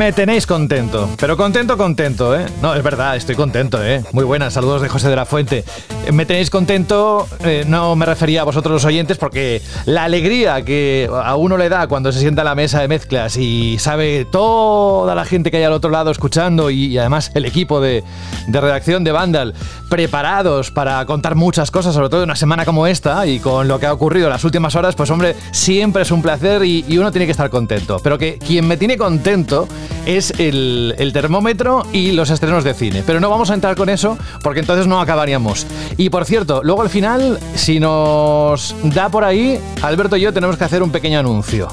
[0.00, 2.46] Me tenéis contento, pero contento, contento, ¿eh?
[2.62, 4.02] No, es verdad, estoy contento, ¿eh?
[4.12, 5.62] Muy buenas, saludos de José de la Fuente.
[6.06, 10.62] Eh, Me tenéis contento, eh, no me refería a vosotros los oyentes, porque la alegría
[10.62, 14.24] que a uno le da cuando se sienta a la mesa de mezclas y sabe
[14.24, 18.02] toda la gente que hay al otro lado escuchando y, además el equipo de,
[18.46, 19.52] de redacción de Vandal
[19.90, 23.78] preparados para contar muchas cosas, sobre todo en una semana como esta y con lo
[23.78, 26.96] que ha ocurrido en las últimas horas, pues hombre, siempre es un placer y, y
[26.96, 27.98] uno tiene que estar contento.
[28.02, 29.68] Pero que quien me tiene contento
[30.06, 33.02] es el, el termómetro y los estrenos de cine.
[33.06, 35.66] Pero no vamos a entrar con eso porque entonces no acabaríamos.
[35.96, 40.56] Y por cierto, luego al final, si nos da por ahí, Alberto y yo tenemos
[40.56, 41.68] que hacer un pequeño anuncio.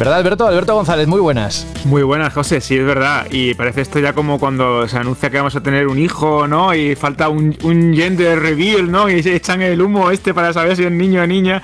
[0.00, 0.46] ¿Verdad, Alberto?
[0.46, 1.66] Alberto González, muy buenas.
[1.84, 3.26] Muy buenas, José, sí, es verdad.
[3.30, 6.74] Y parece esto ya como cuando se anuncia que vamos a tener un hijo, ¿no?
[6.74, 9.10] Y falta un, un gender reveal, ¿no?
[9.10, 11.60] Y se echan el humo este para saber si es niño o niña.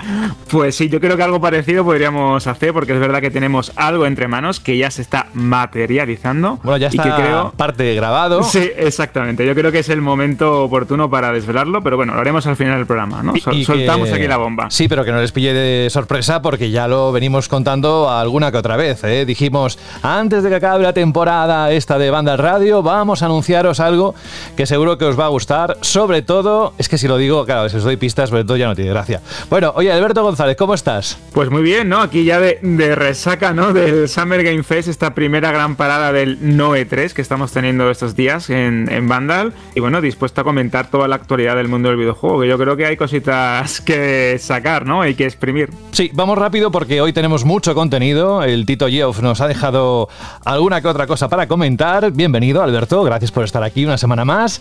[0.51, 4.05] Pues sí, yo creo que algo parecido podríamos hacer, porque es verdad que tenemos algo
[4.05, 6.59] entre manos que ya se está materializando.
[6.62, 7.53] Bueno, ya y está que creo...
[7.56, 8.43] parte grabado.
[8.43, 9.47] Sí, exactamente.
[9.47, 12.77] Yo creo que es el momento oportuno para desvelarlo, pero bueno, lo haremos al final
[12.77, 13.34] del programa, ¿no?
[13.34, 14.71] Y- Sol- y soltamos que- aquí la bomba.
[14.71, 18.58] Sí, pero que no les pille de sorpresa porque ya lo venimos contando alguna que
[18.58, 19.02] otra vez.
[19.05, 19.24] ¿eh?
[19.24, 24.14] Dijimos, antes de que acabe la temporada esta de Banda Radio, vamos a anunciaros algo
[24.56, 25.78] que seguro que os va a gustar.
[25.80, 28.66] Sobre todo, es que si lo digo, claro, si os doy pistas, sobre todo ya
[28.66, 29.20] no tiene gracia.
[29.48, 31.19] Bueno, oye, Alberto González, ¿cómo estás?
[31.32, 32.00] Pues muy bien, ¿no?
[32.00, 33.72] Aquí ya de, de resaca, ¿no?
[33.72, 38.16] Del Summer Game Fest, esta primera gran parada del Noe 3 que estamos teniendo estos
[38.16, 39.52] días en, en Vandal.
[39.74, 42.77] Y bueno, dispuesto a comentar toda la actualidad del mundo del videojuego, que yo creo
[42.77, 45.02] que hay cositas que sacar, ¿no?
[45.02, 45.70] Hay que exprimir.
[45.92, 48.16] Sí, vamos rápido porque hoy tenemos mucho contenido.
[48.17, 50.09] El Tito Geoff nos ha dejado
[50.45, 52.11] alguna que otra cosa para comentar.
[52.12, 53.03] Bienvenido, Alberto.
[53.03, 54.59] Gracias por estar aquí una semana más.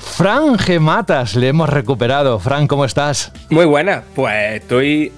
[0.00, 2.38] Fran Gematas, le hemos recuperado.
[2.38, 3.30] Fran, ¿cómo estás?
[3.50, 5.12] Muy buena, pues estoy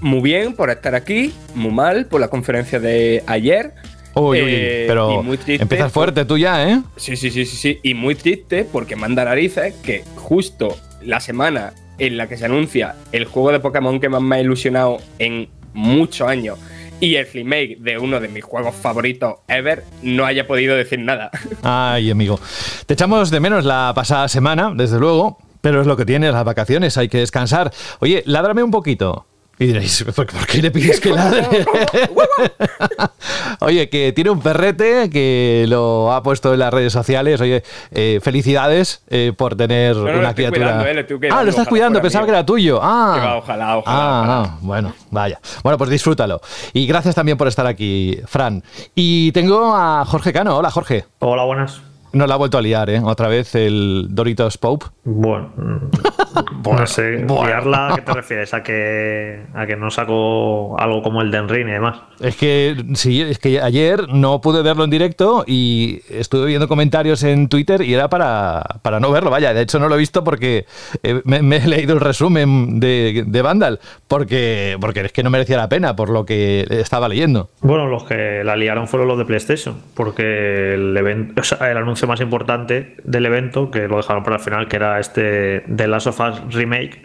[0.00, 3.74] muy bien por estar aquí, muy mal por la conferencia de ayer.
[4.14, 6.80] Uy, uy, Eh, pero y muy triste empiezas fuerte tú ya, ¿eh?
[6.96, 7.80] Sí, sí, sí, sí, sí.
[7.82, 12.94] Y muy triste porque manda narices que justo la semana en la que se anuncia
[13.10, 16.58] el juego de Pokémon que más me ha ilusionado en muchos años
[17.02, 21.32] y el remake de uno de mis juegos favoritos ever, no haya podido decir nada.
[21.64, 22.38] Ay, amigo.
[22.86, 26.44] Te echamos de menos la pasada semana, desde luego, pero es lo que tienes, las
[26.44, 27.72] vacaciones, hay que descansar.
[27.98, 29.26] Oye, ládrame un poquito.
[29.62, 31.46] Y diréis, ¿por, qué le pides que ladre?
[33.60, 37.40] Oye, que tiene un perrete que lo ha puesto en las redes sociales.
[37.40, 37.62] Oye,
[37.92, 40.78] eh, felicidades eh, por tener no, lo una estoy criatura.
[40.82, 42.80] cuidando, eh, ah, lo estás cuidando, pensaba que era tuyo.
[42.82, 44.40] Ah, va, ojalá, ojalá, Ah, ojalá.
[44.42, 45.40] ah, bueno, vaya.
[45.62, 46.40] Bueno, pues disfrútalo.
[46.72, 48.64] Y gracias también por estar aquí, Fran.
[48.94, 50.56] Y tengo a Jorge Cano.
[50.56, 51.04] Hola, Jorge.
[51.20, 51.91] Hola, buenas.
[52.12, 53.00] Nos la ha vuelto a liar, ¿eh?
[53.02, 54.86] Otra vez el Doritos Pope.
[55.04, 57.46] Bueno, mm, no sé, bueno.
[57.46, 58.54] liarla, ¿a qué te refieres?
[58.54, 62.00] ¿A que, ¿A que no saco algo como el Den Ring y demás?
[62.20, 67.22] Es que sí, es que ayer no pude verlo en directo y estuve viendo comentarios
[67.22, 69.30] en Twitter y era para, para no verlo.
[69.30, 70.66] Vaya, de hecho no lo he visto porque
[71.02, 75.30] eh, me, me he leído el resumen de, de Vandal, porque, porque es que no
[75.30, 77.50] merecía la pena por lo que estaba leyendo.
[77.60, 81.76] Bueno, los que la liaron fueron los de PlayStation, porque el, evento, o sea, el
[81.76, 85.88] anuncio más importante del evento, que lo dejaron para el final, que era este The
[85.88, 87.02] Last of Us Remake,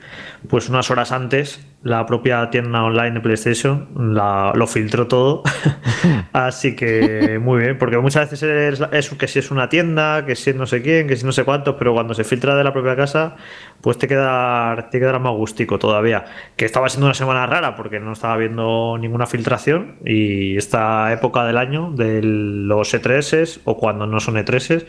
[0.49, 5.43] pues unas horas antes la propia tienda online de PlayStation la- lo filtró todo.
[6.33, 10.35] Así que muy bien, porque muchas veces es, es que si es una tienda, que
[10.35, 12.63] si es no sé quién, que si no sé cuántos, pero cuando se filtra de
[12.63, 13.35] la propia casa,
[13.81, 16.25] pues te queda, te quedará más gustico todavía.
[16.55, 21.45] Que estaba siendo una semana rara porque no estaba viendo ninguna filtración y esta época
[21.45, 24.85] del año de los E3s o cuando no son E3s,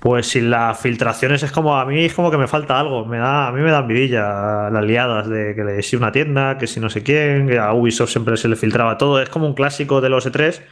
[0.00, 3.18] pues sin las filtraciones es como a mí es como que me falta algo, me
[3.18, 6.80] da a mí me da envidia las liadas de que si una tienda, que si
[6.80, 10.00] no sé quién, que a Ubisoft siempre se le filtraba todo, es como un clásico
[10.00, 10.62] de los E3.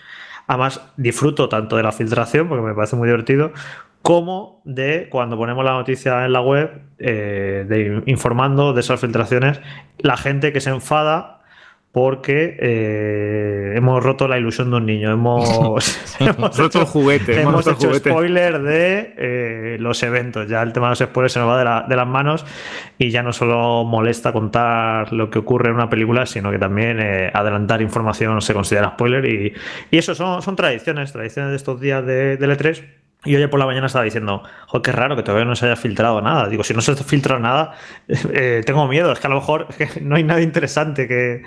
[0.47, 3.53] Además, disfruto tanto de la filtración, porque me parece muy divertido,
[4.03, 9.61] como de cuando ponemos la noticia en la web, eh, de informando de esas filtraciones,
[9.99, 11.42] la gente que se enfada
[11.93, 15.13] porque eh, hemos roto la ilusión de un niño.
[15.13, 18.11] Hemos, hemos Roto el juguete, hemos roto hecho juguete.
[18.11, 20.49] spoiler de eh, los eventos.
[20.49, 22.47] Ya el tema de los spoilers se nos va de, la- de las manos
[22.99, 26.99] y ya no solo molesta contar lo que ocurre en una película, sino que también
[26.99, 29.25] eh, adelantar información se considera spoiler.
[29.27, 29.53] Y,
[29.91, 32.85] y eso son, son tradiciones, tradiciones de estos días de, de E3.
[33.25, 35.77] Y hoy por la mañana estaba diciendo, joder, qué raro que todavía no se haya
[35.77, 36.49] filtrado nada.
[36.49, 37.73] Digo, si no se filtra nada,
[38.09, 39.13] eh, tengo miedo.
[39.13, 39.69] Es que a lo mejor
[40.01, 41.43] no hay nada interesante que,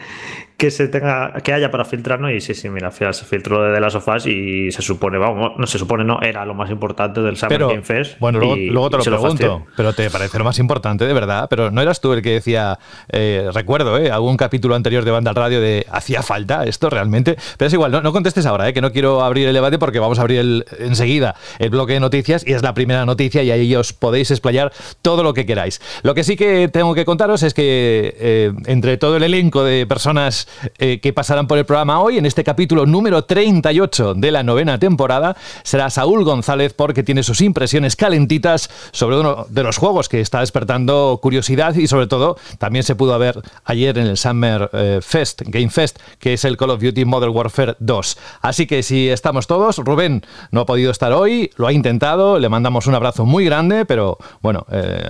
[0.57, 2.31] que se tenga, que haya para filtrar, ¿no?
[2.31, 5.77] Y sí, sí, mira, se filtró de las sofás y se supone, vamos, no se
[5.77, 8.17] supone, no, era lo más importante del Summer Game Fest.
[8.19, 11.81] Bueno, luego, te lo pregunto, pero te parece lo más importante, de verdad, pero no
[11.81, 12.79] eras tú el que decía,
[13.09, 14.11] eh, recuerdo, ¿eh?
[14.11, 17.35] Algún capítulo anterior de Banda al Radio de ¿hacía falta esto realmente?
[17.57, 18.73] Pero es igual, no, contestes ahora, ¿eh?
[18.73, 21.99] Que no quiero abrir el debate porque vamos a abrir el, enseguida el bloque de
[21.99, 25.81] noticias y es la primera noticia y ahí os podéis explayar todo lo que queráis.
[26.03, 29.85] Lo que sí que tengo que contaros es que eh, entre todo el elenco de
[29.85, 30.44] personas
[30.77, 34.79] eh, que pasarán por el programa hoy, en este capítulo número 38 de la novena
[34.79, 40.21] temporada, será Saúl González porque tiene sus impresiones calentitas sobre uno de los juegos que
[40.21, 44.99] está despertando curiosidad y sobre todo también se pudo ver ayer en el Summer eh,
[45.01, 48.17] Fest, Game Fest, que es el Call of Duty Modern Warfare 2.
[48.41, 52.49] Así que si estamos todos, Rubén no ha podido estar hoy, lo ha intentado, le
[52.49, 54.65] mandamos un abrazo muy grande, pero bueno,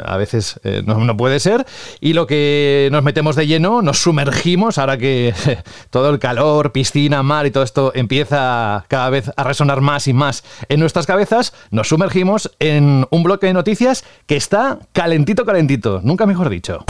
[0.06, 1.66] a veces no puede ser.
[2.00, 5.25] Y lo que nos metemos de lleno, nos sumergimos, ahora que
[5.90, 10.14] todo el calor, piscina, mar y todo esto empieza cada vez a resonar más y
[10.14, 16.02] más en nuestras cabezas, nos sumergimos en un bloque de noticias que está calentito, calentito,
[16.04, 16.86] nunca mejor dicho.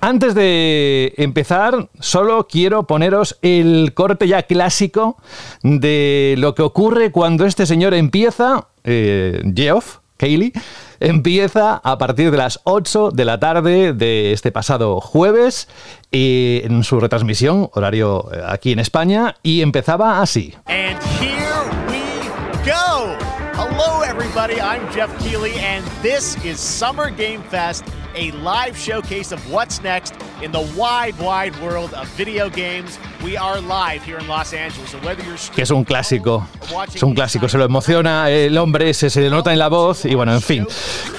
[0.00, 5.16] Antes de empezar, solo quiero poneros el corte ya clásico
[5.62, 10.52] de lo que ocurre cuando este señor empieza, eh, Geoff, Kaylee,
[11.00, 15.68] empieza a partir de las 8 de la tarde de este pasado jueves
[16.10, 20.54] y en su retransmisión, horario eh, aquí en España, y empezaba así.
[20.66, 22.02] And here we
[22.66, 23.16] go.
[23.54, 29.40] Hello everybody, I'm Jeff Keighley and this is Summer Game Fest a live showcase of
[29.50, 32.98] what's next in the wide, wide world of video games.
[33.22, 34.90] We are live here in Los Angeles.
[34.90, 36.46] So whether you're que es un clásico,
[36.94, 40.04] es un clásico, se lo emociona el hombre, se, se le nota en la voz
[40.04, 40.66] y bueno, en fin.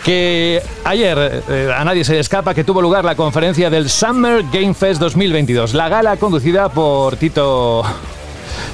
[0.03, 4.43] Que ayer eh, a nadie se le escapa que tuvo lugar la conferencia del Summer
[4.51, 7.83] Game Fest 2022, la gala conducida por Tito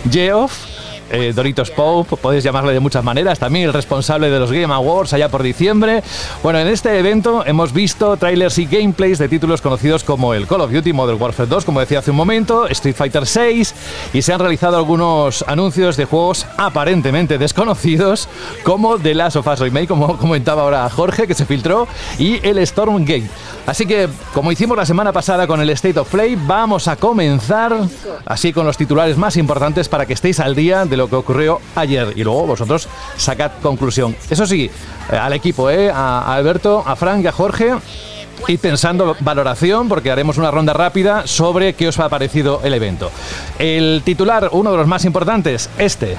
[0.09, 0.75] Geoff
[1.12, 5.13] eh, Doritos Pope, podéis llamarle de muchas maneras, también el responsable de los Game Awards
[5.13, 6.04] allá por diciembre.
[6.44, 10.62] Bueno, en este evento hemos visto trailers y gameplays de títulos conocidos como el Call
[10.62, 13.75] of Duty Modern Warfare 2, como decía hace un momento, Street Fighter 6
[14.13, 18.28] y se han realizado algunos anuncios de juegos aparentemente desconocidos
[18.63, 21.88] como The Last of Us Remake, como comentaba ahora Jorge, que se filtró,
[22.18, 23.28] y el Storm Game.
[23.66, 27.75] Así que, como hicimos la semana pasada con el State of Play, vamos a comenzar
[28.25, 31.59] así con los titulares más importantes para que estéis al día de lo que ocurrió
[31.75, 32.88] ayer y luego vosotros
[33.18, 34.15] sacad conclusión.
[34.30, 34.69] Eso sí,
[35.12, 37.74] eh, al equipo, eh, a Alberto, a Frank a Jorge,
[38.47, 43.12] y pensando valoración, porque haremos una ronda rápida sobre qué os ha parecido el evento.
[43.57, 46.18] El titular, uno de los más importantes, este.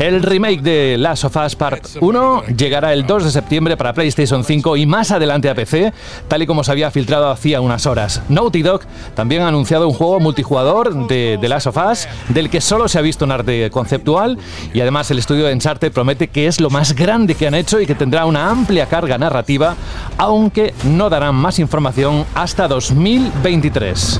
[0.00, 4.42] El remake de Last of Us Part 1 llegará el 2 de septiembre para PlayStation
[4.42, 5.92] 5 y más adelante a PC,
[6.26, 8.22] tal y como se había filtrado hacía unas horas.
[8.30, 8.80] Naughty Dog
[9.14, 12.98] también ha anunciado un juego multijugador de The Last of Us, del que solo se
[12.98, 14.38] ha visto un arte conceptual,
[14.72, 17.78] y además el estudio de Uncharted promete que es lo más grande que han hecho
[17.78, 19.76] y que tendrá una amplia carga narrativa,
[20.16, 24.18] aunque no darán más información hasta 2023.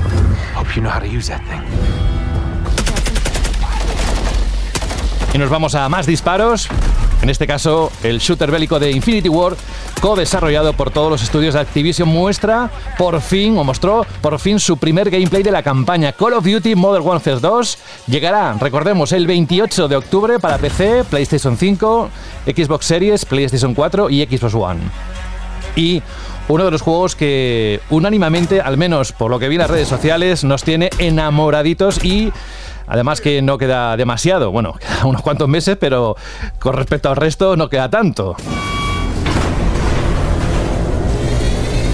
[5.33, 6.67] Y nos vamos a más disparos.
[7.21, 9.55] En este caso, el shooter bélico de Infinity War,
[10.01, 14.75] co-desarrollado por todos los estudios de Activision, muestra por fin, o mostró por fin su
[14.77, 16.11] primer gameplay de la campaña.
[16.13, 17.77] Call of Duty Modern Warfare 2
[18.07, 22.09] llegará, recordemos, el 28 de octubre para PC, PlayStation 5,
[22.47, 24.79] Xbox Series, PlayStation 4 y Xbox One.
[25.75, 26.01] Y
[26.47, 29.87] uno de los juegos que unánimamente, al menos por lo que vi en las redes
[29.87, 32.33] sociales, nos tiene enamoraditos y
[32.87, 36.15] Además que no queda demasiado, bueno, queda unos cuantos meses, pero
[36.59, 38.35] con respecto al resto no queda tanto.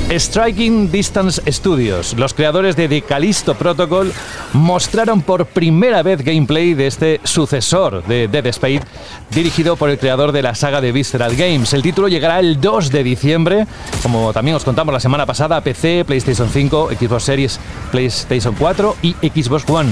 [0.10, 4.14] Striking Distance Studios, los creadores de The Callisto Protocol,
[4.54, 8.84] mostraron por primera vez gameplay de este sucesor de Dead Space,
[9.32, 11.74] dirigido por el creador de la saga de Visceral Games.
[11.74, 13.68] El título llegará el 2 de diciembre,
[14.02, 17.60] como también os contamos la semana pasada, a PC, PlayStation 5, Xbox Series,
[17.92, 19.90] PlayStation 4 y Xbox One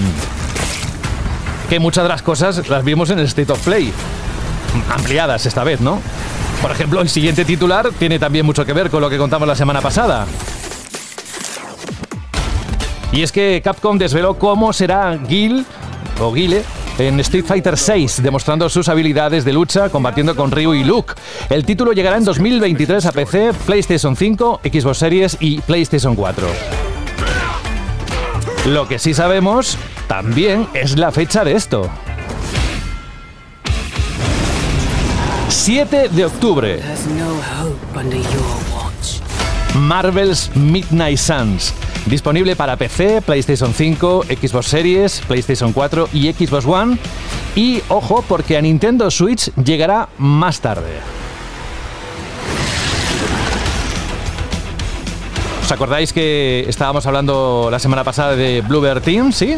[1.66, 3.92] que muchas de las cosas las vimos en el State of Play.
[4.90, 6.02] Ampliadas esta vez, ¿no?
[6.62, 9.56] Por ejemplo, el siguiente titular tiene también mucho que ver con lo que contamos la
[9.56, 10.26] semana pasada.
[13.12, 15.66] Y es que Capcom desveló cómo será Gil
[16.20, 16.64] o Guile
[16.98, 21.14] en Street Fighter VI, demostrando sus habilidades de lucha combatiendo con Ryu y Luke.
[21.50, 26.48] El título llegará en 2023 a PC, PlayStation 5, Xbox Series y PlayStation 4.
[28.68, 31.90] Lo que sí sabemos también es la fecha de esto.
[35.50, 36.82] 7 de octubre.
[39.76, 41.74] Marvel's Midnight Suns.
[42.06, 46.98] Disponible para PC, PlayStation 5, Xbox Series, PlayStation 4 y Xbox One.
[47.56, 51.25] Y ojo, porque a Nintendo Switch llegará más tarde.
[55.66, 59.32] ¿Os acordáis que estábamos hablando la semana pasada de Bluebird Team?
[59.32, 59.58] ¿Sí?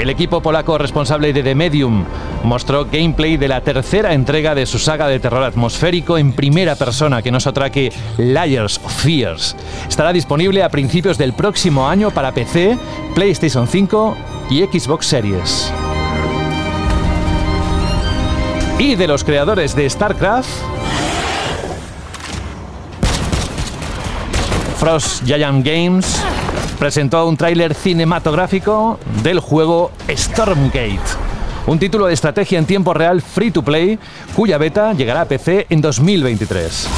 [0.00, 2.04] El equipo polaco responsable de The Medium
[2.42, 7.22] mostró gameplay de la tercera entrega de su saga de terror atmosférico en primera persona,
[7.22, 9.54] que no es otra que Liars of Fears.
[9.88, 12.76] Estará disponible a principios del próximo año para PC,
[13.14, 14.16] PlayStation 5
[14.50, 15.72] y Xbox Series.
[18.80, 20.50] Y de los creadores de StarCraft,
[24.78, 26.22] Frost Giant Games
[26.78, 31.00] presentó un tráiler cinematográfico del juego Stormgate.
[31.66, 33.98] Un título de estrategia en tiempo real free to play
[34.36, 36.88] cuya beta llegará a PC en 2023.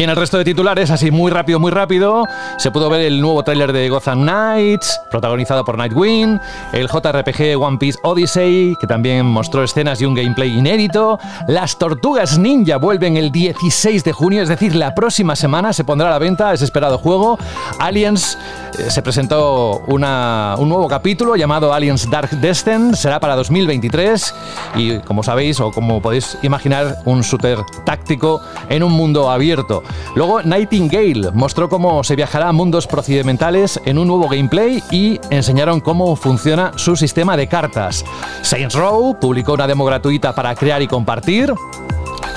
[0.00, 2.24] Y en el resto de titulares, así muy rápido, muy rápido,
[2.56, 6.40] se pudo ver el nuevo tráiler de Gotham Knights, protagonizado por Nightwing,
[6.72, 12.38] el JRPG One Piece Odyssey, que también mostró escenas y un gameplay inédito, las Tortugas
[12.38, 16.18] Ninja vuelven el 16 de junio, es decir, la próxima semana se pondrá a la
[16.18, 17.38] venta ese esperado juego.
[17.78, 18.38] Aliens
[18.78, 24.34] eh, se presentó una, un nuevo capítulo llamado Aliens Dark Descent, será para 2023
[24.76, 28.40] y como sabéis o como podéis imaginar, un shooter táctico
[28.70, 29.82] en un mundo abierto.
[30.14, 35.80] Luego Nightingale mostró cómo se viajará a mundos procedimentales en un nuevo gameplay y enseñaron
[35.80, 38.04] cómo funciona su sistema de cartas.
[38.42, 41.52] Saints Row publicó una demo gratuita para crear y compartir.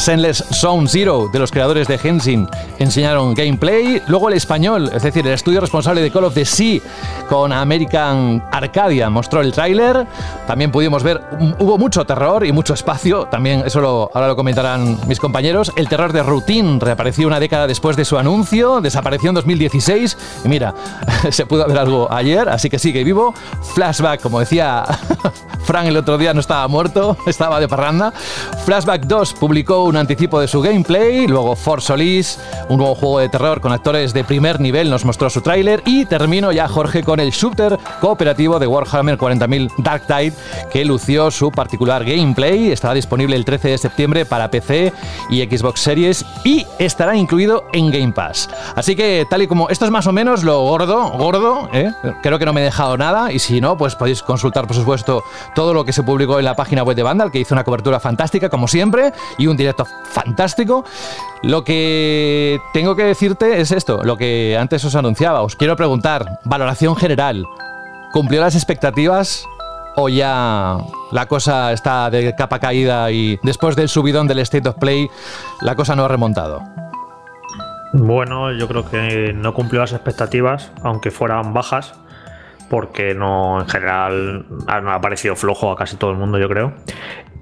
[0.04, 4.02] Senless Zone Zero, de los creadores de Henshin, enseñaron gameplay.
[4.08, 6.82] Luego el español, es decir, el estudio responsable de Call of the Sea
[7.30, 10.06] con American Arcadia, mostró el tráiler.
[10.46, 11.22] También pudimos ver,
[11.58, 13.28] hubo mucho terror y mucho espacio.
[13.28, 15.72] También eso lo, ahora lo comentarán mis compañeros.
[15.78, 20.18] El terror de Routine reapareció una década después de su anuncio, desapareció en 2016.
[20.44, 20.76] Y mira,
[21.30, 23.34] se pudo ver algo ayer, así que sigue vivo.
[23.74, 24.84] Flashback, como decía
[25.64, 28.12] Frank el otro día, no estaba muerto, estaba de parranda.
[28.66, 33.30] Flashback 2 publicó un anticipo de su gameplay, luego Force Solis, un nuevo juego de
[33.30, 37.20] terror con actores de primer nivel, nos mostró su tráiler y termino ya Jorge con
[37.20, 40.34] el shooter cooperativo de Warhammer 40.000 Dark Tide
[40.72, 44.92] que lució su particular gameplay, estará disponible el 13 de septiembre para PC
[45.30, 48.50] y Xbox Series y estará incluido en Game Pass.
[48.76, 51.92] Así que tal y como esto es más o menos lo gordo, gordo, ¿eh?
[52.24, 55.24] creo que no me he dejado nada y si no, pues podéis consultar por supuesto
[55.54, 58.00] todo lo que se publicó en la página web de Vandal, que hizo una cobertura
[58.00, 60.84] fantástica como siempre y un directo fantástico.
[61.42, 65.42] Lo que tengo que decirte es esto, lo que antes os anunciaba.
[65.42, 67.46] Os quiero preguntar, valoración general.
[68.12, 69.46] ¿Cumplió las expectativas
[69.96, 70.78] o ya
[71.12, 75.10] la cosa está de capa caída y después del subidón del State of Play
[75.62, 76.62] la cosa no ha remontado?
[77.94, 81.94] Bueno, yo creo que no cumplió las expectativas, aunque fueran bajas,
[82.68, 86.74] porque no en general ha parecido flojo a casi todo el mundo, yo creo.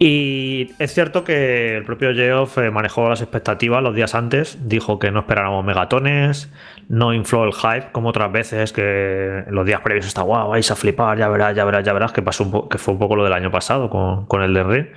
[0.04, 4.98] Y es cierto que el propio Geoff eh, manejó las expectativas los días antes, dijo
[4.98, 6.52] que no esperáramos megatones,
[6.90, 10.76] no infló el hype como otras veces, que los días previos está guau, vais a
[10.76, 13.34] flipar, ya verás, ya verás, ya verás, que, pasó que fue un poco lo del
[13.34, 14.92] año pasado con, con el de.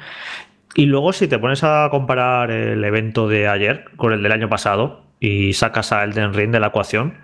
[0.74, 4.48] Y luego si te pones a comparar el evento de ayer con el del año
[4.48, 7.18] pasado y sacas a Elden Ring de la ecuación,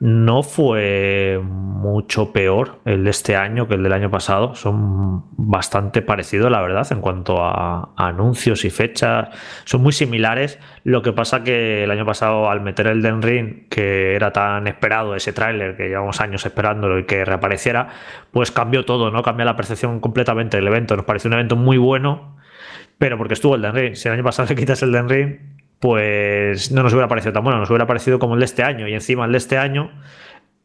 [0.00, 4.54] no fue mucho peor el de este año que el del año pasado.
[4.54, 9.28] Son bastante parecidos, la verdad, en cuanto a anuncios y fechas.
[9.64, 10.58] Son muy similares.
[10.84, 14.66] Lo que pasa que el año pasado, al meter el Den Ring, que era tan
[14.68, 17.88] esperado ese tráiler, que llevamos años esperándolo y que reapareciera,
[18.30, 19.22] pues cambió todo, ¿no?
[19.22, 20.96] Cambia la percepción completamente del evento.
[20.96, 22.38] Nos pareció un evento muy bueno,
[22.96, 23.94] pero porque estuvo el Den Ring.
[23.96, 27.42] Si el año pasado le quitas el Den Ring, pues no nos hubiera parecido tan
[27.42, 28.86] bueno, nos hubiera parecido como el de este año.
[28.86, 29.90] Y encima el de este año,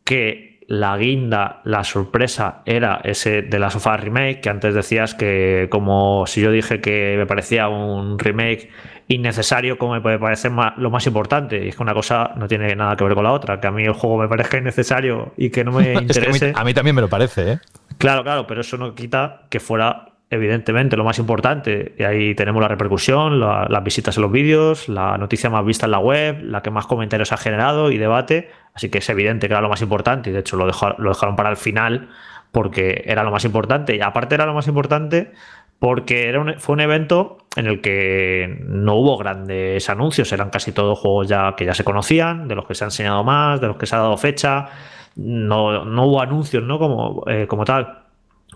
[0.04, 5.68] que la guinda, la sorpresa era ese de la sofá remake, que antes decías que
[5.72, 8.70] como si yo dije que me parecía un remake
[9.08, 11.64] innecesario, como me puede parecer lo más importante.
[11.64, 13.72] Y es que una cosa no tiene nada que ver con la otra, que a
[13.72, 16.52] mí el juego me parezca innecesario y que no me interese.
[16.56, 17.60] a, mí, también me lo parece, ¿eh?
[17.98, 21.96] Claro, claro, pero eso no quita que fuera evidentemente, lo más importante.
[21.98, 25.92] Y ahí tenemos la repercusión, las visitas en los vídeos, la noticia más vista en
[25.92, 28.50] la web, la que más comentarios ha generado y debate.
[28.74, 31.36] Así que es evidente que era lo más importante y de hecho lo, lo dejaron
[31.36, 32.10] para el final
[32.52, 33.96] porque era lo más importante.
[33.96, 35.32] Y aparte era lo más importante
[35.80, 41.00] porque era fue un evento en el que no hubo grandes anuncios, eran casi todos
[41.00, 43.78] juegos ya que ya se conocían, de los que se ha enseñado más, de los
[43.78, 44.68] que se ha dado fecha.
[45.16, 46.80] No, no hubo anuncios, ¿no?
[46.80, 48.05] Como, eh, como tal.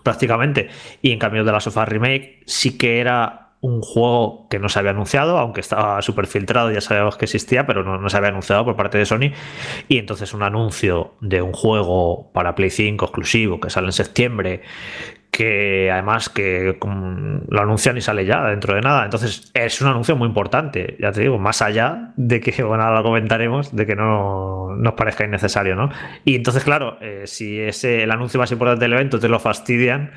[0.02, 0.68] Prácticamente.
[1.02, 4.78] Y en cambio de la Sofá Remake sí que era un juego que no se
[4.78, 8.30] había anunciado, aunque estaba súper filtrado, ya sabíamos que existía, pero no, no, se había
[8.30, 9.32] anunciado por parte de Sony.
[9.88, 14.62] Y entonces un anuncio de un juego para Play 5 exclusivo que sale en septiembre,
[15.30, 16.76] que además que
[17.48, 19.04] lo anuncian y sale ya dentro de nada.
[19.04, 22.98] Entonces es un anuncio muy importante, ya te digo, más allá de que, bueno, ahora
[22.98, 25.90] lo comentaremos, de que no nos parezca innecesario, ¿no?
[26.24, 30.10] Y entonces, claro, eh, si es el anuncio más importante del evento te lo fastidian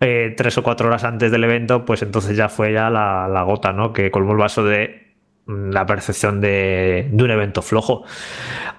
[0.00, 3.42] eh, tres o cuatro horas antes del evento, pues entonces ya fue ya la, la
[3.42, 3.92] gota, ¿no?
[3.92, 5.14] Que colmó el vaso de
[5.46, 8.04] mm, la percepción de, de un evento flojo.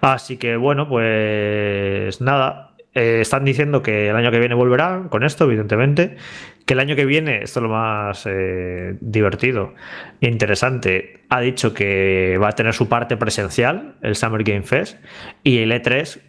[0.01, 2.64] Así que bueno, pues nada,
[2.96, 6.16] eh, están diciendo que el año que viene volverá con esto, evidentemente.
[6.66, 9.75] Que el año que viene, esto es lo más eh, divertido
[10.20, 14.98] e interesante, ha dicho que va a tener su parte presencial, el Summer Game Fest,
[15.44, 16.22] y el E3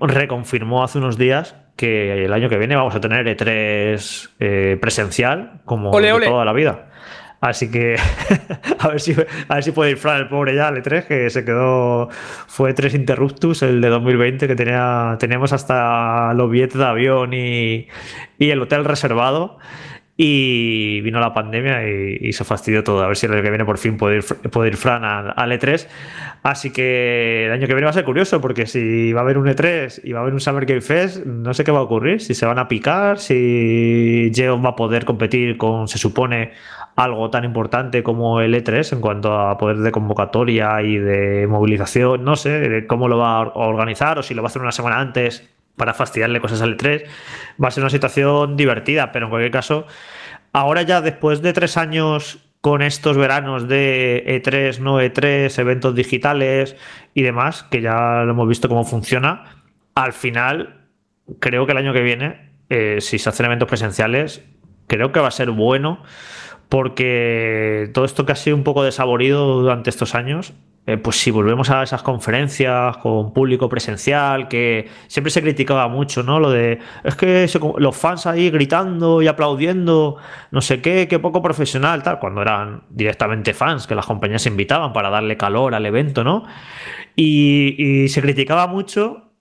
[0.00, 5.60] reconfirmó hace unos días que el año que viene vamos a tener E3 eh, presencial
[5.64, 6.88] como toda la vida.
[7.40, 7.96] Así que
[8.78, 9.12] a ver si
[9.48, 12.08] a ver si puede ir Fran, el pobre ya, el E3, que se quedó.
[12.46, 17.88] Fue 3 Interruptus, el de 2020, que tenía, teníamos hasta los billetes de avión y,
[18.38, 19.58] y el hotel reservado.
[20.18, 23.02] Y vino la pandemia y, se fastidió todo.
[23.02, 25.52] A ver si el año que viene por fin puede ir, puede ir Fran al,
[25.52, 25.86] E3.
[26.42, 29.36] Así que el año que viene va a ser curioso, porque si va a haber
[29.36, 31.82] un E3 y va a haber un Summer Game Fest, no sé qué va a
[31.82, 32.22] ocurrir.
[32.22, 36.52] Si se van a picar, si Geon va a poder competir con, se supone,
[36.96, 42.24] algo tan importante como el E3 en cuanto a poder de convocatoria y de movilización,
[42.24, 44.98] no sé cómo lo va a organizar o si lo va a hacer una semana
[44.98, 47.04] antes para fastidiarle cosas al E3.
[47.62, 49.86] Va a ser una situación divertida, pero en cualquier caso,
[50.54, 56.76] ahora ya después de tres años con estos veranos de E3, no E3, eventos digitales
[57.12, 59.44] y demás, que ya lo hemos visto cómo funciona,
[59.94, 60.88] al final
[61.40, 64.42] creo que el año que viene, eh, si se hacen eventos presenciales,
[64.86, 66.02] creo que va a ser bueno
[66.68, 70.52] porque todo esto que ha sido un poco desaborido durante estos años,
[70.88, 76.22] eh, pues si volvemos a esas conferencias con público presencial, que siempre se criticaba mucho,
[76.22, 76.38] ¿no?
[76.38, 77.48] Lo de, es que
[77.78, 80.16] los fans ahí gritando y aplaudiendo,
[80.52, 84.48] no sé qué, qué poco profesional, tal, cuando eran directamente fans, que las compañías se
[84.48, 86.44] invitaban para darle calor al evento, ¿no?
[87.16, 87.74] Y,
[88.04, 89.32] y se criticaba mucho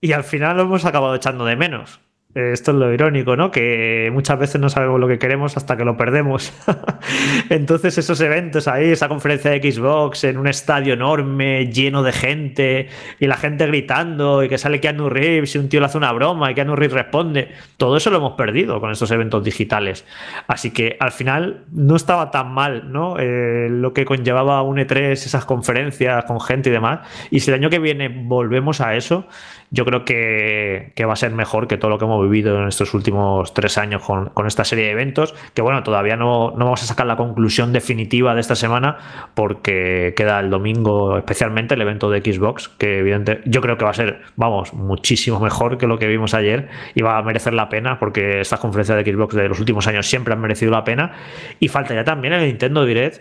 [0.00, 2.00] y al final lo hemos acabado echando de menos.
[2.34, 3.50] Esto es lo irónico, ¿no?
[3.50, 6.52] Que muchas veces no sabemos lo que queremos hasta que lo perdemos.
[7.48, 12.88] Entonces esos eventos ahí, esa conferencia de Xbox en un estadio enorme, lleno de gente,
[13.18, 16.12] y la gente gritando, y que sale Keanu Reeves y un tío le hace una
[16.12, 20.04] broma y Keanu Reeves responde, todo eso lo hemos perdido con estos eventos digitales.
[20.48, 23.18] Así que al final no estaba tan mal, ¿no?
[23.18, 27.00] Eh, lo que conllevaba un E3, esas conferencias con gente y demás.
[27.30, 29.26] Y si el año que viene volvemos a eso,
[29.70, 32.94] yo creo que, va a ser mejor que todo lo que hemos vivido en estos
[32.94, 37.06] últimos tres años con, esta serie de eventos, que bueno, todavía no, vamos a sacar
[37.06, 38.96] la conclusión definitiva de esta semana
[39.34, 43.90] porque queda el domingo especialmente el evento de Xbox, que evidentemente yo creo que va
[43.90, 47.68] a ser, vamos, muchísimo mejor que lo que vimos ayer y va a merecer la
[47.68, 51.12] pena porque estas conferencias de Xbox de los últimos años siempre han merecido la pena
[51.60, 53.20] y falta ya también el Nintendo Direct,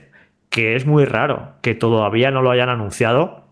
[0.50, 3.47] que es muy raro que todavía no lo hayan anunciado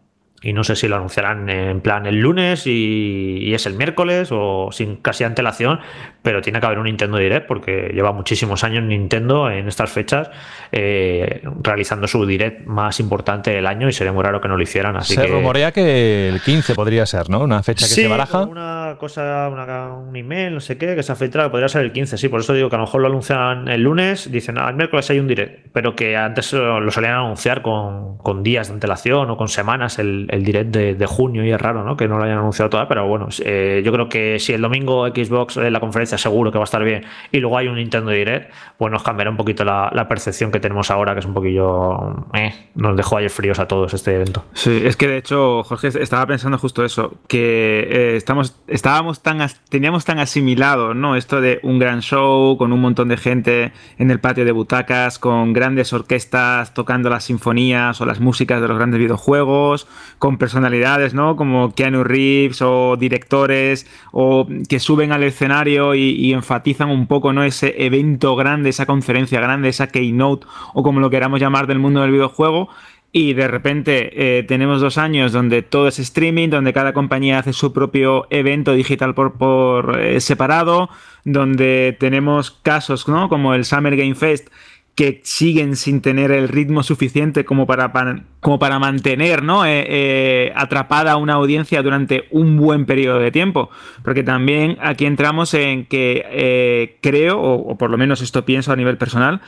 [0.46, 4.70] y no sé si lo anunciarán en plan el lunes y, es el miércoles o
[4.72, 5.80] sin casi antelación,
[6.22, 10.30] pero tiene que haber un Nintendo Direct porque lleva muchísimos años Nintendo en estas fechas
[10.72, 14.62] eh, realizando su Direct más importante del año y sería muy raro que no lo
[14.62, 14.98] hicieran.
[14.98, 17.40] Así se rumorea que el 15 podría ser, ¿no?
[17.40, 18.44] Una fecha que se baraja.
[18.44, 19.50] Una cosa,
[19.98, 22.42] un email, no sé qué, que se ha filtrado, podría ser el 15, sí, por
[22.42, 25.18] eso digo que a lo mejor lo anuncian el lunes, dicen, ah, el miércoles hay
[25.18, 29.48] un Direct, pero que antes lo solían anunciar con, con días de antelación o con
[29.48, 31.96] semanas el el direct de, junio y es raro, ¿no?
[31.98, 35.08] Que no lo hayan anunciado todavía, pero bueno, eh, yo creo que si el domingo
[35.08, 38.12] Xbox en la conferencia seguro que va a estar bien y luego hay un Nintendo
[38.12, 42.26] Direct, pues nos cambiará un poquito la, percepción que tenemos ahora, que es un poquillo...
[42.34, 44.46] Eh, nos dejó ayer fríos a todos este evento.
[44.54, 49.40] Sí, es que de hecho, Jorge, estaba pensando justo eso, que eh, estamos, estábamos tan,
[49.70, 51.16] teníamos tan asimilado, ¿no?
[51.16, 55.18] Esto de un gran show con un montón de gente en el patio de butacas,
[55.18, 59.88] con grandes orquestas tocando las sinfonías o las músicas de los grandes videojuegos,
[60.26, 61.36] con personalidades, ¿no?
[61.36, 67.44] Como Keanu Reeves o directores o que suben al escenario y, enfatizan un poco, ¿no?
[67.44, 72.02] Ese evento grande, esa conferencia grande, esa keynote o como lo queramos llamar del mundo
[72.02, 72.70] del videojuego.
[73.12, 77.54] Y de repente eh, tenemos dos años donde todo es streaming, donde cada compañía hace
[77.54, 80.90] su propio evento digital por, por eh, separado,
[81.24, 83.30] donde tenemos casos, ¿no?
[83.30, 84.50] Como el Summer Game Fest
[84.96, 87.92] que siguen sin tener el ritmo suficiente como para,
[88.40, 89.66] como para mantener ¿no?
[89.66, 93.70] Eh, eh, atrapada a una audiencia durante un buen periodo de tiempo.
[94.04, 98.78] Porque también aquí entramos en que eh, creo, o, por lo menos esto pienso a
[98.78, 99.42] nivel personal,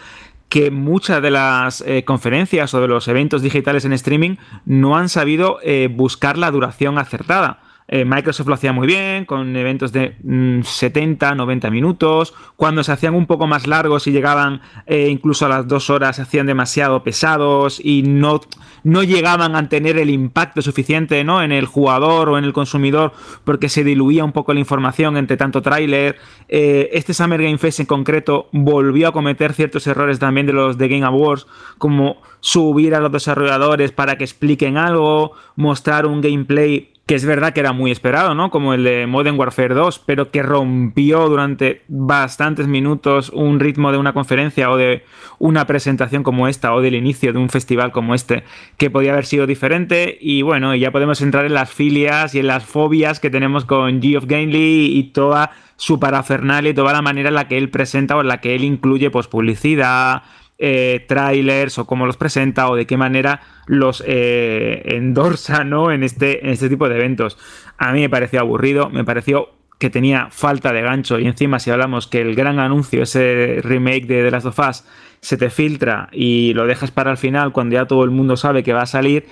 [0.50, 5.60] que muchas de las conferencias o de los eventos digitales en streaming no han sabido
[5.90, 7.67] buscar la duración acertada.
[7.90, 10.16] Eh, Microsoft lo hacía muy bien, con eventos de
[10.64, 12.34] 70, mm, 90 minutos.
[12.58, 16.18] Cuando se hacían un poco más largos y llegaban eh, incluso a las dos horas,
[16.18, 18.42] se hacían demasiado pesados y no,
[18.84, 21.42] no llegaban a tener el impacto suficiente ¿no?
[21.42, 23.14] en el jugador o en el consumidor
[23.46, 26.18] porque se diluía un poco la información entre tanto tráiler.
[26.50, 30.78] Eh, este Summer Game Fest en concreto volvió a cometer ciertos errores también de los
[30.78, 31.48] de Game Awards,
[31.78, 37.54] como subir a los desarrolladores para que expliquen algo, mostrar un gameplay que es verdad
[37.54, 38.52] que era muy esperado, ¿no?
[38.52, 43.98] Como el de Modern Warfare 2, pero que rompió durante bastantes minutos un ritmo de
[43.98, 45.06] una conferencia o de
[45.40, 48.44] una presentación como esta o del inicio de un festival como este,
[48.76, 50.18] que podía haber sido diferente.
[50.20, 54.02] Y bueno, ya podemos entrar en las filias y en las fobias que tenemos con
[54.02, 58.18] Geoff Gainley y toda su parafernalia y toda la manera en la que él presenta
[58.18, 60.24] o en la que él incluye pues publicidad,
[60.60, 65.92] eh, trailers o cómo los presenta o de qué manera los eh, endorsa ¿no?
[65.92, 67.38] en, este, en este tipo de eventos.
[67.78, 71.70] A mí me pareció aburrido, me pareció que tenía falta de gancho y encima si
[71.70, 74.84] hablamos que el gran anuncio, ese remake de The Last of Us,
[75.22, 78.64] se te filtra y lo dejas para el final cuando ya todo el mundo sabe
[78.64, 79.26] que va a salir,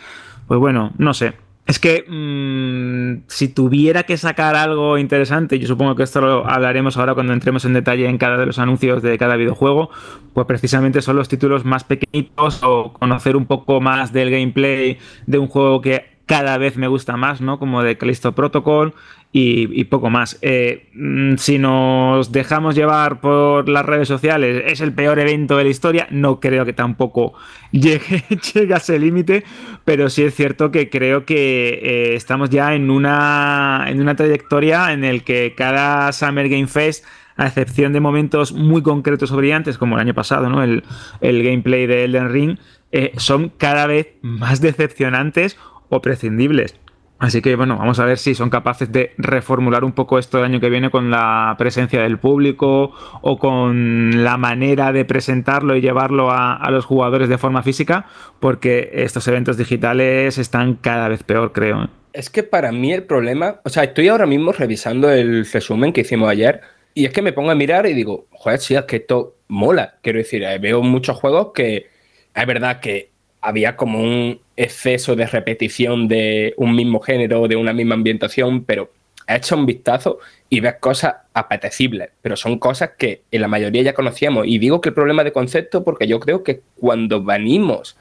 [0.47, 1.33] pues bueno, no sé,
[1.67, 6.97] es que mm, si tuviera que sacar algo interesante, yo supongo que esto lo hablaremos
[6.97, 9.89] ahora cuando entremos en detalle en cada de los anuncios de cada videojuego,
[10.33, 15.39] pues precisamente son los títulos más pequeñitos o conocer un poco más del gameplay de
[15.39, 17.59] un juego que cada vez me gusta más, ¿no?
[17.59, 18.93] Como de Callisto Protocol
[19.37, 20.39] y, poco más.
[20.41, 25.65] Eh, mm, si nos dejamos llevar por las redes sociales, es el peor evento de
[25.65, 27.33] la historia, no creo que tampoco
[27.71, 29.43] llegue, llegue a ese límite,
[29.83, 34.93] pero sí es cierto que creo que eh, estamos ya en una, en una trayectoria
[34.93, 37.03] en el que cada Summer Game Fest
[37.35, 40.63] a excepción de momentos muy concretos o brillantes, como el año pasado, ¿no?
[40.63, 40.81] El,
[41.19, 42.57] gameplay de Elden Ring,
[42.93, 45.57] eh, son cada vez más decepcionantes
[45.89, 46.79] o prescindibles.
[47.17, 50.43] Así que bueno, vamos a ver si son capaces de reformular un poco esto el
[50.43, 55.81] año que viene con la presencia del público o con la manera de presentarlo y
[55.81, 58.05] llevarlo a, los jugadores de forma física,
[58.41, 61.85] porque estos eventos digitales están cada vez peor, creo.
[61.85, 61.87] ¿eh?
[62.11, 66.01] Es que para mí el problema, o sea, estoy ahora mismo revisando el resumen que
[66.01, 66.61] hicimos ayer
[66.93, 69.95] y es que me pongo a mirar y digo, joder, sí, es que esto mola.
[70.01, 71.87] Quiero decir, eh, veo muchos juegos que
[72.33, 73.14] es verdad que
[73.45, 78.91] había como un exceso de repetición de un mismo género, de una misma ambientación, pero
[79.27, 80.17] hecho un vistazo
[80.49, 84.47] y ves cosas apetecibles, pero son cosas que en la mayoría ya conocíamos.
[84.47, 87.95] Y digo que el problema de concepto porque yo creo que cuando venimos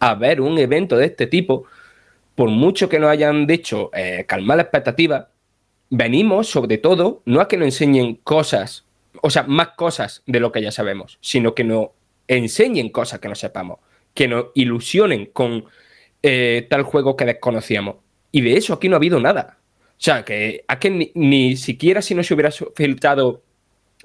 [0.00, 1.64] a ver un evento de este tipo,
[2.34, 5.28] por mucho que nos hayan dicho eh, calmar la expectativa,
[5.90, 8.86] venimos sobre todo no a que nos enseñen cosas,
[9.20, 11.88] o sea, más cosas de lo que ya sabemos, sino que nos
[12.26, 13.80] enseñen cosas que no sepamos
[14.18, 15.66] que nos ilusionen con
[16.24, 17.98] eh, tal juego que desconocíamos.
[18.32, 19.58] Y de eso aquí no ha habido nada.
[19.90, 23.44] O sea, que, a que ni, siquiera si no se hubiera filtrado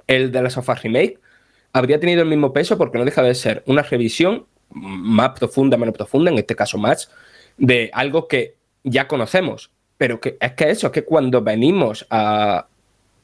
[0.06, 1.18] el de la Sofa Remake,
[1.72, 5.96] habría tenido el mismo peso porque no deja de ser una revisión más profunda, menos
[5.96, 7.10] profunda, en este caso más,
[7.58, 9.72] de algo que ya conocemos.
[9.98, 12.68] Pero que es que eso, es que cuando venimos a.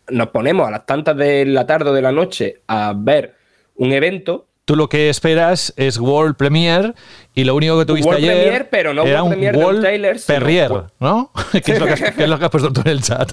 [0.10, 3.36] nos ponemos a las tantas de la tarde o de la noche a ver
[3.75, 6.93] un evento, Tú lo que esperas es World Premiere
[7.34, 9.82] y lo único que tuviste World ayer Premiere, pero no era World un Premiere World
[9.82, 11.32] Taylor, Perrier, ¿no?
[11.65, 13.32] ¿Qué es, lo que has, es lo que has puesto tú en el chat?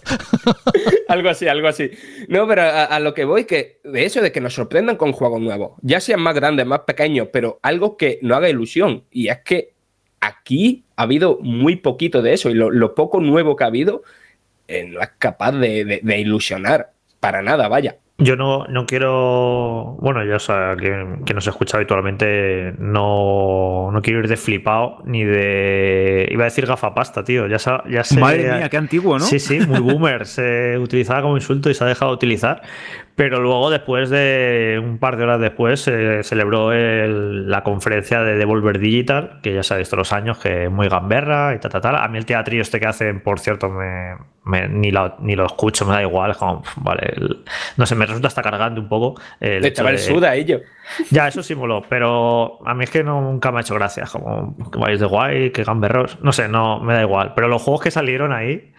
[1.08, 1.90] algo así, algo así.
[2.28, 5.42] No, pero a, lo que voy, que de eso de que nos sorprendan con juegos
[5.42, 9.04] nuevos, ya sean más grandes, más pequeños, pero algo que no haga ilusión.
[9.10, 9.74] Y es que
[10.20, 14.04] aquí ha habido muy poquito de eso y lo, poco nuevo que ha habido
[14.68, 16.92] eh, no es capaz de ilusionar.
[17.20, 17.98] Para nada, vaya.
[18.18, 19.96] Yo no, no quiero.
[20.00, 25.22] Bueno, ya sea que, que nos escucha habitualmente, no, no quiero ir de flipado ni
[25.22, 26.26] de.
[26.30, 27.46] Iba a decir gafapasta, tío.
[27.46, 27.58] Ya,
[27.90, 28.18] ya sé.
[28.18, 29.24] Madre mía, qué antiguo, ¿no?
[29.24, 30.24] Sí, sí, muy boomer.
[30.26, 32.62] se utilizaba como insulto y se ha dejado de utilizar.
[33.16, 38.78] Pero luego, después de un par de horas después, se celebró la conferencia de Devolver
[38.78, 41.96] Digital, que ya sabéis todos los años que es muy gamberra y tal, tal, tal.
[41.96, 45.86] A mí el teatrillo este que hacen, por cierto, me, ni, lo, ni lo escucho,
[45.86, 46.36] me da igual.
[46.36, 47.14] como, vale,
[47.78, 49.18] no sé, me resulta hasta cargante un poco.
[49.40, 50.60] El de chaval suda ello.
[51.10, 54.04] Ya, eso sí moló, pero a mí es que nunca me ha hecho gracia.
[54.12, 56.18] Como que vais de guay, que gamberros.
[56.22, 57.32] No sé, no, me da igual.
[57.34, 58.74] Pero los juegos que salieron ahí,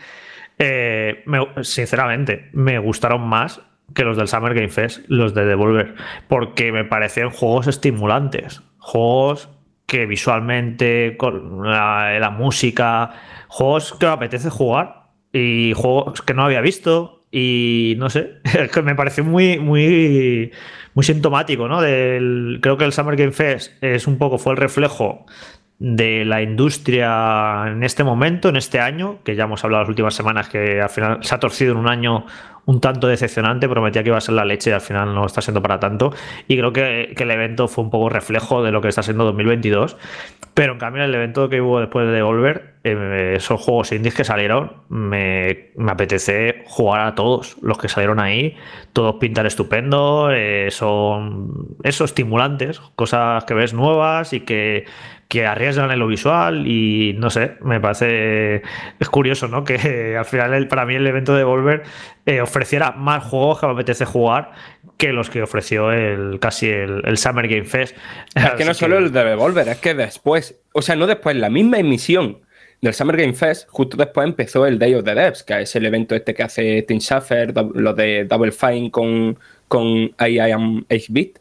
[0.60, 1.26] eh,
[1.64, 3.62] sinceramente, me gustaron más
[3.94, 5.96] que los del Summer Game Fest, los de Devolver,
[6.28, 9.50] porque me parecen juegos estimulantes, juegos
[9.86, 13.12] que visualmente, con la, música,
[13.48, 18.34] juegos que me apetece jugar y juegos que no había visto y no sé,
[18.74, 20.52] que me pareció muy, muy,
[20.94, 21.82] muy sintomático, ¿no?
[21.82, 25.26] Del, creo que el Summer Game Fest es un poco, fue el reflejo
[25.80, 30.16] de la industria en este momento, en este año, que ya hemos hablado las últimas
[30.16, 32.26] semanas que al final se ha torcido en un año
[32.68, 35.42] un tanto decepcionante, prometía que iba a ser la leche y al final no está
[35.42, 36.14] siendo para tanto.
[36.50, 39.98] Y creo que, el evento fue un poco reflejo de lo que está siendo 2022.
[40.54, 44.26] Pero en cambio, el evento que hubo después de Volver, eh, esos juegos indies que
[44.26, 48.58] salieron, me, apetece jugar a todos los que salieron ahí.
[48.92, 54.84] Todos pintan estupendo, eh, son eso, estimulantes, cosas que ves nuevas y que
[55.28, 58.62] que arriesgan en lo visual y no sé, me parece
[59.00, 59.64] es curioso, ¿no?
[59.64, 61.84] Que al final para mí el evento de Volver
[62.26, 64.52] eh, ofreciera más juegos que me apetece jugar
[64.98, 67.96] que los que ofreció el casi el, Summer Game Fest.
[68.36, 71.50] Es que no solo el de Devolver, es que después, o sea, no después, la
[71.50, 72.40] misma emisión
[72.82, 75.86] del Summer Game Fest, justo después empezó el Day of the Devs, que es el
[75.86, 79.38] evento este que hace Tim Schafer, lo de Double Fine con,
[79.68, 79.86] con
[80.20, 81.40] I, Am 8-Bit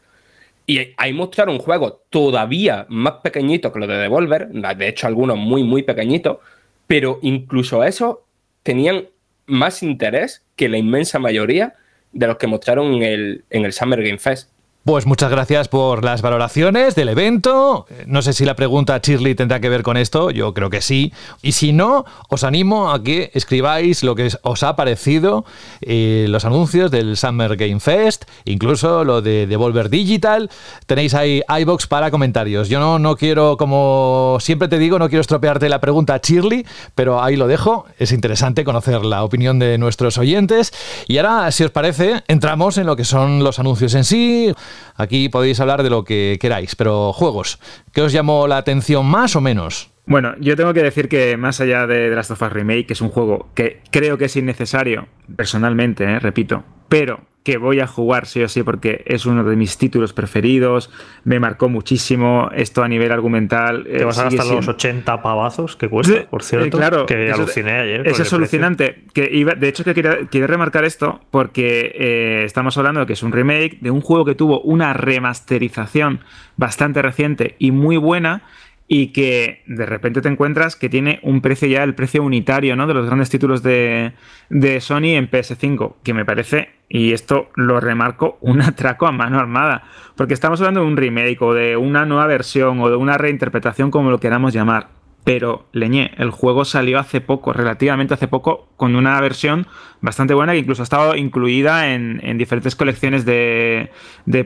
[0.69, 5.63] y ahí mostraron juego todavía más pequeñito que lo de Devolver, de hecho algunos muy,
[5.63, 6.39] muy pequeñitos,
[6.85, 8.25] pero incluso eso
[8.63, 9.07] tenían
[9.45, 11.75] más interés que la inmensa mayoría
[12.11, 14.51] de los que mostraron en el, en el Summer Game Fest.
[14.87, 17.87] Pues muchas gracias por las valoraciones del evento.
[18.05, 21.11] No sé si la pregunta Shirley tendrá que ver con esto, yo creo que sí.
[21.41, 25.43] Y si no, os animo a que escribáis lo que os ha parecido
[25.81, 30.49] eh, los anuncios del Summer Game Fest, incluso lo de Devolver Digital.
[30.85, 32.69] Tenéis ahí iBox para comentarios.
[32.69, 37.21] Yo no, no quiero, como siempre te digo, no quiero estropearte la pregunta Shirley, pero
[37.21, 37.87] ahí lo dejo.
[37.99, 40.71] Es interesante conocer la opinión de nuestros oyentes.
[41.09, 44.55] Y ahora, si os parece, entramos en lo que son los anuncios en sí
[44.95, 47.59] Aquí podéis hablar de lo que queráis, pero juegos,
[47.93, 49.91] ¿qué os llamó la atención más o menos?
[50.05, 52.93] Bueno, yo tengo que decir que más allá de The Last of Us Remake, que
[52.93, 57.87] es un juego que creo que es innecesario, personalmente, eh, repito, pero que voy a
[57.87, 60.89] jugar sí o sí porque es uno de mis títulos preferidos,
[61.23, 63.85] me marcó muchísimo esto a nivel argumental.
[63.85, 68.05] Te vas a gastar los 80 pavazos que cuesta, por cierto, claro, que aluciné ayer.
[68.05, 69.05] Eso es alucinante.
[69.13, 73.23] Que iba, de hecho, que quería, remarcar esto porque eh, estamos hablando de que es
[73.23, 76.19] un remake de un juego que tuvo una remasterización
[76.57, 78.43] bastante reciente y muy buena
[78.87, 82.87] y que de repente te encuentras que tiene un precio ya, el precio unitario, ¿no?
[82.87, 84.13] De los grandes títulos de,
[84.49, 89.39] de, Sony en PS5, que me parece, y esto lo remarco, un atraco a mano
[89.39, 89.83] armada,
[90.15, 93.91] porque estamos hablando de un remake o de una nueva versión o de una reinterpretación,
[93.91, 94.96] como lo queramos llamar
[95.27, 99.67] pero leñé, el juego salió hace poco, relativamente hace poco, con una versión
[99.99, 103.91] bastante buena que incluso ha estado incluida en, diferentes colecciones de,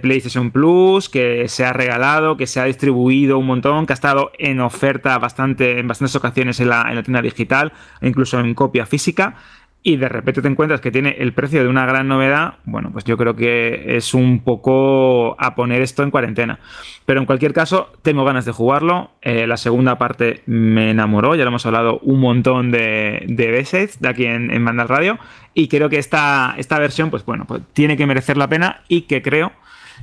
[0.02, 4.32] PlayStation Plus, que se ha regalado, que se ha distribuido un montón, que ha estado
[4.40, 8.88] en oferta bastante, en bastantes ocasiones en la, en la tienda digital, incluso en copia
[8.88, 9.36] física
[9.84, 13.04] y de repente te encuentras que tiene el precio de una gran novedad, bueno, pues
[13.04, 16.60] yo creo que es un poco a poner esto en cuarentena.
[17.06, 19.12] Pero en cualquier caso, tengo ganas de jugarlo.
[19.24, 24.10] Eh, la segunda parte me enamoró, ya lo hemos hablado un montón de, veces de
[24.10, 25.18] aquí en, en Mandal Radio.
[25.56, 29.02] Y creo que esta, esta versión, pues bueno, pues tiene que merecer la pena y
[29.02, 29.52] que creo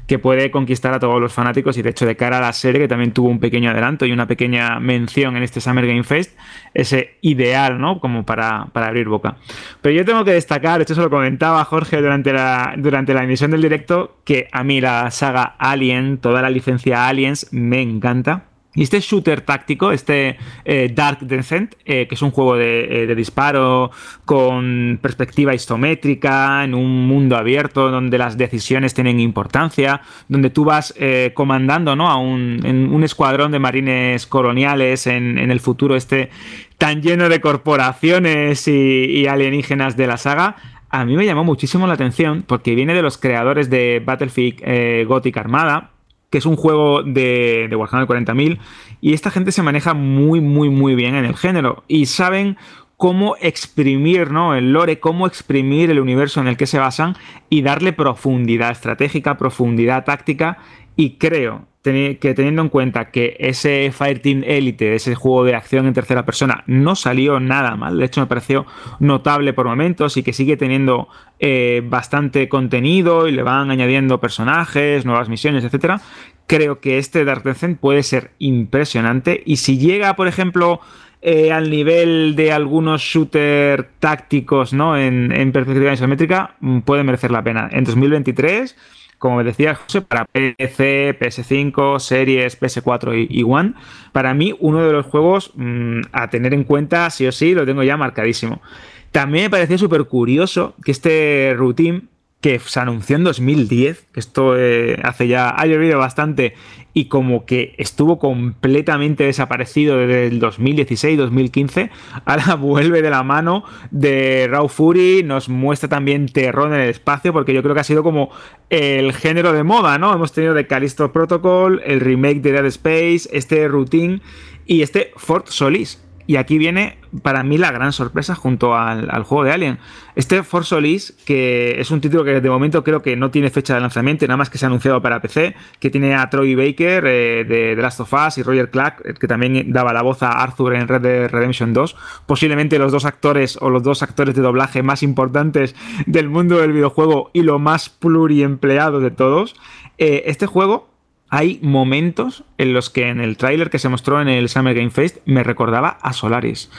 [0.06, 2.80] que puede conquistar a todos los fanáticos y de hecho de cara a la serie
[2.80, 6.38] que también tuvo un pequeño adelanto y una pequeña mención en este Summer Game Fest,
[6.74, 8.00] ese ideal, ¿no?
[8.00, 9.36] Como para, abrir boca.
[9.82, 13.50] Pero yo tengo que destacar, esto se lo comentaba Jorge durante la, durante la emisión
[13.50, 18.47] del directo, que a mí la saga Alien, toda la licencia Aliens, me encanta.
[18.74, 23.14] Y este shooter táctico, este eh, Dark Descent, eh, que es un juego eh, de,
[23.14, 23.90] disparo
[24.26, 30.94] con perspectiva isométrica, en un mundo abierto donde las decisiones tienen importancia, donde tú vas
[31.34, 32.08] comandando ¿no?
[32.08, 36.30] a un, escuadrón de marines coloniales en, el futuro este
[36.76, 40.56] tan lleno de corporaciones y, y alienígenas de la saga,
[40.90, 45.36] a mí me llamó muchísimo la atención porque viene de los creadores de Battlefield Gothic
[45.36, 45.90] Armada,
[46.30, 48.58] que es un juego de, Warhammer 40.000,
[49.00, 52.56] y esta gente se maneja muy, muy, muy bien en el género, y saben
[52.96, 54.54] cómo exprimir ¿no?
[54.54, 57.16] el lore, cómo exprimir el universo en el que se basan
[57.48, 60.58] y darle profundidad estratégica, profundidad táctica,
[60.96, 65.94] y creo que teniendo en cuenta que ese Fireteam Elite, ese juego de acción en
[65.94, 68.66] tercera persona, no salió nada mal, de hecho me pareció
[68.98, 75.06] notable por momentos y que sigue teniendo eh, bastante contenido y le van añadiendo personajes,
[75.06, 76.00] nuevas misiones, etcétera,
[76.46, 80.80] creo que este Dark Descent puede ser impresionante y si llega, por ejemplo,
[81.20, 84.96] eh, al nivel de algunos shooters tácticos ¿no?
[84.96, 87.68] en, en perspectiva isométrica, mm, puede merecer la pena.
[87.72, 88.76] En 2023
[89.18, 93.74] como decía José, para PC, PS5, Series, PS4 y, One,
[94.12, 97.66] para mí uno de los juegos mm, a tener en cuenta, sí o sí, lo
[97.66, 98.62] tengo ya marcadísimo.
[99.10, 102.02] También me parecía súper curioso que este routine
[102.40, 106.54] que se anunció en 2010, que esto eh, hace ya, ha llovido bastante
[106.98, 111.90] y como que estuvo completamente desaparecido desde el 2016-2015,
[112.24, 117.32] ahora vuelve de la mano de Raw Fury, nos muestra también terror en el espacio,
[117.32, 118.30] porque yo creo que ha sido como
[118.68, 120.12] el género de moda, ¿no?
[120.12, 124.20] Hemos tenido de Callisto Protocol, el remake de Dead Space, este Routine
[124.66, 129.44] y este Fort Solis, y aquí viene para mí la gran sorpresa junto al, juego
[129.44, 129.78] de Alien.
[130.14, 133.72] Este Force Solis, que es un título que de momento creo que no tiene fecha
[133.72, 137.06] de lanzamiento, nada más que se ha anunciado para PC, que tiene a Troy Baker
[137.06, 140.22] eh, de The Last of Us y Roger Clark, eh, que también daba la voz
[140.22, 141.96] a Arthur en Red Dead Redemption 2.
[142.26, 146.74] Posiblemente los dos actores o los dos actores de doblaje más importantes del mundo del
[146.74, 149.56] videojuego y lo más pluriempleado de todos.
[149.96, 150.97] Eh, este juego
[151.30, 154.90] hay momentos en los que en el tráiler que se mostró en el Summer Game
[154.90, 156.70] Fest me recordaba a Solaris.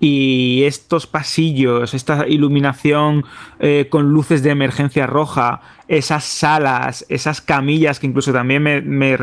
[0.00, 3.24] Y estos pasillos, esta iluminación
[3.58, 9.16] eh, con luces de emergencia roja, esas salas, esas camillas que incluso también me, me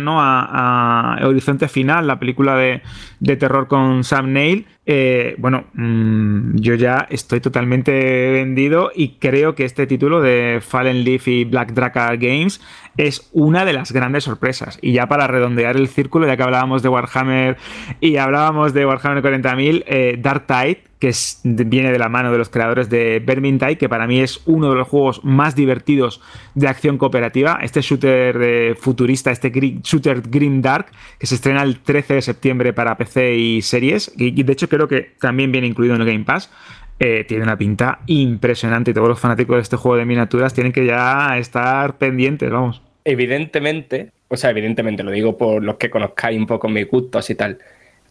[0.00, 0.20] ¿no?
[0.20, 4.66] a, Horizonte Final, la película de, terror con Sam Neill.
[4.84, 7.92] Eh, bueno, mm, yo ya estoy totalmente
[8.32, 12.60] vendido y creo que este título de Fallen Leaf y Black Dracar Games
[13.06, 14.78] es una de las grandes sorpresas.
[14.82, 17.56] Y ya para redondear el círculo, ya que hablábamos de Warhammer
[18.00, 21.12] y hablábamos de Warhammer 40.000, eh, Dark Tide, que
[21.44, 24.76] viene de la mano de los creadores de Vermintide, que para mí es uno de
[24.76, 26.20] los juegos más divertidos
[26.54, 27.58] de acción cooperativa.
[27.62, 32.74] Este shooter eh, futurista, este shooter Grim Dark, que se estrena el 13 de septiembre
[32.74, 36.24] para PC y series, y, de hecho creo que también viene incluido en el Game
[36.24, 36.50] Pass.
[37.02, 40.70] Eh, tiene una pinta impresionante y todos los fanáticos de este juego de miniaturas tienen
[40.70, 42.89] que ya estar pendientes, vamos.
[43.04, 47.34] Evidentemente, o sea, evidentemente lo digo por los que conozcáis un poco mis gustos y
[47.34, 47.58] tal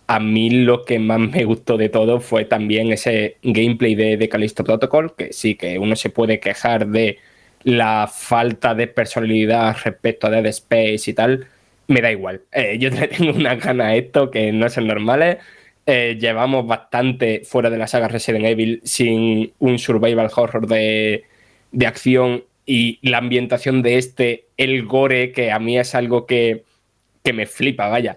[0.09, 4.27] a mí lo que más me gustó de todo fue también ese gameplay de, de
[4.27, 7.19] Callisto Protocol, que sí, que uno se puede quejar de
[7.61, 11.45] la falta de personalidad respecto a Dead Space y tal,
[11.87, 12.41] me da igual.
[12.51, 15.37] Eh, yo tengo una gana a esto que no son normales.
[15.85, 21.25] Eh, llevamos bastante fuera de la saga Resident Evil sin un survival horror de,
[21.71, 26.65] de acción y la ambientación de este, el gore, que a mí es algo que,
[27.23, 28.15] que me flipa, vaya.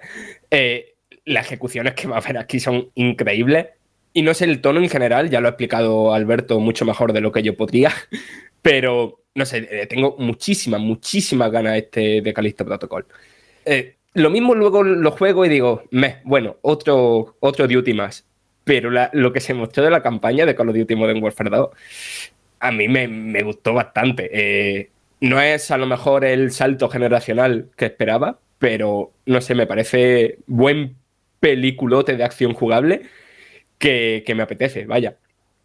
[0.50, 0.92] Eh,
[1.24, 3.68] las ejecuciones que va a haber aquí son increíbles.
[4.12, 7.22] Y no sé el tono en general, ya lo ha explicado Alberto mucho mejor de
[7.22, 7.92] lo que yo podría,
[8.60, 13.06] pero no sé, eh, tengo muchísimas, muchísimas ganas este de Callisto Protocol.
[13.64, 18.26] Eh, lo mismo luego lo juego y digo, me, bueno, otro, otro Duty más.
[18.64, 21.70] Pero lo que se mostró de la campaña de Call of Duty Modern Warfare 2,
[22.62, 24.30] a mí me, gustó bastante.
[24.32, 29.66] Eh, no es a lo mejor el salto generacional que esperaba, pero no sé, me
[29.66, 30.94] parece buen
[31.40, 33.02] peliculote de acción jugable
[33.78, 35.16] que, me apetece, vaya.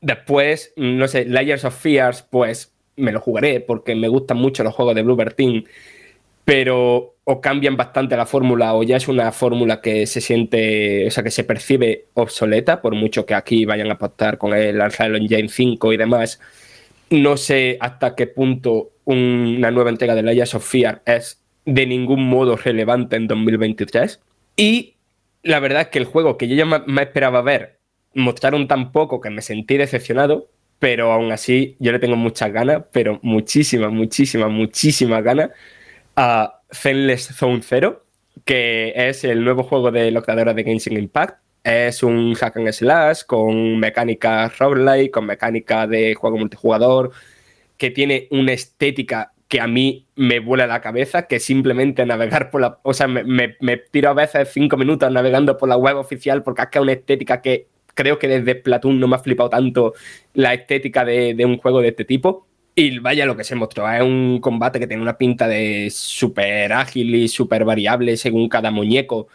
[0.02, 4.74] Después, no sé, Layers of Fears, pues me lo jugaré porque me gustan mucho los
[4.74, 5.66] juegos de Bluebird Team,
[6.46, 11.12] pero o cambian bastante la fórmula o ya es una fórmula que se siente, o
[11.12, 15.16] sea, que se percibe obsoleta, por mucho que aquí vayan a apostar con el Unreal
[15.18, 16.40] Engine 5 y demás.
[17.10, 22.28] No sé hasta qué punto una nueva entrega de Layers of Fear es de ningún
[22.28, 24.20] modo relevante en 2023.
[24.58, 24.96] Y
[25.44, 27.80] la verdad es que el juego que yo ya me, esperaba ver
[28.14, 32.84] mostraron tan poco que me sentí decepcionado, pero aún así yo le tengo muchas ganas,
[32.92, 35.52] pero muchísimas, muchísimas, muchísimas ganas
[36.16, 38.06] a Zenless Zone Zero,
[38.44, 41.40] que es el nuevo juego de la de Genshin Impact.
[41.68, 47.12] Es un hack and slash con mecánica roguelike, con mecánica de juego multijugador,
[47.76, 52.62] que tiene una estética que a mí me vuela la cabeza, que simplemente navegar por
[52.62, 52.80] la...
[52.84, 53.50] O sea, me,
[53.92, 56.94] tiro a veces cinco minutos navegando por la web oficial porque es que es una
[56.94, 59.94] estética que creo que desde Platoon no me ha flipado tanto
[60.36, 62.48] la estética de, un juego de este tipo.
[62.76, 66.72] Y vaya lo que se mostró, es un combate que tiene una pinta de súper
[66.72, 69.28] ágil y súper variable según cada muñeco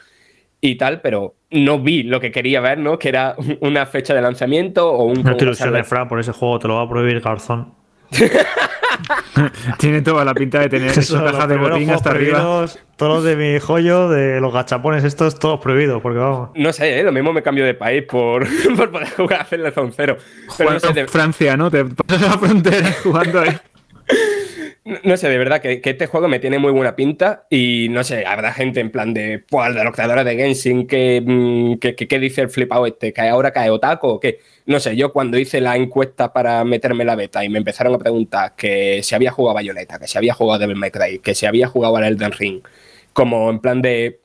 [0.65, 2.99] y tal, pero no vi lo que quería ver, ¿no?
[2.99, 5.23] Que era una fecha de lanzamiento o un...
[5.23, 7.75] No te ilusiones, Fran, por ese juego, te lo va a prohibir Garzón.
[9.79, 12.67] Tiene toda la pinta de tener esa caja de botín hasta arriba.
[12.97, 16.51] Todos los de mi joyo, de los gachapones, esto es todo prohibido, porque vamos.
[16.55, 17.03] No sé, ¿eh?
[17.03, 20.17] lo mismo me cambio de país por, por poder jugar a hacerle Zone Cero.
[20.57, 21.09] Pero no sé, de...
[21.09, 21.71] Francia, ¿no?
[21.71, 23.57] Te pasas a la frontera jugando ahí.
[24.85, 28.27] No sé, de verdad que, este juego me tiene muy buena pinta y no sé,
[28.27, 32.87] habrá gente en plan de, pues, de de Genshin mm, que, que, dice el flipado
[32.87, 34.41] este, que ahora cae Otaku o qué.
[34.67, 37.99] No sé, yo cuando hice la encuesta para meterme la beta y me empezaron a
[37.99, 41.47] preguntar que si había jugado Bayonetta, que si había jugado Devil May Cry, que si
[41.47, 42.63] había jugado al Elden Ring,
[43.13, 44.19] como en plan de,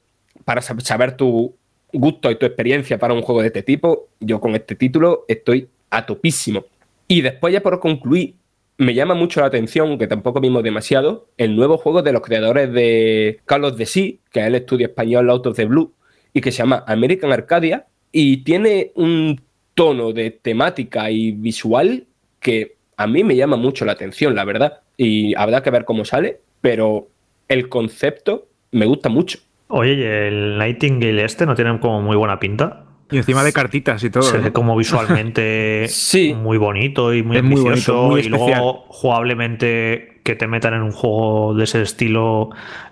[0.43, 1.55] para saber tu
[1.93, 5.69] gusto y tu experiencia para un juego de este tipo, yo con este título estoy
[5.91, 6.65] a topísimo.
[7.07, 8.33] Y después ya por concluir,
[8.77, 12.71] me llama mucho la atención, que tampoco vimos demasiado, el nuevo juego de los creadores
[12.71, 15.93] de Call of the Sea, que es el estudio español Out of the Blue,
[16.33, 19.41] y que se llama American Arcadia, y tiene un
[19.73, 22.05] tono de temática y visual
[22.39, 24.81] que a mí me llama mucho la atención, la verdad.
[24.97, 27.07] Y habrá que ver cómo sale, pero
[27.47, 29.39] el concepto me gusta mucho.
[29.67, 32.86] Oye, ¿y el Nightingale este no tiene como muy buena pinta?
[33.09, 34.23] Y encima de cartitas y todo.
[34.23, 35.87] Se ve como visualmente
[36.35, 38.17] muy bonito y muy ambicioso.
[38.17, 42.49] y luego jugablemente que te metan en un juego de ese estilo,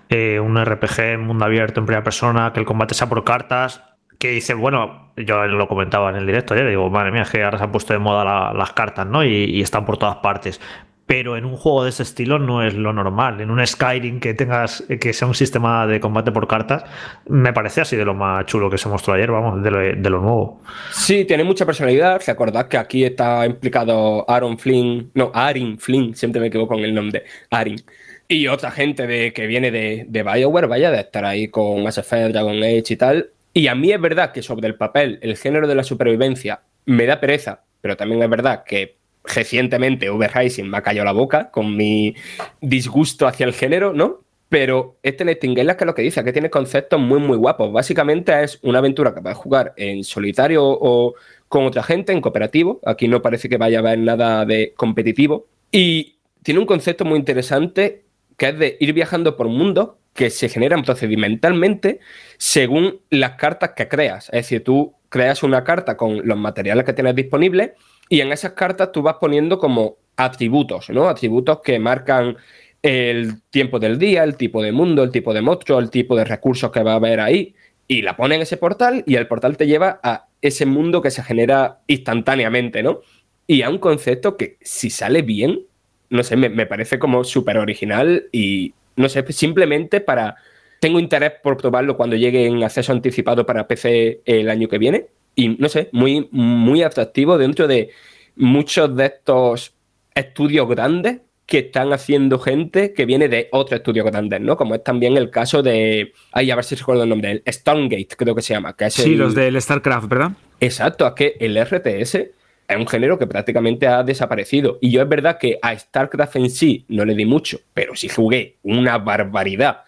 [0.08, 3.82] eh, un RPG en mundo abierto en primera persona, que el combate sea por cartas.
[4.18, 7.44] Que dice, bueno, yo lo comentaba en el directo ayer, digo, madre mía, es que
[7.44, 9.22] ahora se han puesto de moda las cartas, ¿no?
[9.22, 10.58] y, están por todas partes
[11.06, 13.40] pero en un juego de ese estilo no es lo normal.
[13.40, 16.84] En un Skyrim que tengas que sea un sistema de combate por cartas,
[17.28, 20.62] me parece así de lo más chulo que se mostró ayer, vamos, de lo, nuevo.
[20.90, 22.20] Sí, tiene mucha personalidad.
[22.26, 26.94] Recordad que aquí está implicado Aaron Flynn, no, Arin Flynn, siempre me equivoco con el
[26.94, 27.80] nombre, Arin.
[28.28, 32.02] Y otra gente de, que viene de, de BioWare, vaya, de estar ahí con Mass
[32.10, 33.30] Dragon Age y tal.
[33.52, 37.06] Y a mí es verdad que sobre el papel, el género de la supervivencia me
[37.06, 38.95] da pereza, pero también es verdad que
[39.26, 42.14] recientemente Overrising me ha callado la boca con mi
[42.60, 44.20] disgusto hacia el género, ¿no?
[44.48, 47.72] Pero este Nightingale es que lo que dice, que tiene conceptos muy, muy guapos.
[47.72, 51.14] Básicamente es una aventura que puedes jugar en solitario o
[51.48, 52.80] con otra gente, en cooperativo.
[52.84, 55.46] Aquí no parece que vaya a haber nada de competitivo.
[55.72, 58.04] Y tiene un concepto muy interesante
[58.36, 62.00] que es de ir viajando por mundos que se generan procedimentalmente
[62.38, 64.26] según las cartas que creas.
[64.26, 67.72] Es decir, tú creas una carta con los materiales que tienes disponibles
[68.08, 71.08] y en esas cartas tú vas poniendo como atributos, ¿no?
[71.08, 72.36] Atributos que marcan
[72.82, 76.24] el tiempo del día, el tipo de mundo, el tipo de monstruo, el tipo de
[76.24, 77.54] recursos que va a haber ahí.
[77.88, 81.10] Y la pone en ese portal y el portal te lleva a ese mundo que
[81.10, 83.00] se genera instantáneamente, ¿no?
[83.46, 85.66] Y a un concepto que si sale bien,
[86.10, 90.36] no sé, me, me parece como súper original y, no sé, simplemente para...
[90.78, 95.06] Tengo interés por probarlo cuando llegue en acceso anticipado para PC el año que viene
[95.36, 97.90] y no sé, muy, muy atractivo dentro de
[98.34, 99.74] muchos de estos
[100.14, 104.56] estudios grandes que están haciendo gente que viene de otros estudios grandes, ¿no?
[104.56, 106.12] Como es también el caso de.
[106.32, 107.30] Ay, a ver si recuerdo el nombre.
[107.44, 108.74] El Stormgate, creo que se llama.
[108.74, 110.32] Que sí, los del StarCraft, ¿verdad?
[110.58, 114.78] Exacto, es que el RTS es un género que prácticamente ha desaparecido.
[114.80, 118.08] Y yo es verdad que a StarCraft en sí no le di mucho, pero sí
[118.08, 119.82] jugué una barbaridad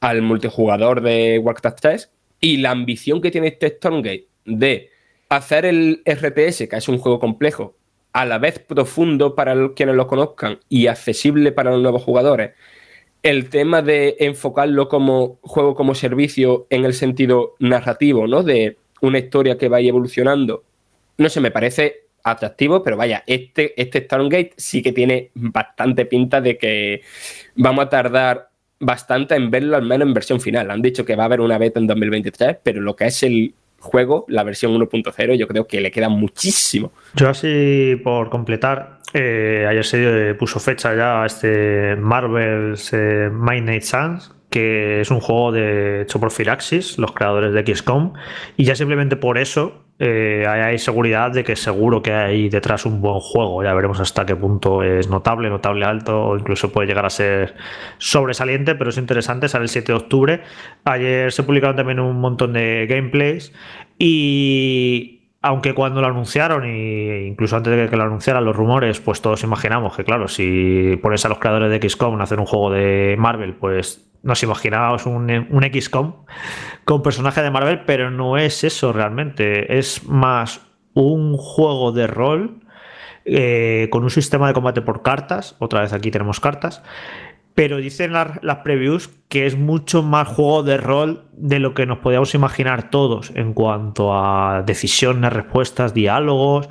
[0.00, 2.10] al multijugador de Warcraft 3.
[2.40, 4.90] Y la ambición que tiene este Stormgate de
[5.28, 7.74] hacer el RTS, que es un juego complejo,
[8.12, 12.52] a la vez profundo para quienes lo conozcan y accesible para los nuevos jugadores,
[13.22, 18.42] el tema de enfocarlo como juego como servicio en el sentido narrativo, ¿no?
[18.42, 20.64] De una historia que vaya evolucionando,
[21.18, 24.06] no sé, me parece atractivo, pero vaya, este, este
[24.56, 27.02] sí que tiene bastante pinta de que
[27.54, 30.70] vamos a tardar bastante en verlo, al menos en versión final.
[30.70, 33.54] Han dicho que va a haber una beta en 2023, pero lo que es el
[33.78, 36.92] juego, la versión 1.0, yo creo que le queda muchísimo.
[37.14, 43.30] Yo así por completar, eh, ayer se puso fecha ya a este Marvel's eh,
[43.82, 48.14] Suns, que es un juego de, hecho por Firaxis, los creadores de XCOM,
[48.56, 53.00] y ya simplemente por eso eh, hay seguridad de que seguro que hay detrás un
[53.00, 53.62] buen juego.
[53.64, 57.56] Ya veremos hasta qué punto es notable, notable alto o incluso puede llegar a ser
[57.98, 59.48] sobresaliente, pero es interesante.
[59.48, 60.42] Sale el 7 de octubre.
[60.84, 63.52] Ayer se publicaron también un montón de gameplays
[63.98, 69.22] y aunque cuando lo anunciaron, e incluso antes de que lo anunciaran los rumores, pues
[69.22, 72.70] todos imaginamos que, claro, si pones a los creadores de XCOM a hacer un juego
[72.70, 76.24] de Marvel, pues nos imaginábamos un, un XCOM
[76.84, 79.78] con personaje de Marvel, pero no es eso realmente.
[79.78, 80.60] Es más
[80.94, 82.60] un juego de rol
[83.24, 85.54] eh, con un sistema de combate por cartas.
[85.58, 86.82] Otra vez aquí tenemos cartas.
[87.58, 91.86] Pero dicen las, las, previews que es mucho más juego de rol de lo que
[91.86, 96.68] nos podíamos imaginar todos en cuanto a decisiones, respuestas, diálogos.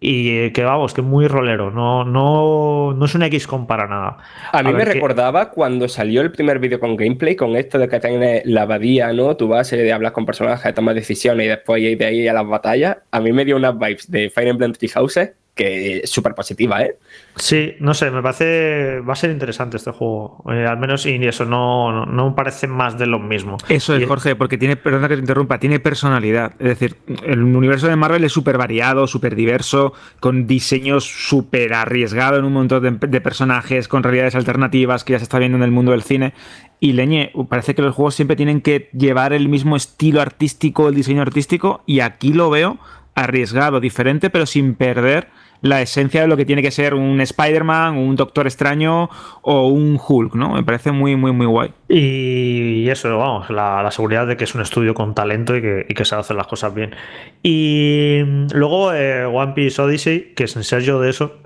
[0.00, 4.16] Y que vamos, que muy rolero, no, no, no es un XCOM para nada.
[4.50, 8.00] A, mí me recordaba cuando salió el primer vídeo con gameplay, con esto de que
[8.00, 9.36] tienes la abadía, ¿no?
[9.36, 12.96] Tu base de hablar con personajes, tomas decisiones y después de ahí a las batallas.
[13.10, 16.80] A mí me dio unas vibes de Fire Emblem Three Houses que es súper positiva,
[16.82, 16.96] ¿eh?
[17.36, 19.00] Sí, no sé, me parece.
[19.00, 20.42] Va a ser interesante este juego.
[20.50, 23.58] Eh, al menos, y eso no, no, parece más de lo mismo.
[23.68, 26.54] Eso es, Jorge, porque tiene, perdona que te interrumpa, tiene personalidad.
[26.58, 26.96] Es decir,
[27.26, 32.54] el universo de Marvel es súper variado, súper diverso, con diseños súper arriesgados en un
[32.54, 35.92] montón de, de personajes, con realidades alternativas que ya se está viendo en el mundo
[35.92, 36.32] del cine.
[36.78, 40.94] Y Leñe, parece que los juegos siempre tienen que llevar el mismo estilo artístico, el
[40.94, 42.78] diseño artístico, y aquí lo veo
[43.14, 45.28] arriesgado, diferente, pero sin perder
[45.62, 49.10] la esencia de lo que tiene que ser un Spider-Man, un Doctor Extraño
[49.42, 50.54] o un Hulk, ¿no?
[50.54, 51.72] Me parece muy, muy, muy guay.
[51.88, 56.04] Y eso, vamos, la, seguridad de que es un estudio con talento y que, que
[56.04, 56.94] sabe hacer las cosas bien.
[57.42, 58.20] Y
[58.52, 61.38] luego eh, One Piece Odyssey, que es en serio de eso,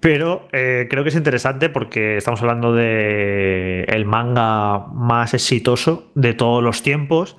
[0.00, 6.34] pero eh, creo que es interesante porque estamos hablando de el manga más exitoso de
[6.34, 7.36] todos los tiempos,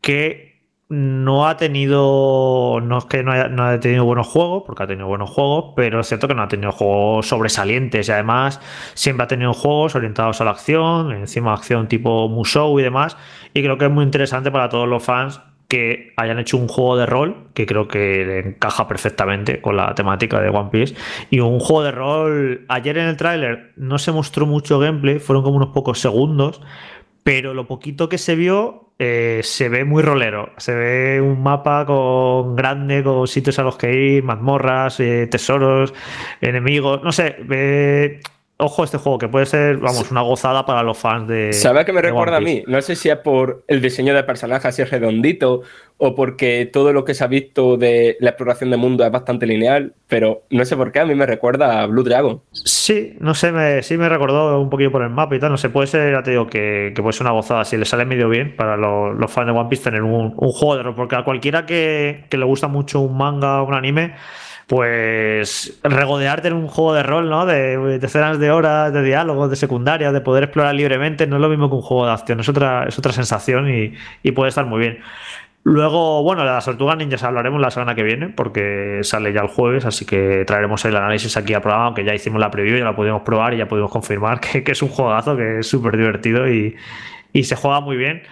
[0.00, 0.53] que
[0.88, 2.80] no ha tenido.
[2.82, 6.06] No es que no haya, tenido buenos juegos, porque ha tenido buenos juegos, pero es
[6.08, 8.60] cierto que no ha tenido juegos sobresalientes y además
[8.94, 13.16] siempre ha tenido juegos orientados a la acción, encima acción tipo Musou y demás.
[13.54, 16.96] Y creo que es muy interesante para todos los fans que hayan hecho un juego
[16.96, 20.94] de rol que creo que encaja perfectamente con la temática de One Piece
[21.30, 25.42] y un juego de rol ayer en el tráiler no se mostró mucho gameplay fueron
[25.42, 26.60] como unos pocos segundos
[27.22, 30.52] pero lo poquito que se vio eh, se ve muy rolero.
[30.56, 35.92] Se ve un mapa con grande, con sitios a los que ir, mazmorras, eh, tesoros,
[36.40, 37.02] enemigos.
[37.02, 38.20] No sé, ve
[38.56, 41.52] Ojo este juego, que puede ser, vamos, una gozada para los fans de.
[41.52, 42.62] ¿Sabe qué me recuerda a mí?
[42.68, 45.62] No sé si es por el diseño de personajes así redondito
[45.96, 49.46] o porque todo lo que se ha visto de la exploración de mundo es bastante
[49.46, 52.42] lineal, pero no sé por qué a mí me recuerda a Blue Dragon.
[52.52, 55.50] Sí, no sé, me, sí me recordó un poquito por el mapa y tal.
[55.50, 58.04] No sé, puede ser, ya te digo, que, puede ser una gozada si le sale
[58.04, 61.24] medio bien para los, fans de One Piece tener un, juego de rol, porque a
[61.24, 64.14] cualquiera que, que le gusta mucho un manga o un anime
[64.66, 67.44] pues regodearte en un juego de rol, ¿no?
[67.46, 71.48] De decenas de horas de diálogo, de secundaria, de poder explorar libremente, no es lo
[71.48, 74.80] mismo que un juego de acción, es otra, es otra sensación y, puede estar muy
[74.80, 74.98] bien.
[75.64, 79.48] Luego, bueno, de las tortugas ninjas hablaremos la semana que viene, porque sale ya el
[79.48, 82.84] jueves, así que traeremos el análisis aquí al programa, aunque ya hicimos la preview, ya
[82.84, 86.48] la pudimos probar y ya pudimos confirmar que, es un juegazo, que es súper divertido
[86.48, 86.74] y
[87.42, 88.22] se juega muy bien.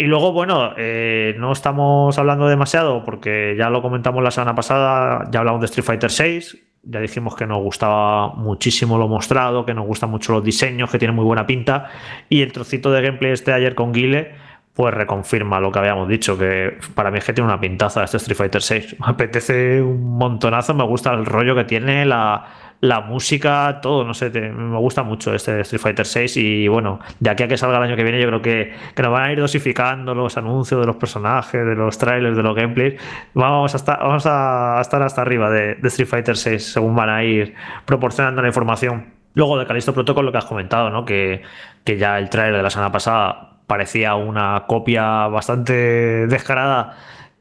[0.00, 5.28] Y luego, bueno, eh, no estamos hablando demasiado porque ya lo comentamos la semana pasada,
[5.32, 9.74] ya hablamos de Street Fighter VI, ya dijimos que nos gustaba muchísimo lo mostrado, que
[9.74, 11.90] nos gustan mucho los diseños, que tiene muy buena pinta,
[12.28, 14.36] y el trocito de gameplay este de ayer con Guile,
[14.72, 18.18] pues reconfirma lo que habíamos dicho, que para mí es que tiene una pintaza este
[18.18, 18.96] Street Fighter VI.
[19.00, 22.46] Me apetece un montonazo, me gusta el rollo que tiene, la
[22.80, 27.30] la música, todo, no sé, me gusta mucho este Street Fighter 6 y bueno, de
[27.30, 29.32] aquí a que salga el año que viene yo creo que, que, nos van a
[29.32, 33.00] ir dosificando los anuncios de los personajes, de los trailers, de los gameplays.
[33.34, 37.24] Vamos a estar, vamos a estar hasta arriba de, Street Fighter 6 según van a
[37.24, 37.54] ir
[37.84, 39.14] proporcionando la información.
[39.34, 41.04] Luego de Calisto Protocol, lo que has comentado, ¿no?
[41.04, 41.42] Que,
[41.84, 46.96] que ya el trailer de la semana pasada parecía una copia bastante descarada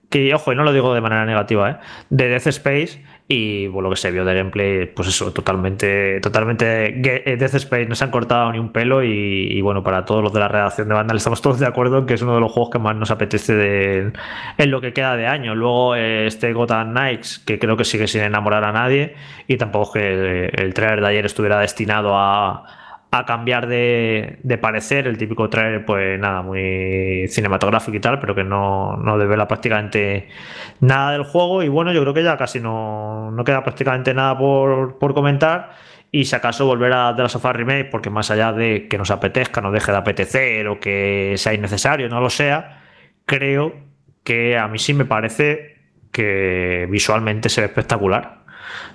[0.09, 1.77] que, ojo, y no lo digo de manera negativa, ¿eh?
[2.09, 6.87] de Death Space y bueno, lo que se vio de gameplay, pues eso, totalmente, totalmente
[6.87, 10.31] eh, Death Space, no se han cortado ni un pelo y, bueno, para todos los
[10.31, 12.51] de la redacción de Vandal estamos todos de acuerdo en que es uno de los
[12.53, 14.13] juegos que más nos apetece de,
[14.57, 15.55] en lo que queda de año.
[15.55, 19.15] Luego eh, este Gotham Knights, que creo que sigue sin enamorar a nadie
[19.45, 22.63] y tampoco que el trailer de ayer estuviera destinado a
[23.09, 28.43] a cambiar de, parecer, el típico trailer, pues nada, muy cinematográfico y tal, pero que
[28.43, 30.27] no, no devela prácticamente
[30.81, 31.63] nada del juego.
[31.63, 35.71] Y bueno, yo creo que ya casi no, no queda prácticamente nada por, comentar.
[36.11, 38.97] Y si acaso volver a The Last of Us Remake, porque más allá de que
[38.97, 42.83] nos apetezca, no deje de apetecer o que sea innecesario, no lo sea,
[43.25, 43.73] creo
[44.23, 45.77] que a mí sí me parece
[46.11, 48.45] que visualmente se ve espectacular.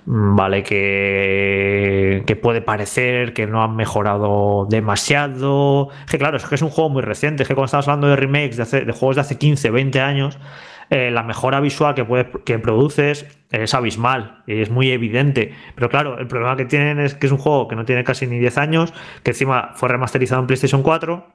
[0.06, 5.88] Mm, vale, que, puede parecer que no han mejorado demasiado.
[6.10, 7.42] Que claro, es que es un juego muy reciente.
[7.42, 10.38] Es que cuando estamos hablando de remakes de, de juegos de hace 15, 20 años,
[10.94, 15.54] eh, la mejora visual que, puedes, que produces es abismal es muy evidente.
[15.74, 18.26] Pero claro, el problema que tienen es que es un juego que no tiene casi
[18.26, 18.92] ni 10 años,
[19.22, 21.26] que encima fue remasterizado en PlayStation 4,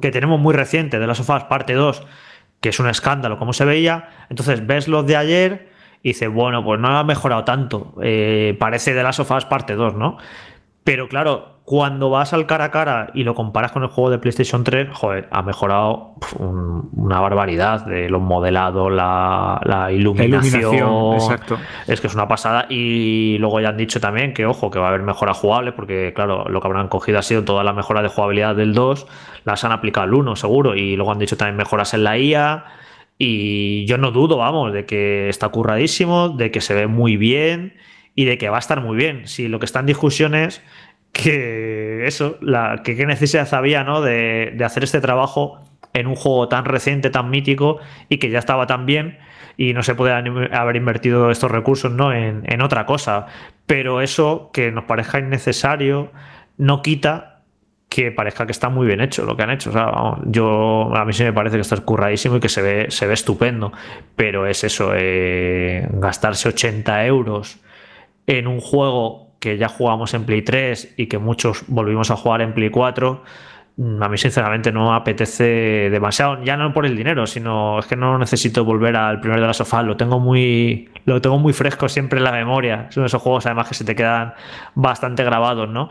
[0.00, 2.06] que tenemos muy reciente de las sofás parte 2,
[2.62, 4.08] que es un escándalo como se veía.
[4.30, 5.71] Entonces ves los de ayer
[6.02, 7.94] y dice, bueno, pues no ha mejorado tanto.
[8.02, 10.18] Eh, parece de las sofás parte 2, ¿no?
[10.84, 14.18] Pero claro, cuando vas al cara a cara y lo comparas con el juego de
[14.18, 21.14] PlayStation 3, joder, ha mejorado una barbaridad de los modelados, la, la, iluminación.
[21.14, 21.56] exacto.
[21.86, 22.66] Es que es una pasada.
[22.68, 26.12] Y luego ya han dicho también que, ojo, que va a haber mejoras jugables, porque,
[26.16, 29.06] claro, lo que habrán cogido ha sido toda la mejora de jugabilidad del 2,
[29.44, 30.74] las han aplicado al 1, seguro.
[30.74, 32.64] Y luego han dicho también mejoras en la IA
[33.24, 37.74] y yo no dudo, vamos, de que está curradísimo, de que se ve muy bien
[38.16, 39.28] y de que va a estar muy bien.
[39.28, 40.60] Si lo que está en discusión es
[41.12, 44.00] que eso, la, que qué necesidad había ¿no?
[44.00, 45.60] de, de hacer este trabajo
[45.92, 49.18] en un juego tan reciente, tan mítico y que ya estaba tan bien
[49.56, 52.12] y no se puede haber invertido estos recursos ¿no?
[52.12, 53.26] en, en otra cosa.
[53.66, 56.10] Pero eso que nos parezca innecesario
[56.56, 57.31] no quita
[57.94, 59.68] que parezca que está muy bien hecho lo que han hecho.
[59.68, 62.86] O sea, yo a mí sí me parece que está escurradísimo y que se ve,
[62.88, 63.70] se ve estupendo.
[64.16, 67.58] Pero es eso, eh, gastarse 80 euros
[68.26, 72.40] en un juego que ya jugamos en Play 3 y que muchos volvimos a jugar
[72.40, 73.22] en Play 4
[73.78, 77.96] a mí sinceramente no me apetece demasiado, ya no por el dinero, sino es que
[77.96, 81.88] no necesito volver al primer de la sofá, lo tengo muy lo tengo muy fresco
[81.88, 82.86] siempre en la memoria.
[82.90, 84.34] Son esos juegos además que se te quedan
[84.74, 85.88] bastante grabados, ¿no?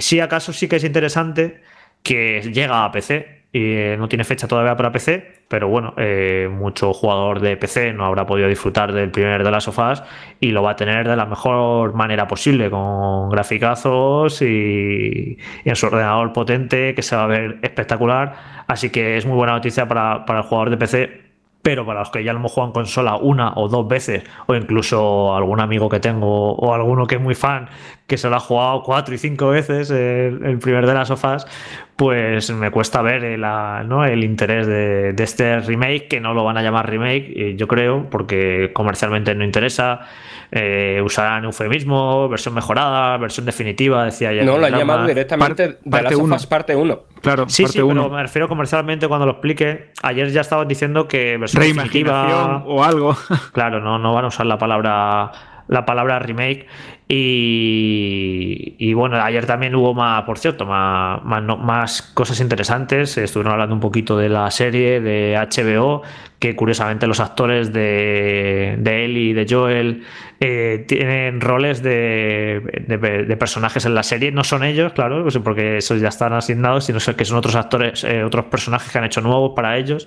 [0.00, 1.62] Si acaso sí que es interesante
[2.02, 6.92] que llega a PC, y no tiene fecha todavía para PC, pero bueno, eh, mucho
[6.92, 10.04] jugador de PC no habrá podido disfrutar del primer de las sofás
[10.38, 15.86] y lo va a tener de la mejor manera posible, con graficazos y, en su
[15.86, 18.62] ordenador potente que se va a ver espectacular.
[18.68, 21.30] Así que es muy buena noticia para, para el jugador de PC
[21.62, 24.54] pero para los que ya lo hemos jugado en consola una o dos veces, o
[24.54, 27.68] incluso algún amigo que tengo, o alguno que es muy fan,
[28.10, 31.46] que se lo ha jugado cuatro y cinco veces el, primer de las sofás,
[31.94, 34.04] pues me cuesta ver el, ¿no?
[34.04, 38.10] el interés de, de, este remake, que no lo van a llamar remake, yo creo,
[38.10, 40.08] porque comercialmente no interesa
[40.50, 44.42] eh, usarán eufemismo, versión mejorada, versión definitiva, decía ya.
[44.42, 46.36] No, lo han llamado directamente Par, parte 1.
[46.48, 47.02] Parte 1.
[47.22, 48.02] Claro, sí, parte sí, uno.
[48.02, 49.92] pero me refiero comercialmente cuando lo explique.
[50.02, 53.16] Ayer ya estaban diciendo que versión definitiva o algo.
[53.52, 55.30] Claro, no, no van a usar la palabra
[55.70, 56.66] la palabra remake.
[57.12, 63.18] Y, y, bueno, ayer también hubo más, por cierto, más, más, cosas interesantes.
[63.18, 66.02] Estuvieron hablando un poquito de la serie de HBO,
[66.38, 70.04] que curiosamente los actores de, de Ellie y de Joel
[70.38, 74.30] eh, tienen roles de, de, personajes en la serie.
[74.30, 78.04] No son ellos, claro, pues porque esos ya están asignados, sino que son otros actores,
[78.04, 80.06] eh, otros personajes que han hecho nuevos para ellos,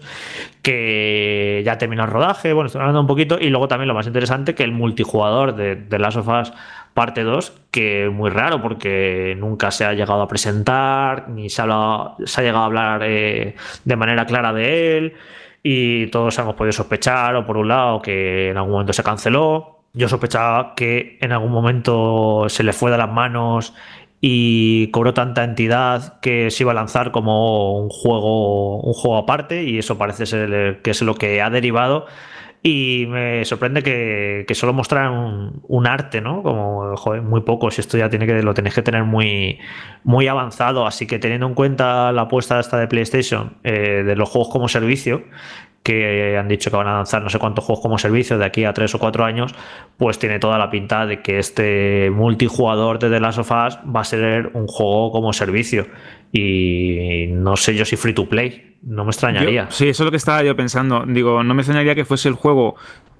[0.61, 2.53] que ya terminó el rodaje.
[2.53, 3.37] Bueno, estoy hablando un poquito.
[3.41, 6.53] Y luego también lo más interesante, que el multijugador de, de Last of Us
[6.93, 12.15] parte 2, que muy raro porque nunca se ha llegado a presentar, ni se ha,
[12.25, 15.13] se ha llegado a hablar eh, de manera clara de él
[15.63, 19.79] y todos hemos podido sospechar, o por un lado, que en algún momento se canceló.
[19.93, 23.73] Yo sospechaba que en algún momento se le fue de las manos
[24.19, 29.63] y cobró tanta entidad que se iba a lanzar como un juego, un juego aparte,
[29.63, 32.07] y eso parece ser que es lo que ha derivado.
[32.65, 36.41] Y me sorprende que, solo mostraran un, arte, ¿no?
[36.41, 37.69] Como, joder, muy poco.
[37.69, 39.59] Si esto ya tiene que, lo tenéis que tener muy,
[40.05, 40.87] muy avanzado.
[40.87, 44.69] Así que teniendo en cuenta la apuesta esta de PlayStation eh, de los juegos como
[44.69, 45.23] servicio,
[45.83, 48.63] que han dicho que van a lanzar no sé cuántos juegos como servicio de aquí
[48.63, 49.53] a tres o cuatro años,
[49.97, 53.99] pues tiene toda la pinta de que este multijugador de The Last of Us va
[53.99, 55.87] a ser un juego como servicio.
[56.31, 59.67] Y no sé yo si free to play, no me extrañaría.
[59.71, 61.05] Sí, eso es lo que estaba yo pensando.
[61.07, 62.75] Digo, no me extrañaría que fuese el juego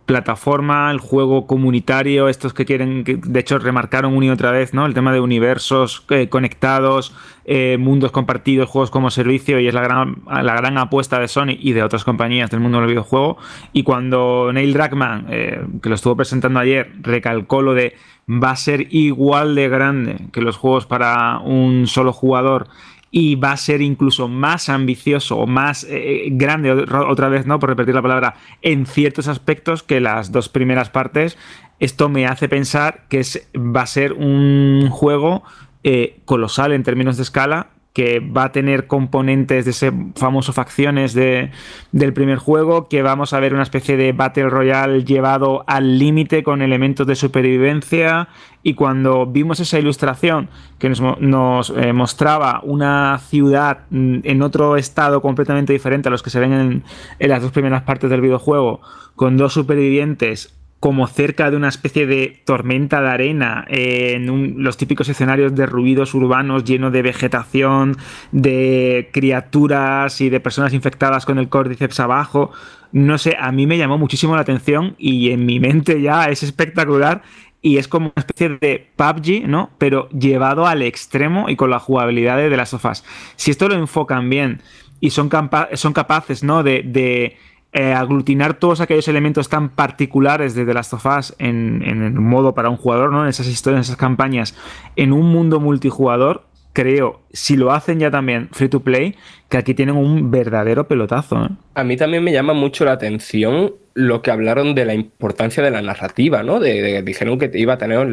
[0.06, 4.74] plataforma, el juego comunitario, estos que quieren, que de hecho remarcaron una y otra vez,
[4.74, 4.86] ¿no?
[4.86, 9.82] El tema de universos eh, conectados, eh, mundos compartidos, juegos como servicio, y es la
[9.82, 13.38] gran, la gran apuesta de Sony y de otras compañías del mundo del videojuego.
[13.72, 17.96] Y cuando Neil Druckmann, eh, que lo estuvo presentando ayer, recalcó lo de
[18.28, 22.68] va a ser igual de grande que los juegos para un solo jugador
[23.16, 27.60] y va a ser incluso más ambicioso o más eh, grande, otra vez, ¿no?
[27.60, 28.34] Por repetir la palabra,
[28.64, 31.38] en ciertos aspectos que las dos primeras partes.
[31.80, 35.44] Esto me hace pensar que es, va a ser un juego
[35.84, 41.14] eh, colosal en términos de escala que va a tener componentes de ese famoso facciones
[41.14, 41.52] de,
[41.92, 46.42] del primer juego, que vamos a ver una especie de Battle Royale llevado al límite
[46.42, 48.30] con elementos de supervivencia.
[48.64, 55.22] Y cuando vimos esa ilustración que nos, eh, mostraba una ciudad mm, en otro estado
[55.22, 56.84] completamente diferente a los que se ven en,
[57.20, 58.82] en las dos primeras partes del videojuego,
[59.16, 64.76] con dos supervivientes como cerca de una especie de tormenta de arena, en un, los
[64.76, 67.96] típicos escenarios de ruidos urbanos llenos de vegetación,
[68.34, 72.52] de criaturas y de personas infectadas con el córdiceps abajo.
[72.92, 76.44] No sé, a mí me llamó muchísimo la atención y en mi mente ya es
[76.44, 77.22] espectacular
[77.62, 79.70] y es como una especie de PUBG, ¿no?
[79.78, 83.06] Pero llevado al extremo y con la jugabilidad de las sofás.
[83.38, 84.60] Si esto lo enfocan bien
[85.00, 85.30] y son,
[85.76, 86.62] son capaces, ¿no?
[86.62, 87.38] de, de
[87.74, 92.14] eh, aglutinar todos aquellos elementos tan particulares de The Last of Us en, en, el
[92.14, 93.24] modo para un jugador, ¿no?
[93.24, 94.56] En esas historias, en esas campañas,
[94.96, 96.44] en un mundo multijugador,
[96.74, 99.16] creo, si lo hacen ya también free to play,
[99.48, 101.46] que aquí tienen un verdadero pelotazo.
[101.46, 101.50] ¿eh?
[101.76, 105.70] A mí también me llama mucho la atención lo que hablaron de la importancia de
[105.70, 106.60] la narrativa, ¿no?
[106.60, 108.08] De, dijeron que iba a tener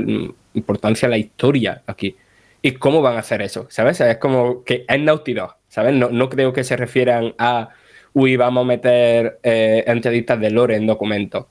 [0.53, 2.17] importancia la historia aquí.
[2.63, 3.67] ¿Y cómo van a hacer eso?
[3.71, 4.01] ¿Sabes?
[4.03, 5.35] Es como que es Naughty
[5.69, 5.95] ¿sabes?
[5.95, 7.71] No, no creo que se refieran a,
[8.15, 11.47] uy, vamos a meter eh, de lore en documentos,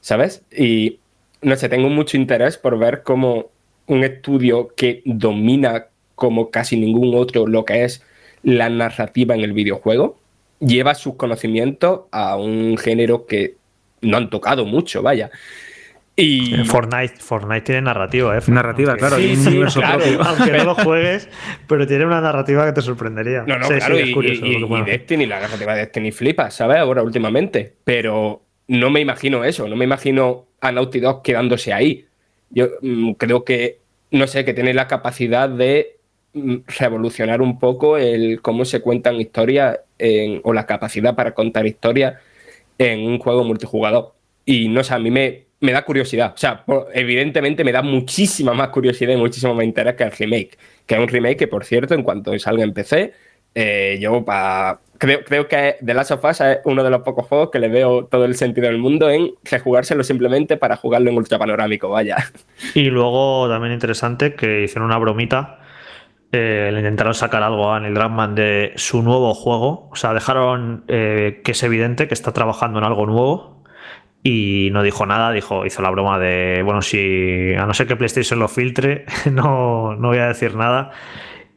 [0.00, 0.42] ¿sabes?
[0.56, 0.98] Y
[1.42, 3.50] no sé, tengo mucho interés por ver cómo
[3.86, 8.02] un estudio que domina como casi ningún otro lo que es
[8.42, 10.18] la narrativa en el videojuego,
[10.60, 13.56] lleva sus conocimientos a un género que
[14.00, 15.30] no han tocado mucho, vaya.
[16.16, 16.64] Y...
[16.64, 18.40] Fortnite, Fortnite tiene narrativa, ¿eh?
[18.46, 19.16] Narrativa, claro.
[19.16, 21.28] Sí, sí, claro aunque no lo juegues,
[21.66, 23.42] pero tiene una narrativa que te sorprendería.
[23.46, 26.78] No, no, claro, y, Destiny, la narrativa de Destiny flipa, ¿sabes?
[26.78, 27.74] Ahora últimamente.
[27.82, 32.06] Pero no me imagino eso, no me imagino a Naughty Dog quedándose ahí.
[32.50, 33.80] Yo mm, creo que,
[34.12, 35.96] no sé, que tiene la capacidad de
[36.32, 39.80] mm, revolucionar un poco el cómo se cuentan historias
[40.42, 42.20] o la capacidad para contar historias
[42.78, 44.14] en un juego multijugador.
[44.44, 46.32] Y no sé, a mí me, me da curiosidad.
[46.34, 50.58] O sea, evidentemente me da muchísima más curiosidad y muchísimo más interés que el remake.
[50.86, 53.12] Que es un remake que, por cierto, en cuanto salga en PC,
[53.54, 54.80] eh, yo pa...
[54.98, 57.68] creo, creo que The Last of Us es uno de los pocos juegos que le
[57.68, 62.16] veo todo el sentido del mundo en rejugárselo simplemente para jugarlo en ultra panorámico, vaya.
[62.74, 65.60] Y luego también interesante que hicieron una bromita.
[66.30, 69.88] Eh, le intentaron sacar algo a Neil Druckmann de su nuevo juego.
[69.90, 73.63] O sea, dejaron eh, que es evidente que está trabajando en algo nuevo
[74.26, 77.94] y no dijo nada, dijo, hizo la broma de, bueno, si a no ser que
[77.94, 80.92] PlayStation lo filtre, no, no voy a decir nada.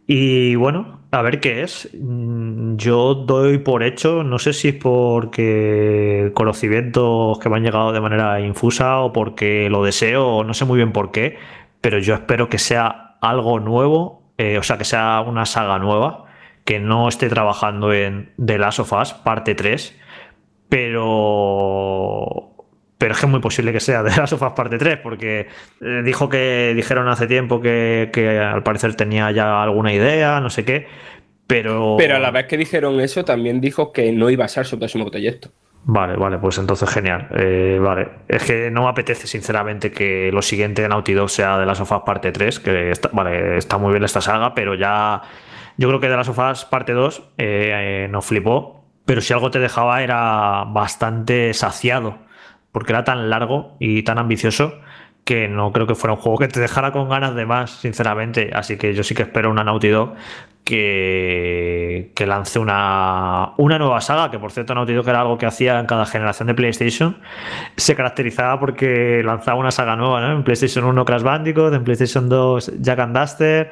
[0.05, 1.89] Y bueno, a ver qué es.
[1.97, 7.93] Mm, yo doy por hecho, no sé si es porque conocimientos que me han llegado
[7.93, 11.37] de manera infusa o porque lo deseo, o no sé muy bien por qué,
[11.79, 16.25] pero yo espero que sea algo nuevo, eh, o sea, que sea una saga nueva,
[16.65, 19.97] que no esté trabajando en The Last of Us, parte 3,
[20.69, 22.56] pero
[22.97, 25.47] pero es que es muy posible que sea de las sofás parte 3, porque
[25.81, 28.09] eh, dijo que dijeron hace tiempo que,
[28.53, 30.87] al parecer tenía ya alguna idea, no sé qué,
[31.45, 31.95] pero...
[31.97, 34.79] Pero a la vez que dijeron eso, también dijo que no iba a ser su
[34.79, 35.49] próximo proyecto.
[35.89, 37.29] Vale, vale, pues entonces genial.
[37.37, 41.57] Eh, vale, es que no me apetece sinceramente que lo siguiente de Naughty Dog sea
[41.57, 45.21] de las sofás parte 3, que está, vale, está muy bien esta saga, pero ya
[45.77, 49.59] yo creo que de las sofás parte 2 eh, nos flipó, pero si algo te
[49.59, 52.26] dejaba era bastante saciado
[52.71, 54.79] porque era tan largo y tan ambicioso
[55.27, 58.49] que no creo que fuera un juego que te dejara con ganas de más, sinceramente.
[58.53, 60.15] Así que yo sí que espero una Naughty Dog
[60.67, 65.79] que, lance una, una nueva saga, que por cierto Naughty Dog era algo que hacía
[65.79, 67.17] en cada generación de PlayStation.
[67.77, 70.31] Se caracterizaba porque lanzaba una saga nueva, ¿no?
[70.33, 73.71] En PlayStation 1 Crash Bandicoot, en PlayStation 2 Jack and Duster,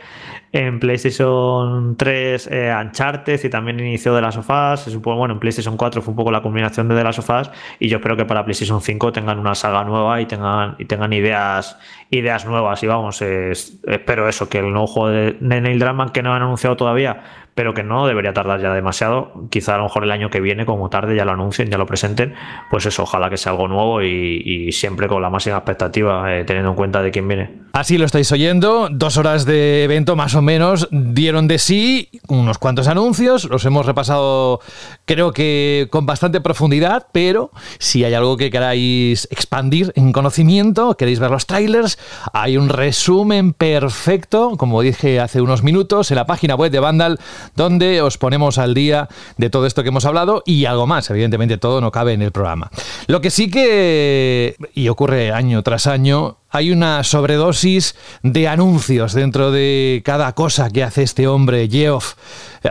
[0.56, 4.86] en PlayStation 3 eh, Uncharted y también inició de las sofás.
[4.86, 7.90] Se supone, bueno, en PlayStation 4 fue un poco la combinación de las sofás y
[7.90, 11.78] yo espero que para PlayStation 5 tengan una saga nueva y tengan, y tengan ideas,
[12.10, 12.82] ideas nuevas.
[12.84, 16.78] Y vamos, espero eso, que el nuevo juego de Neil Druckmann que no han anunciado
[16.78, 19.48] todavía, pero que no debería tardar ya demasiado.
[19.50, 21.86] Quizá a lo mejor el año que viene, como tarde, ya lo anuncien, ya lo
[21.86, 22.36] presenten.
[22.70, 26.72] Pues eso, ojalá que sea algo nuevo y, siempre con la máxima expectativa, eh, teniendo
[26.72, 27.66] en cuenta de quién viene.
[27.72, 32.58] Así lo estáis oyendo, dos horas de evento más o menos dieron de sí unos
[32.58, 34.62] cuantos anuncios, los hemos repasado
[35.06, 41.20] creo que con bastante profundidad, pero si hay algo que queráis expandir en conocimiento, queréis
[41.20, 42.00] ver los trailers,
[42.32, 47.20] hay un resumen perfecto, como dije hace unos minutos, en la página web de Vandal
[47.56, 51.10] donde os ponemos al día de todo esto que hemos hablado y algo más.
[51.10, 52.72] Evidentemente todo no cabe en el programa.
[53.08, 59.52] Lo que sí que, y ocurre año tras año, hay una sobredosis de anuncios dentro
[59.52, 62.14] de cada cosa que hace este hombre, Geoff.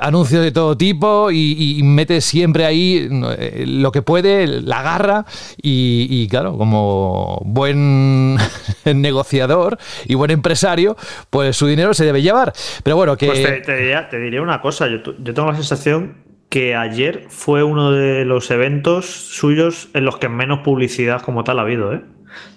[0.00, 3.08] Anuncios de todo tipo y, mete siempre ahí
[3.38, 5.26] eh, lo que puede, la garra
[5.60, 8.36] y, claro, como buen
[8.86, 10.96] negociador y buen empresario,
[11.28, 12.54] pues su dinero se debe llevar.
[12.82, 13.26] Pero bueno, que...
[13.26, 18.24] Pues te, diría, una cosa, yo, yo tengo la sensación que ayer fue uno de
[18.24, 22.00] los eventos suyos en los que menos publicidad como tal ha habido, ¿eh?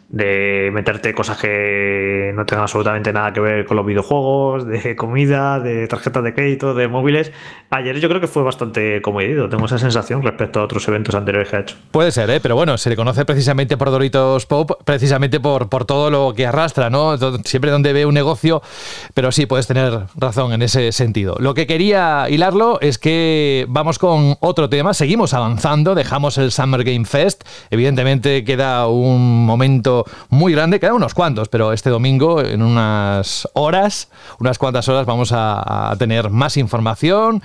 [0.09, 5.59] De meterte cosas que no tengan absolutamente nada que ver con los videojuegos, de comida,
[5.59, 7.33] de tarjetas de crédito, de móviles.
[7.69, 11.49] Ayer yo creo que fue bastante comedido, tengo esa sensación respecto a otros eventos anteriores
[11.49, 11.75] que ha hecho.
[11.91, 12.39] Puede ser, ¿eh?
[12.39, 16.45] pero bueno, se le conoce precisamente por Doritos Pop, precisamente por, por todo lo que
[16.45, 17.17] arrastra, ¿no?
[17.43, 18.61] Siempre donde ve un negocio,
[19.13, 21.35] pero sí, puedes tener razón en ese sentido.
[21.39, 26.85] Lo que quería hilarlo es que vamos con otro tema, seguimos avanzando, dejamos el Summer
[26.85, 29.96] Game Fest, evidentemente queda un momento
[30.29, 30.79] muy grande.
[30.79, 36.29] Quedan unos cuantos, pero este domingo, en unas horas, unas cuantas horas, vamos a, tener
[36.29, 37.41] más información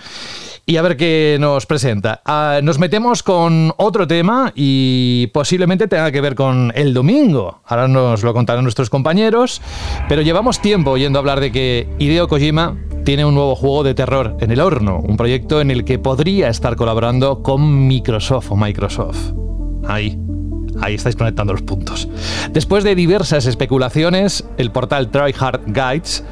[0.66, 2.20] y a ver qué nos presenta.
[2.24, 7.60] Ah, nos metemos con otro tema y posiblemente tenga que ver con el domingo.
[7.66, 9.62] Ahora nos lo contarán nuestros compañeros,
[10.08, 14.36] pero llevamos tiempo oyendo hablar de que Hideo Kojima tiene un nuevo juego de terror
[14.40, 19.32] en el horno, un proyecto en el que podría estar colaborando con Microsoft o Microsoft.
[19.86, 20.31] Ahí.
[20.82, 22.08] Ahí estáis conectando los puntos.
[22.50, 26.24] Después de diversas especulaciones, el portal Tryhard Guides,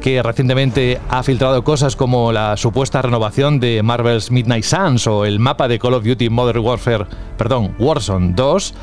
[0.00, 5.40] que recientemente ha filtrado cosas como la supuesta renovación de Marvel's Midnight Suns o el
[5.40, 7.06] mapa de Call of Duty Modern Warfare,
[7.38, 8.74] perdón, Warzone 2,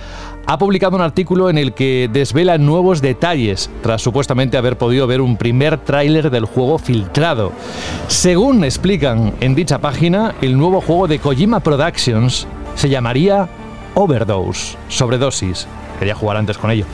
[0.47, 5.22] ha publicado un artículo en el que desvela nuevos detalles tras supuestamente haber podido ver
[5.22, 7.51] un primer tráiler del juego filtrado.
[8.07, 13.47] Según explican en dicha página, el nuevo juego de Kojima Productions se llamaría
[13.93, 15.67] Overdose, sobredosis.
[15.99, 16.85] Quería jugar antes con ello.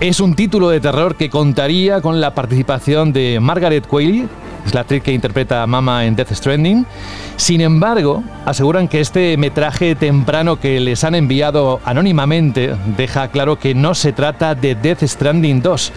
[0.00, 4.28] Es un título de terror que contaría con la participación de Margaret Qualley,
[4.66, 6.86] es la actriz que interpreta a Mama en Death Stranding.
[7.36, 13.74] Sin embargo, aseguran que este metraje temprano que les han enviado anónimamente deja claro que
[13.74, 15.92] no se trata de Death Stranding 2,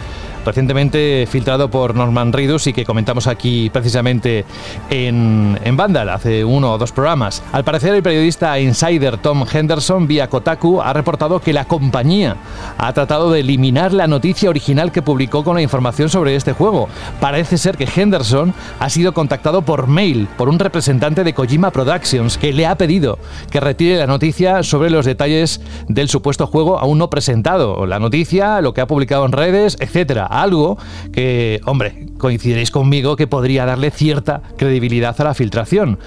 [0.48, 4.46] recientemente filtrado por Norman Reedus y que comentamos aquí precisamente
[4.88, 7.42] en, en Vandal hace uno o dos programas.
[7.52, 12.36] Al parecer, el periodista insider Tom Henderson vía Kotaku ha reportado que la compañía
[12.78, 16.88] ha tratado de eliminar la noticia original que publicó con la información sobre este juego.
[17.20, 22.38] Parece ser que Henderson ha sido contactado por mail por un representante de Kojima Productions
[22.38, 23.18] que le ha pedido
[23.50, 27.84] que retire la noticia sobre los detalles del supuesto juego aún no presentado.
[27.84, 30.78] La noticia, lo que ha publicado en redes, etcétera algo
[31.12, 35.98] que, hombre, coincidiréis conmigo que podría darle cierta credibilidad a la filtración.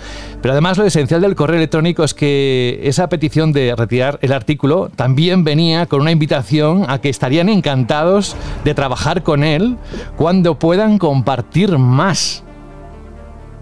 [0.41, 4.89] Pero además lo esencial del correo electrónico es que esa petición de retirar el artículo
[4.95, 9.77] también venía con una invitación a que estarían encantados de trabajar con él
[10.17, 12.43] cuando puedan compartir más.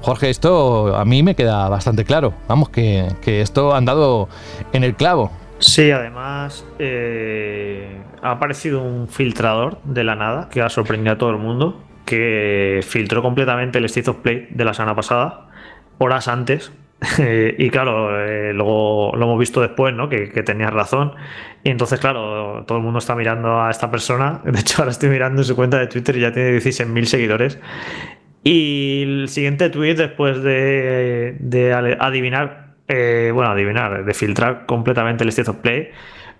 [0.02, 2.34] Jorge, esto a mí me queda bastante claro.
[2.48, 4.30] Vamos, que, que esto han dado
[4.72, 5.32] en el clavo.
[5.60, 11.32] Sí, además eh, ha aparecido un filtrador de la nada que ha sorprendido a todo
[11.32, 15.50] el mundo, que filtró completamente el State of Play de la semana pasada,
[15.98, 16.72] horas antes.
[17.58, 20.08] y claro, eh, luego lo hemos visto después, ¿no?
[20.08, 21.14] Que, que tenías razón.
[21.64, 24.42] Y entonces, claro, todo el mundo está mirando a esta persona.
[24.46, 27.60] De hecho, ahora estoy mirando su cuenta de Twitter y ya tiene 16.000 seguidores.
[28.44, 35.30] Y el siguiente tweet, después de, de adivinar eh, bueno, adivinar, de filtrar completamente el
[35.30, 35.92] State of Play,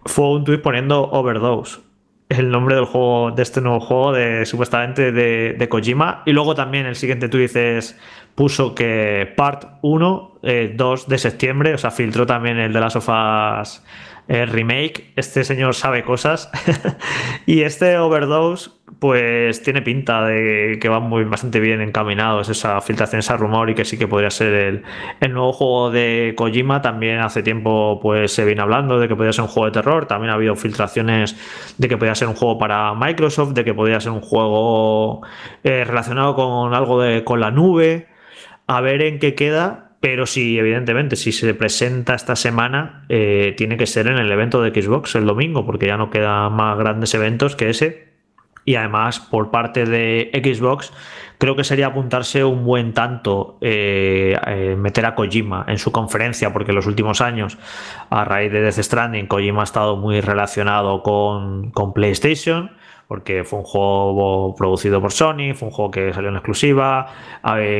[0.06, 1.80] fue un tweet poniendo Overdose,
[2.28, 6.24] el nombre del juego, de este nuevo juego, de supuestamente de, Kojima.
[6.26, 8.00] Y luego también el siguiente tweet es,
[8.36, 12.94] puso que Part 1, 2 eh, de septiembre, o sea, filtró también el de las
[12.94, 13.86] sofás
[14.30, 15.12] remake.
[15.16, 16.52] Este señor sabe cosas.
[17.46, 18.70] y este Overdose,
[19.00, 23.76] pues tiene pinta de que va muy bastante bien encaminados esa filtración, ese rumor y
[23.76, 24.84] que sí que podría ser el,
[25.20, 26.82] el, nuevo juego de Kojima.
[26.82, 30.06] También hace tiempo pues se viene hablando de que podría ser un juego de terror.
[30.06, 31.36] También ha habido filtraciones
[31.78, 35.22] de que podría ser un juego para Microsoft, de que podría ser un juego
[35.64, 38.08] eh, relacionado con algo de con la nube.
[38.68, 43.76] A ver en qué queda pero sí, evidentemente, si se presenta esta semana, eh, tiene
[43.76, 47.14] que ser en el evento de Xbox el domingo, porque ya no quedan más grandes
[47.14, 48.08] eventos que ese.
[48.64, 50.94] Y además, por parte de Xbox,
[51.38, 56.54] creo que sería apuntarse un buen tanto eh, eh, meter a Kojima en su conferencia,
[56.54, 57.58] porque en los últimos años,
[58.10, 62.72] a raíz de Death Stranding, Kojima ha estado muy relacionado con, con PlayStation
[63.10, 67.08] porque fue un juego producido por Sony, fue un juego que salió en exclusiva,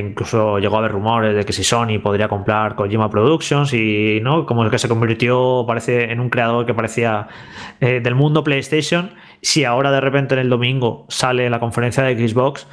[0.04, 4.48] incluso llegó a haber rumores de que si Sony podría comprar Kojima Productions y no,
[4.48, 7.28] como el que se convirtió parece en un creador que parecía
[7.80, 9.12] eh, del mundo PlayStation,
[9.44, 12.66] si ahora de repente en el domingo sale la conferencia de Xbox,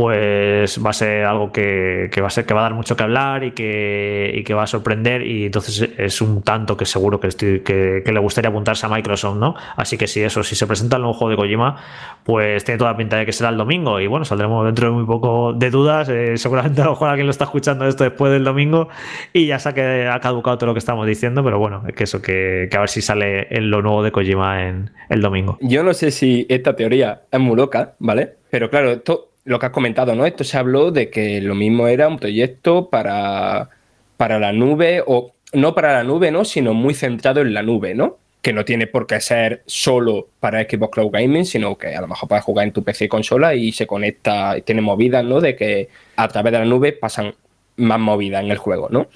[0.00, 3.02] pues va a ser algo que, va a ser que va a dar mucho que
[3.02, 7.60] hablar y que, va a sorprender y entonces es un tanto que seguro que, estoy,
[7.60, 9.54] que, le gustaría apuntarse a Microsoft, ¿no?
[9.76, 11.76] Así que si eso, si se presenta el nuevo juego de Kojima,
[12.24, 14.92] pues tiene toda la pinta de que será el domingo y bueno, saldremos dentro de
[14.94, 18.32] muy poco de dudas, eh, seguramente a lo mejor alguien lo está escuchando esto después
[18.32, 18.88] del domingo
[19.34, 22.04] y ya sé que ha caducado todo lo que estamos diciendo, pero bueno, es que
[22.04, 25.58] eso, que, a ver si sale en lo nuevo de Kojima en el domingo.
[25.60, 28.36] Yo no sé si esta teoría es muy loca, ¿vale?
[28.50, 30.26] Pero claro, esto lo que has comentado, ¿no?
[30.26, 33.68] Esto se habló de que lo mismo era un proyecto para,
[34.16, 36.44] para la nube, o no para la nube, ¿no?
[36.44, 38.18] Sino muy centrado en la nube, ¿no?
[38.42, 42.06] Que no tiene por qué ser solo para Xbox Cloud Gaming, sino que a lo
[42.06, 45.40] mejor puedes jugar en tu PC y consola y se conecta, y tiene movidas, ¿no?
[45.40, 47.34] De que a través de la nube pasan
[47.74, 49.08] más movidas en el juego, ¿no?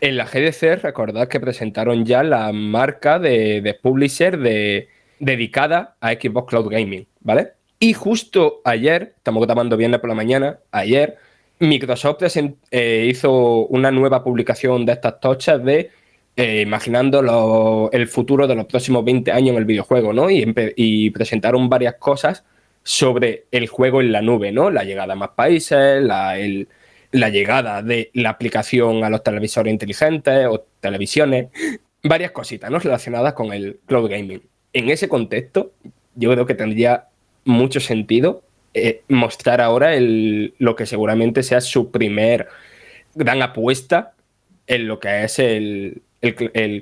[0.00, 4.88] En la GDC, recordad que presentaron ya la marca de, de publisher de
[5.20, 7.57] dedicada a Xbox Cloud Gaming, ¿vale?
[7.78, 11.16] Y justo ayer, estamos grabando viernes por la mañana, ayer,
[11.60, 12.22] Microsoft
[12.70, 15.90] eh, hizo una nueva publicación de estas tochas de
[16.36, 20.28] eh, imaginando el futuro de los próximos 20 años en el videojuego, ¿no?
[20.30, 22.44] Y, presentaron varias cosas
[22.84, 24.70] sobre el juego en la nube, ¿no?
[24.70, 26.36] La llegada a más países, la,
[27.10, 31.48] la llegada de la aplicación a los televisores inteligentes o televisiones,
[32.04, 32.78] varias cositas, ¿no?
[32.78, 34.42] Relacionadas con el cloud gaming.
[34.72, 35.72] En ese contexto,
[36.14, 37.08] yo creo que tendría
[37.44, 38.42] mucho sentido
[38.74, 42.48] eh, mostrar ahora lo que seguramente sea su primer
[43.14, 44.12] gran apuesta
[44.66, 46.02] en lo que es el,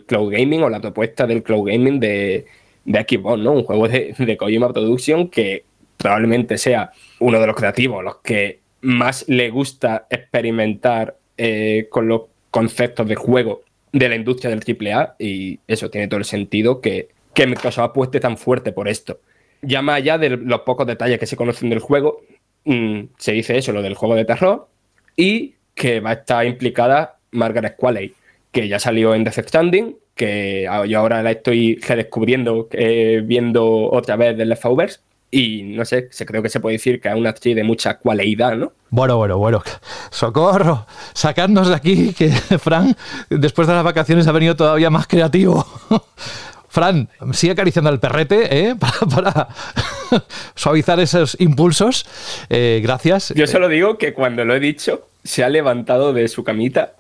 [0.06, 2.46] cloud gaming o la propuesta del cloud gaming de,
[2.84, 3.52] de Xbox, ¿no?
[3.52, 5.64] Un juego de, de Kojima Production que
[5.96, 6.90] probablemente sea
[7.20, 13.14] uno de los creativos, los que más le gusta experimentar eh, con los conceptos de
[13.14, 17.90] juego de la industria del AAA y eso tiene todo el sentido que, que Microsoft
[17.90, 19.20] apueste tan fuerte por esto
[19.62, 22.22] ya más allá de los pocos detalles que se conocen del juego,
[22.64, 24.68] mm, se dice eso, lo del juego de terror,
[25.16, 28.14] y que va a estar implicada Margaret Qualley,
[28.52, 34.16] que ya salió en Death Stranding, que yo ahora la estoy redescubriendo, eh, viendo otra
[34.16, 35.00] vez del Leftovers,
[35.30, 37.98] y no sé, se creo que se puede decir que es una actriz de mucha
[37.98, 38.72] cualidad, ¿no?
[38.90, 39.62] Bueno, bueno, bueno.
[40.10, 42.28] Socorro, sacadnos de aquí, que
[42.58, 42.96] Frank,
[43.28, 45.66] después de las vacaciones, ha venido todavía más creativo.
[46.76, 48.76] Fran, sigue acariciando al perrete ¿eh?
[49.14, 49.48] para,
[50.54, 52.04] suavizar esos impulsos.
[52.50, 53.32] Eh, gracias.
[53.34, 56.94] Yo solo digo que cuando lo he dicho, se ha levantado de su camita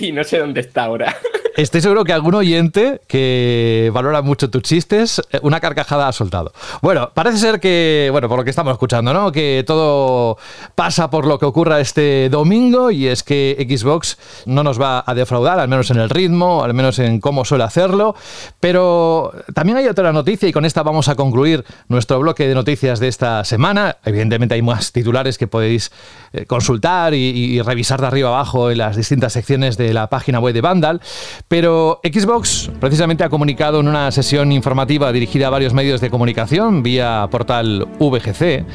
[0.00, 1.16] y no sé dónde está ahora.
[1.54, 6.52] Estoy seguro que algún oyente que valora mucho tus chistes, eh, una carcajada ha soltado.
[6.80, 9.30] Bueno, parece ser que, bueno, por lo que estamos escuchando, ¿no?
[9.32, 10.38] Que todo
[10.74, 14.16] pasa por lo que ocurra este domingo y es que Xbox
[14.46, 17.64] no nos va a defraudar, al menos en el ritmo, al menos en cómo suele
[17.64, 18.14] hacerlo.
[18.58, 22.98] Pero también hay otra noticia y con esta vamos a concluir nuestro bloque de noticias
[22.98, 23.98] de esta semana.
[24.06, 25.92] Evidentemente hay más titulares que podéis
[26.32, 30.52] eh, consultar y, revisar de arriba abajo en las distintas secciones de la página web
[30.52, 31.00] de Vandal.
[31.48, 36.82] Pero Xbox precisamente ha comunicado en una sesión informativa dirigida a varios medios de comunicación
[36.82, 38.66] vía portal VGC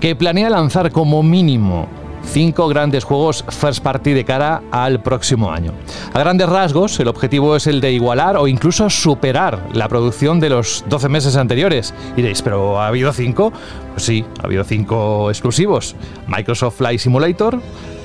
[0.00, 1.88] que planea lanzar como mínimo
[2.24, 5.72] cinco grandes juegos first party de cara al próximo año.
[6.12, 10.50] A grandes rasgos, el objetivo es el de igualar o incluso superar la producción de
[10.50, 11.94] los 12 meses anteriores.
[12.16, 13.52] Diréis, ¿pero ha habido cinco?
[13.92, 15.96] Pues sí, ha habido cinco exclusivos.
[16.26, 17.60] Microsoft Flight Simulator,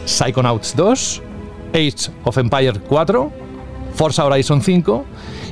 [0.06, 1.22] Psychonauts 2,
[1.74, 3.32] Age of Empire 4,
[3.96, 5.06] Forza Horizon 5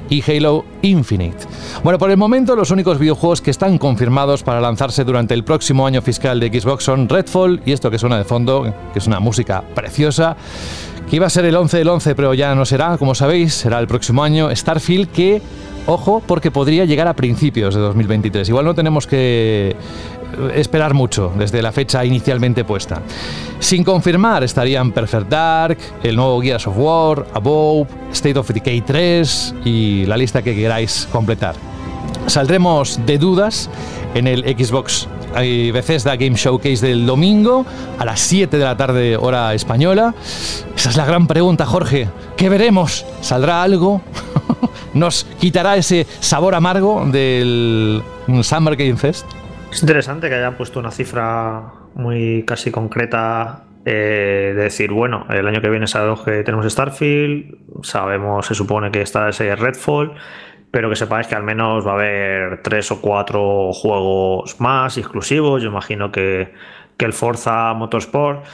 [0.10, 1.38] y Halo Infinite.
[1.84, 5.88] Bueno, por el momento los únicos videojuegos que están confirmados para lanzarse durante el próximo
[5.88, 9.20] año fiscal de Xbox son Redfall y esto que suena de fondo, que es una
[9.20, 10.36] música preciosa,
[11.10, 13.80] que iba a ser el 11 del 11, pero ya no será, como sabéis, será
[13.80, 14.54] el próximo año.
[14.54, 15.42] Starfield que,
[15.88, 18.48] ojo, porque podría llegar a principios de 2023.
[18.50, 19.76] Igual no tenemos que
[20.54, 23.02] esperar mucho desde la fecha inicialmente puesta.
[23.60, 29.56] Sin confirmar estarían Perfect Dark, el nuevo Gears of War, Above, State of Decay 3
[29.66, 31.56] y la lista que queráis completar.
[32.28, 33.70] Saldremos de dudas
[34.14, 35.08] en el Xbox
[35.44, 37.66] y Bethesda Game Showcase del domingo
[37.98, 40.14] a las 7 de la tarde hora española.
[40.76, 42.10] Esa es la gran pregunta, Jorge.
[42.36, 43.06] ¿Qué veremos?
[43.22, 44.02] ¿Saldrá algo?
[44.94, 48.04] ¿Nos quitará ese sabor amargo del
[48.44, 49.26] Summer Game Fest?
[49.72, 51.64] Es interesante que hayan puesto una cifra
[51.96, 57.56] muy casi concreta eh, de decir, bueno, el año que viene sabemos que tenemos Starfield,
[57.82, 60.14] sabemos, se supone que está ese Redfall,
[60.72, 65.64] pero que sepáis que al menos va a haber tres o cuatro juegos más exclusivos.
[65.64, 66.54] Yo imagino que,
[67.00, 68.46] el Forza Motorsport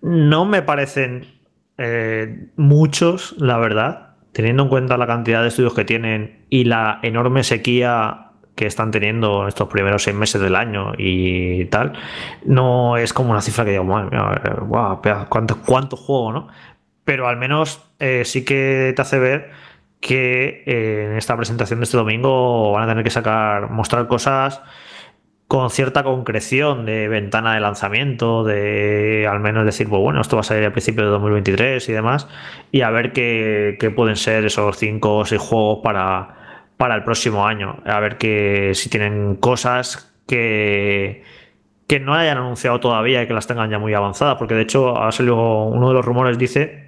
[0.00, 1.26] no me parecen
[1.76, 6.98] eh, muchos, la verdad, teniendo en cuenta la cantidad de estudios que tienen y la
[7.02, 8.29] enorme sequía
[8.60, 11.94] que están teniendo en estos primeros seis meses del año y tal,
[12.44, 15.00] no es como una cifra que digo, wow,
[15.30, 16.48] cuánto, cuánto juego, ¿no?
[17.04, 19.50] Pero al menos eh, sí que te hace ver
[19.98, 24.60] que eh, en esta presentación de este domingo van a tener que sacar, mostrar cosas
[25.48, 30.40] con cierta concreción de ventana de lanzamiento, de al menos decir, pues bueno, esto va
[30.40, 32.28] a salir a principios de 2023 y demás,
[32.72, 36.39] y a ver qué, qué pueden ser esos cinco o seis juegos para,
[36.80, 37.76] para el próximo año.
[37.84, 41.22] A ver que si tienen cosas que,
[41.86, 44.98] que no hayan anunciado todavía y que las tengan ya muy avanzadas, porque de hecho
[44.98, 46.79] ha salido uno de los rumores dice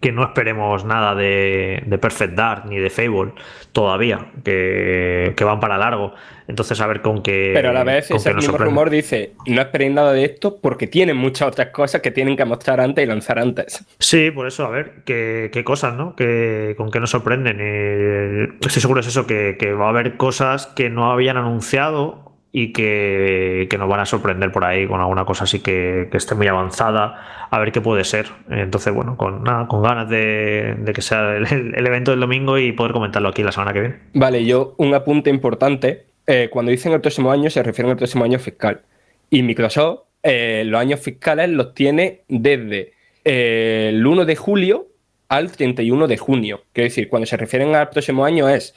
[0.00, 3.32] que no esperemos nada de, Perfect Dark ni de Fable
[3.72, 6.14] todavía, que, van para largo.
[6.46, 7.50] Entonces, a ver con qué.
[7.52, 11.16] Pero a la vez, ese mismo rumor dice: no esperéis nada de esto porque tienen
[11.16, 13.84] muchas otras cosas que tienen que mostrar antes y lanzar antes.
[13.98, 16.14] Sí, por eso, a ver qué, cosas, ¿no?
[16.16, 17.58] Que, con qué nos sorprenden.
[17.60, 22.27] Eh, estoy seguro es eso, que, que va a haber cosas que no habían anunciado
[22.62, 26.48] y que, nos van a sorprender por ahí con alguna cosa así que, esté muy
[26.48, 28.26] avanzada, a ver qué puede ser.
[28.50, 33.28] Entonces, bueno, con, con ganas de, que sea el, evento del domingo y poder comentarlo
[33.28, 33.96] aquí la semana que viene.
[34.14, 36.06] Vale, yo un apunte importante.
[36.26, 38.82] Eh, cuando dicen el próximo año, se refieren al próximo año fiscal.
[39.30, 42.92] Y Microsoft eh, los años fiscales los tiene desde
[43.24, 44.88] eh, el 1 de julio
[45.28, 46.64] al 31 de junio.
[46.72, 48.74] Quiero decir, cuando se refieren al próximo año es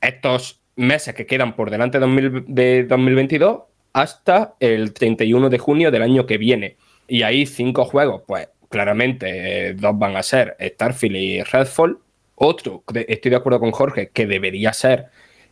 [0.00, 3.62] estos meses que quedan por delante de 2022
[3.92, 6.76] hasta el 31 de junio del año que viene.
[7.08, 11.98] Y ahí cinco juegos, pues claramente eh, dos van a ser Starfield y Redfall.
[12.34, 15.06] Otro, estoy de acuerdo con Jorge, que debería ser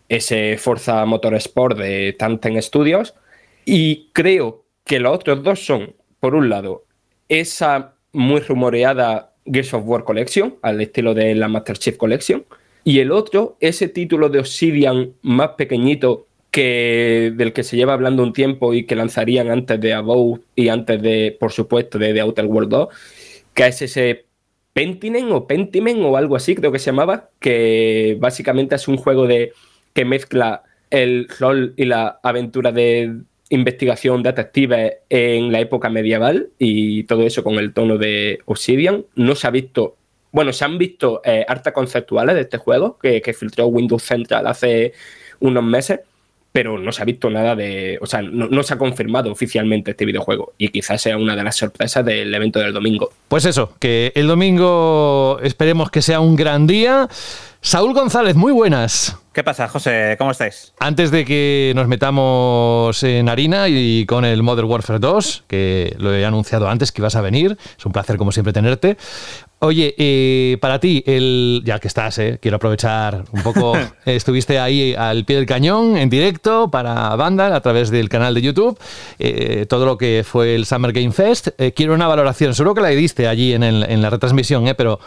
[0.09, 3.15] ese Forza Motorsport de Tanten Studios.
[3.65, 6.85] Y creo que los otros dos son, por un lado,
[7.29, 12.45] esa muy rumoreada Gears of War Collection, al estilo de la Master Chief Collection,
[12.85, 18.23] y el otro, ese título de Obsidian más pequeñito que, del que se lleva hablando
[18.23, 22.21] un tiempo y que lanzarían antes de Above y antes de, por supuesto, de The
[22.21, 22.89] Outer World 2,
[23.55, 24.27] que es ese
[24.73, 29.27] Pentinen o Pentimen o algo así, creo que se llamaba, que básicamente es un juego
[29.27, 29.53] de
[29.93, 33.15] que mezcla el rol y la aventura de
[33.51, 39.05] investigación detective en la época medieval y todo eso con el tono de Obsidian.
[39.15, 39.97] No se ha visto
[40.33, 44.95] bueno, se han visto eh, artes conceptuales de este juego que, filtró Windows Central hace
[45.41, 46.01] unos meses,
[46.51, 47.99] pero no se ha visto nada de.
[48.01, 50.55] O sea, no, se ha confirmado oficialmente este videojuego.
[50.59, 53.11] Y quizás sea una de las sorpresas del evento del domingo.
[53.29, 57.09] Pues eso, que el domingo esperemos que sea un gran día.
[57.61, 59.22] Saúl González, muy buenas.
[59.33, 60.17] ¿Qué pasa, José?
[60.19, 60.75] ¿Cómo estáis?
[60.79, 66.15] Antes de que nos metamos en harina y con el Modern Warfare 2, que lo
[66.15, 68.99] he anunciado antes que ibas a venir, es un placer como siempre tenerte.
[69.61, 73.73] Oye, eh, para ti, el, ya que estás, eh, quiero aprovechar un poco,
[74.05, 78.43] estuviste ahí al pie del cañón, en directo, para Vandal, a través del canal de
[78.43, 78.79] YouTube,
[79.19, 81.49] eh, todo lo que fue el Summer Game Fest.
[81.75, 84.99] quiero una valoración, seguro que la diste allí en, en la retransmisión, pero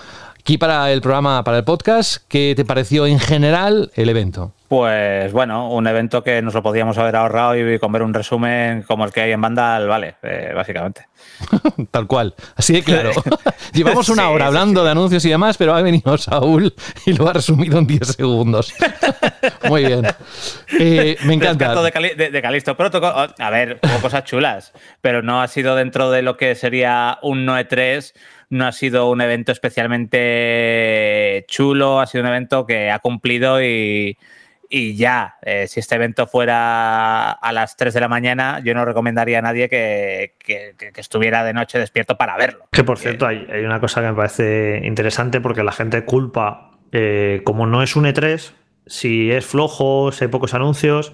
[0.45, 4.53] aquí para el programa, para el podcast, ¿qué te pareció en general el evento?
[4.67, 8.83] Pues bueno, un evento que nos lo podíamos haber ahorrado y con ver un resumen
[8.83, 11.07] como el que hay en Vandal, vale, eh, básicamente.
[11.91, 13.09] Tal cual, así de claro.
[13.73, 16.75] Llevamos una hora hablando de anuncios y demás, pero ha venido Saúl
[17.07, 18.71] y lo ha resumido en 10 segundos.
[19.67, 20.05] Muy bien.
[20.79, 21.73] Eh, me encanta.
[21.81, 26.37] De, de, Calisto a ver, hubo cosas chulas, pero no ha sido dentro de lo
[26.37, 28.13] que sería un Noe 3
[28.49, 34.17] no ha sido un evento especialmente chulo, ha sido un evento que ha cumplido y,
[34.69, 38.85] y ya, eh, si este evento fuera a las 3 de la mañana, yo no
[38.85, 40.33] recomendaría a nadie que,
[40.95, 42.67] estuviera de noche despierto para verlo.
[42.71, 47.41] Que por cierto, hay, una cosa que me parece interesante porque la gente culpa, eh,
[47.43, 48.51] como no es un E3,
[48.87, 51.13] si es flojo, si hay pocos anuncios,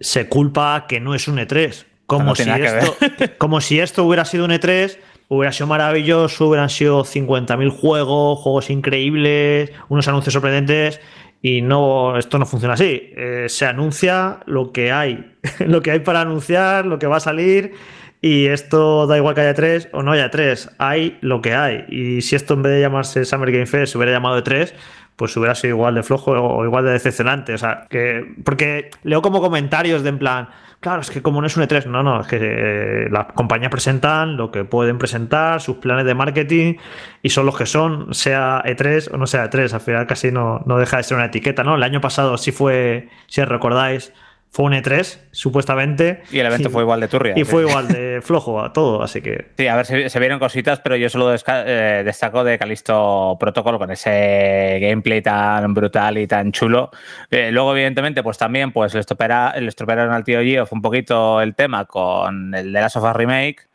[0.00, 1.86] se culpa que no es un E3.
[2.06, 2.96] Como, si, esto,
[3.38, 4.98] como si esto hubiera sido un E3
[5.30, 11.00] hubiera sido maravilloso, hubieran sido 50.000 juegos, juegos increíbles, unos anuncios sorprendentes
[11.40, 13.12] y no, esto no funciona así.
[13.16, 17.20] Eh, se anuncia lo que hay, lo que hay para anunciar, lo que va a
[17.20, 17.74] salir.
[18.20, 21.86] Y esto da igual que haya tres o no haya tres, hay lo que hay.
[21.88, 24.74] Y si esto en vez de llamarse Summer Game Fest se hubiera llamado de tres,
[25.14, 27.54] pues hubiera sido igual de flojo o igual de decepcionante.
[27.54, 28.34] O sea, que.
[28.44, 30.48] Porque leo como comentarios de en plan.
[30.80, 33.70] Claro, es que como no es un E3, no, no, es que eh, las compañías
[33.70, 36.76] presentan lo que pueden presentar, sus planes de marketing,
[37.22, 39.74] y son los que son, sea E3 o no sea E3.
[39.74, 41.74] Al final casi no, no deja de ser una etiqueta, ¿no?
[41.74, 44.14] El año pasado sí fue, si recordáis,
[44.50, 46.22] fue un E3, supuestamente.
[46.32, 47.34] Y el evento fue igual de turria.
[47.36, 49.46] Y fue igual de flojo a todo, así que.
[49.56, 53.78] Sí, a ver, se, se vieron cositas, pero yo solo eh, destaco de Calisto Protocol
[53.78, 56.90] con ese gameplay tan brutal y tan chulo.
[57.30, 61.84] Eh, luego, evidentemente, pues también pues le estropearon al tío Geoff un poquito el tema
[61.84, 63.69] con el de la Sofa Remake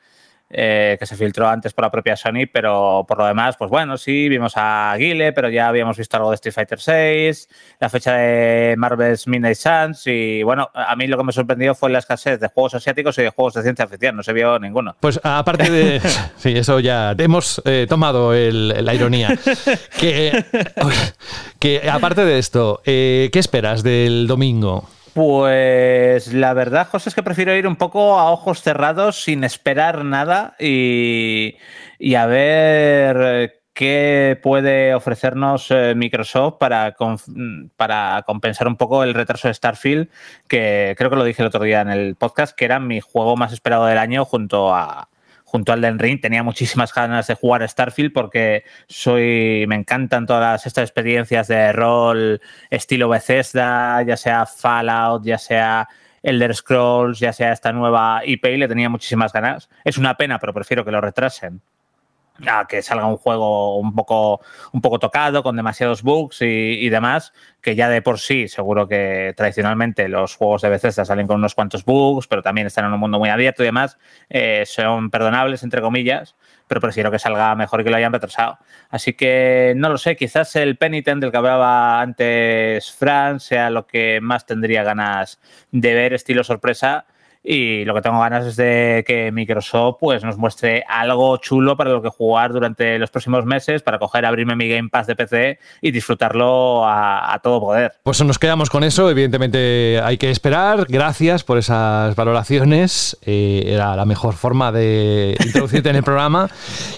[0.58, 3.98] eh, que se filtró antes por la propia Sony, pero por lo demás, pues bueno,
[3.98, 8.16] sí, vimos a Guile, pero ya habíamos visto algo de Street Fighter VI, la fecha
[8.16, 12.40] de Marvel's Midnight Suns y bueno, a mí lo que me sorprendió fue la escasez
[12.40, 14.96] de juegos asiáticos y de juegos de ciencia ficción, no se vio ninguno.
[15.02, 16.00] Pues aparte de...
[16.38, 19.38] sí, eso ya hemos eh, tomado la ironía.
[20.00, 20.46] que,
[21.60, 24.88] que aparte de esto, eh, ¿qué esperas del domingo?
[25.16, 30.04] Pues la verdad, José, es que prefiero ir un poco a ojos cerrados sin esperar
[30.04, 31.56] nada y,
[32.18, 36.98] a ver qué puede ofrecernos eh, Microsoft para,
[37.78, 40.10] para compensar un poco el retraso de Starfield,
[40.50, 43.38] que creo que lo dije el otro día en el podcast, que era mi juego
[43.38, 45.08] más esperado del año junto a
[45.46, 46.20] junto al Den Ring.
[46.20, 51.72] Tenía muchísimas ganas de jugar a Starfield porque soy me encantan todas estas experiencias de
[51.72, 55.88] rol estilo Bethesda, ya sea Fallout, ya sea
[56.22, 59.70] Elder Scrolls, ya sea esta nueva IP, le tenía muchísimas ganas.
[59.84, 61.62] Es una pena, pero prefiero que lo retrasen
[62.68, 64.42] que salga un juego un poco,
[64.72, 69.34] un poco tocado, con demasiados bugs y, demás, que ya de por sí, seguro que
[69.36, 73.00] tradicionalmente los juegos de Bethesda salen con unos cuantos bugs, pero también están en un
[73.00, 73.98] mundo muy abierto y demás,
[74.30, 76.36] eh, son perdonables, entre comillas,
[76.68, 78.58] pero prefiero que salga mejor y que lo hayan retrasado.
[78.90, 83.88] Así que no lo sé, quizás el Penitent del que hablaba antes Fran sea lo
[83.88, 85.40] que más tendría ganas
[85.72, 87.06] de ver, estilo sorpresa
[87.46, 91.92] y lo que tengo ganas es de que Microsoft pues, nos muestre algo chulo para
[91.92, 95.60] lo que jugar durante los próximos meses, para coger, abrirme mi Game Pass de PC
[95.82, 97.94] y disfrutarlo a, todo poder.
[98.02, 100.86] Pues nos quedamos con eso, evidentemente hay que esperar.
[100.90, 106.50] Gracias por esas valoraciones, eh, era la mejor forma de introducirte en el programa.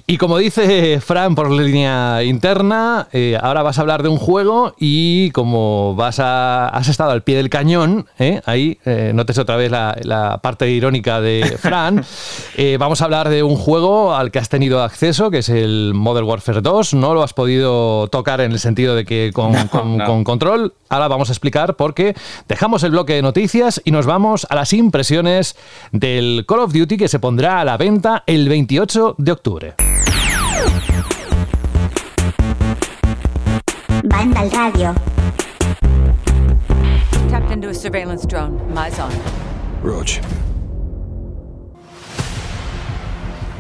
[0.05, 4.73] Y como dice Fran por línea interna, eh, ahora vas a hablar de un juego
[4.79, 8.79] y como vas a, has estado al pie del cañón, eh, ahí
[9.13, 12.03] notes otra vez la parte irónica de Fran,
[12.55, 15.93] eh, vamos a hablar de un juego al que has tenido acceso, que es el
[15.93, 16.93] Modern Warfare 2.
[16.93, 20.73] No lo has podido tocar en el sentido de que con, con control.
[20.89, 22.15] Ahora vamos a explicar por qué
[22.47, 25.55] dejamos el bloque de noticias y nos vamos a las impresiones
[25.91, 29.75] del Call of Duty que se pondrá a la venta el 28 de octubre.
[34.03, 34.95] Banda al radio.
[37.29, 38.57] Tapped into a surveillance drone.
[38.73, 39.56] On.
[39.87, 40.19] Roach.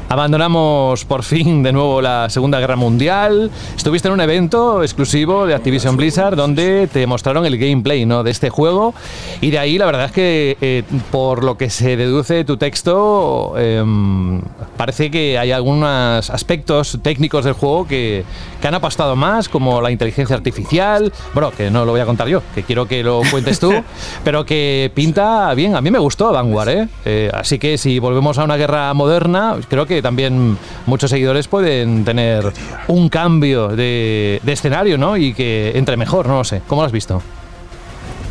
[0.09, 3.51] Abandonamos por fin de nuevo la Segunda Guerra Mundial.
[3.75, 8.23] Estuviste en un evento exclusivo de Activision Blizzard donde te mostraron el gameplay ¿no?
[8.23, 8.93] de este juego.
[9.41, 12.55] Y de ahí la verdad es que eh, por lo que se deduce de tu
[12.55, 14.41] texto, em,
[14.77, 18.23] parece que hay algunos aspectos técnicos del juego que,
[18.61, 21.11] que, han apostado más, como la inteligencia artificial.
[21.33, 23.73] Bueno, que no lo voy a contar yo, que quiero que lo cuentes tú,
[24.23, 25.75] pero que pinta bien.
[25.75, 26.87] A mí me gustó Vanguard, ¿eh?
[27.03, 27.29] ¿eh?
[27.33, 32.51] así que si volvemos a una guerra moderna, creo que también muchos seguidores pueden tener
[32.87, 35.17] un cambio de, escenario, ¿no?
[35.17, 36.61] Y que entre mejor, no lo sé.
[36.67, 37.21] ¿Cómo lo has visto?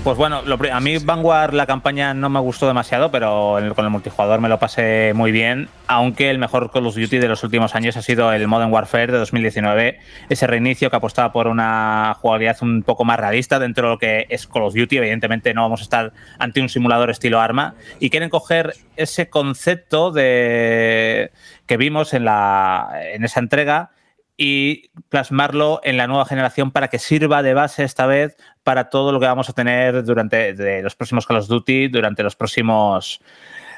[0.06, 4.40] Pues bueno, a mí Vanguard la campaña no me gustó demasiado, pero con el multijugador
[4.40, 7.96] me lo pasé muy bien, aunque el mejor Call of Duty de los últimos años
[7.96, 12.84] ha sido el Modern Warfare de 2019, ese reinicio que apostaba por una jugabilidad un
[12.84, 15.82] poco más realista dentro de lo que es Call of Duty, evidentemente no vamos a
[15.82, 21.32] estar ante un simulador estilo arma, y quieren coger ese concepto de
[21.66, 23.90] que vimos en, la, en esa entrega
[24.36, 29.12] y plasmarlo en la nueva generación para que sirva de base esta vez para todo
[29.12, 33.20] lo que vamos a tener durante los próximos Call of Duty, durante los próximos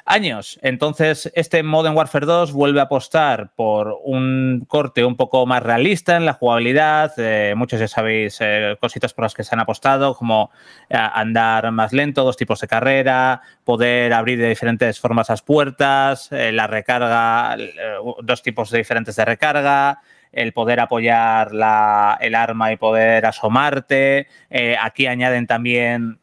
[0.08, 0.58] años.
[0.62, 6.16] Entonces, este Modern Warfare 2 vuelve a apostar por un corte un poco más realista
[6.16, 7.12] en la jugabilidad.
[7.18, 10.50] Eh, muchos ya sabéis eh, cositas por las que se han apostado, como
[10.88, 16.30] eh, andar más lento, dos tipos de carrera, poder abrir de diferentes formas las puertas,
[16.30, 17.56] la recarga,
[18.22, 20.00] dos tipos de diferentes de recarga
[20.32, 21.50] el poder apoyar
[22.20, 24.28] el arma y poder asomarte.
[24.50, 26.20] Eh, aquí añaden también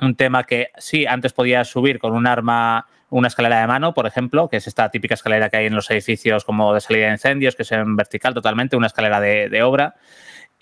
[0.00, 4.06] un tema que sí, antes podías subir con un arma, una escalera de mano, por
[4.06, 7.12] ejemplo, que es esta típica escalera que hay en los edificios como de salida de
[7.12, 9.94] incendios, que es en vertical totalmente, una escalera de obra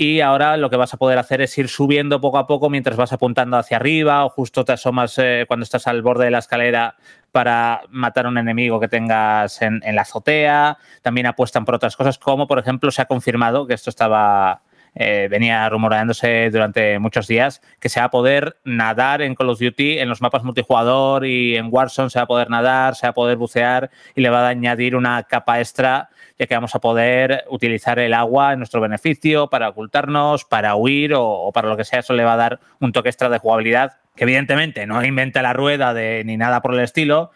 [0.03, 2.97] y ahora lo que vas a poder hacer es ir subiendo poco a poco mientras
[2.97, 6.39] vas apuntando hacia arriba o justo te asomas eh, cuando estás al borde de la
[6.39, 6.97] escalera
[7.33, 10.79] para matar a un enemigo que tengas en, la azotea.
[11.03, 14.63] También apuestan por otras cosas, como por ejemplo se ha confirmado que esto estaba
[14.95, 19.61] eh, venía rumoreándose durante muchos días, que se va a poder nadar en Call of
[19.61, 23.11] Duty, en los mapas multijugador y en Warzone se va a poder nadar, se va
[23.11, 26.09] a poder bucear y le va a añadir una capa extra
[26.41, 31.13] ya que vamos a poder utilizar el agua en nuestro beneficio para ocultarnos, para huir
[31.15, 31.99] o, para lo que sea.
[31.99, 35.53] Eso le va a dar un toque extra de jugabilidad que evidentemente no inventa la
[35.53, 37.31] rueda de, ni nada por el estilo,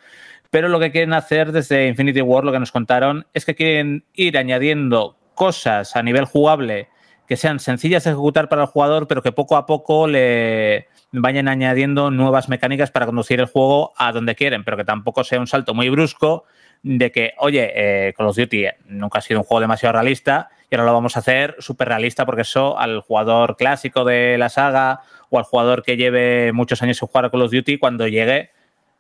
[0.51, 4.05] pero lo que quieren hacer desde Infinity War, lo que nos contaron, es que quieren
[4.15, 6.89] ir añadiendo cosas a nivel jugable
[7.27, 11.49] que sean sencillas de ejecutar para el jugador, pero que poco a poco le vayan
[11.49, 15.47] añadiendo nuevas mecánicas para conducir el juego a donde quieren, pero que tampoco sea un
[15.47, 16.45] salto muy brusco
[16.83, 20.75] de que, oye, eh, Call of Duty nunca ha sido un juego demasiado realista y
[20.75, 25.01] ahora lo vamos a hacer súper realista porque eso al jugador clásico de la saga
[25.31, 28.51] o al jugador que lleve muchos años sin jugar a Call of Duty, cuando llegue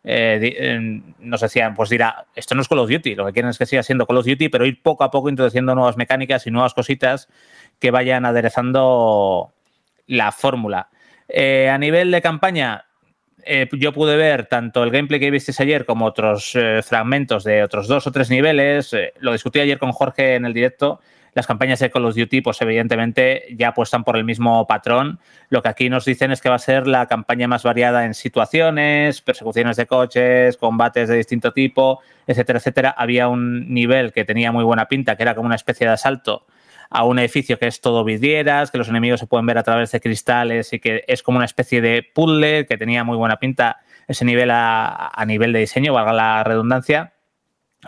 [0.06, 3.48] eh, eh, nos decían, pues dirá, esto no es Call of Duty, lo que quieren
[3.51, 6.46] es que siga siendo Call of Duty, pero ir poco a poco introduciendo nuevas mecánicas
[6.46, 7.28] y nuevas cositas
[7.78, 9.52] que vayan aderezando
[10.06, 10.88] la fórmula.
[11.28, 12.86] Eh, a nivel de campaña,
[13.44, 17.62] eh, yo pude ver tanto el gameplay que visteis ayer como otros eh, fragmentos de
[17.62, 18.94] otros dos o tres niveles.
[19.20, 21.01] Lo discutí ayer con Jorge en el directo.
[21.34, 25.18] Las campañas de Call of Duty, pues evidentemente ya apuestan por el mismo patrón.
[25.48, 28.14] Lo que aquí nos dicen es que va a ser la campaña más variada en
[28.14, 32.94] situaciones, persecuciones de coches, combates de distinto tipo, etcétera, etcétera.
[32.96, 36.46] Había un nivel que tenía muy buena pinta, que era como una especie de asalto
[36.94, 39.90] a un edificio que es todo vidrieras, que los enemigos se pueden ver a través
[39.90, 43.80] de cristales y que es como una especie de puzzle que tenía muy buena pinta
[44.06, 47.14] ese nivel a, a nivel de diseño, valga la redundancia,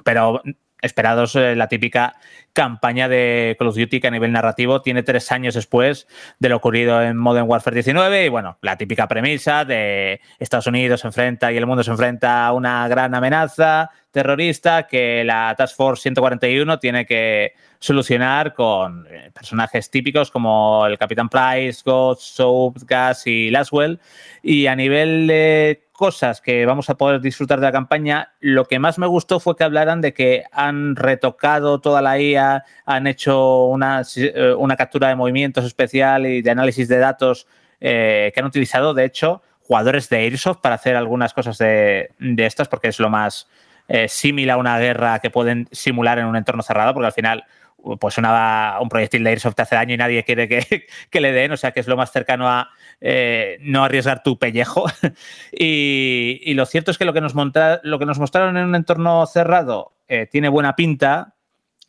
[0.02, 0.42] pero
[0.82, 2.14] esperados eh, la típica
[2.52, 6.06] campaña de Call of Duty que a nivel narrativo tiene tres años después
[6.38, 11.00] de lo ocurrido en Modern Warfare 19 y bueno, la típica premisa de Estados Unidos
[11.00, 15.76] se enfrenta y el mundo se enfrenta a una gran amenaza terrorista que la Task
[15.76, 22.78] Force 141 tiene que solucionar con eh, personajes típicos como el Capitán Price, Ghost, Soap,
[22.86, 24.00] Gas y Laswell.
[24.42, 28.78] Y a nivel de cosas que vamos a poder disfrutar de la campaña, lo que
[28.78, 33.64] más me gustó fue que hablaran de que han retocado toda la IA, han hecho
[33.66, 37.46] una, eh, una captura de movimientos especial y de análisis de datos
[37.80, 42.46] eh, que han utilizado, de hecho, jugadores de Airsoft para hacer algunas cosas de, de
[42.46, 43.48] estas, porque es lo más
[43.88, 47.44] eh, similar a una guerra que pueden simular en un entorno cerrado, porque al final
[48.00, 51.52] pues un proyectil de Airsoft te hace daño y nadie quiere que, que le den,
[51.52, 52.70] o sea que es lo más cercano a
[53.00, 54.86] eh, no arriesgar tu pellejo.
[55.52, 58.74] y, lo cierto es que lo que nos, monta, lo que nos mostraron en un
[58.74, 61.34] entorno cerrado eh, tiene buena pinta,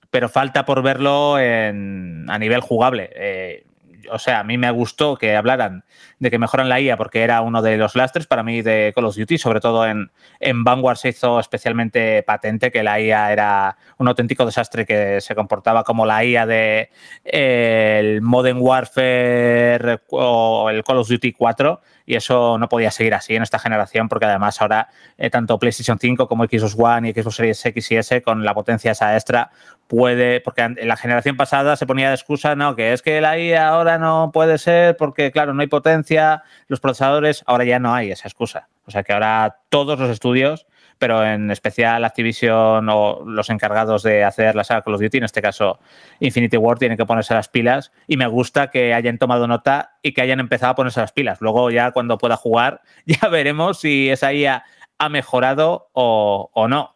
[0.10, 3.10] pero falta por verlo en, a nivel jugable.
[3.16, 3.67] Eh,
[4.12, 5.84] o sea, a mí me gustó que hablaran
[6.20, 9.06] de que mejoran la IA porque era uno de los lastres para mí de Call
[9.06, 13.78] of Duty, sobre todo en, en Vanguard se hizo especialmente patente que la IA era
[13.98, 16.90] un auténtico desastre que se comportaba como la IA de
[17.24, 23.36] el Modern Warfare o el Call of Duty 4 y eso no podía seguir así
[23.36, 27.36] en esta generación porque además ahora eh, tanto PlayStation 5 como Xbox One y Xbox
[27.36, 29.52] Series X y S con la potencia esa extra
[29.88, 33.40] puede, porque en la generación pasada se ponía de excusa, no, que es que la
[33.40, 37.94] IA ahora no puede ser porque claro, no hay potencia, los procesadores, ahora ya no
[37.94, 38.68] hay esa excusa.
[38.86, 44.24] O sea que ahora todos los estudios pero en especial Activision o los encargados de
[44.24, 45.80] hacer la saga Call of Duty, en este caso
[46.20, 50.14] Infinity War, tienen que ponerse las pilas y me gusta que hayan tomado nota y
[50.14, 51.42] que hayan empezado a ponerse las pilas.
[51.42, 54.64] Luego ya cuando pueda jugar ya veremos si esa IA
[54.98, 56.96] ha mejorado o, o no.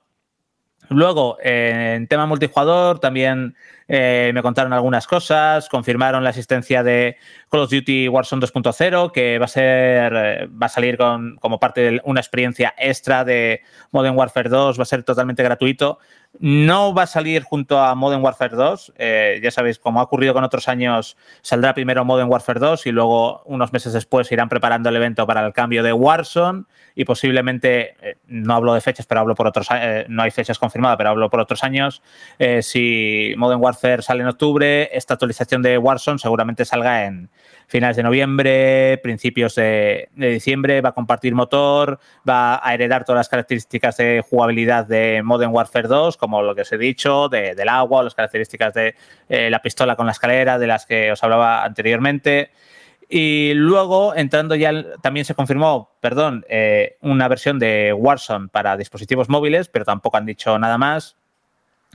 [0.91, 3.55] Luego, eh, en tema multijugador, también
[3.93, 7.17] eh, me contaron algunas cosas, confirmaron la existencia de
[7.49, 11.59] Call of Duty Warzone 2.0, que va a ser, eh, va a salir con, como
[11.59, 15.99] parte de una experiencia extra de Modern Warfare 2, va a ser totalmente gratuito.
[16.39, 20.33] No va a salir junto a Modern Warfare 2, eh, ya sabéis, como ha ocurrido
[20.33, 24.87] con otros años, saldrá primero Modern Warfare 2 y luego unos meses después irán preparando
[24.87, 26.63] el evento para el cambio de Warzone
[26.95, 27.97] y posiblemente,
[28.27, 29.67] no hablo de fechas, pero hablo por otros,
[30.07, 32.01] no hay fechas confirmadas, pero hablo por otros años.
[32.61, 37.29] Si Modern Warfare sale en octubre, esta actualización de Warzone seguramente salga en
[37.67, 43.29] finales de noviembre, principios de, diciembre, va a compartir motor, va a heredar todas las
[43.29, 47.69] características de jugabilidad de Modern Warfare 2, como lo que os he dicho, de, del
[47.69, 48.95] agua, las características de
[49.29, 52.51] eh, la pistola con la escalera, de las que os hablaba anteriormente.
[53.13, 54.71] Y luego, entrando ya,
[55.01, 60.25] también se confirmó, perdón, eh, una versión de Warzone para dispositivos móviles, pero tampoco han
[60.25, 61.17] dicho nada más.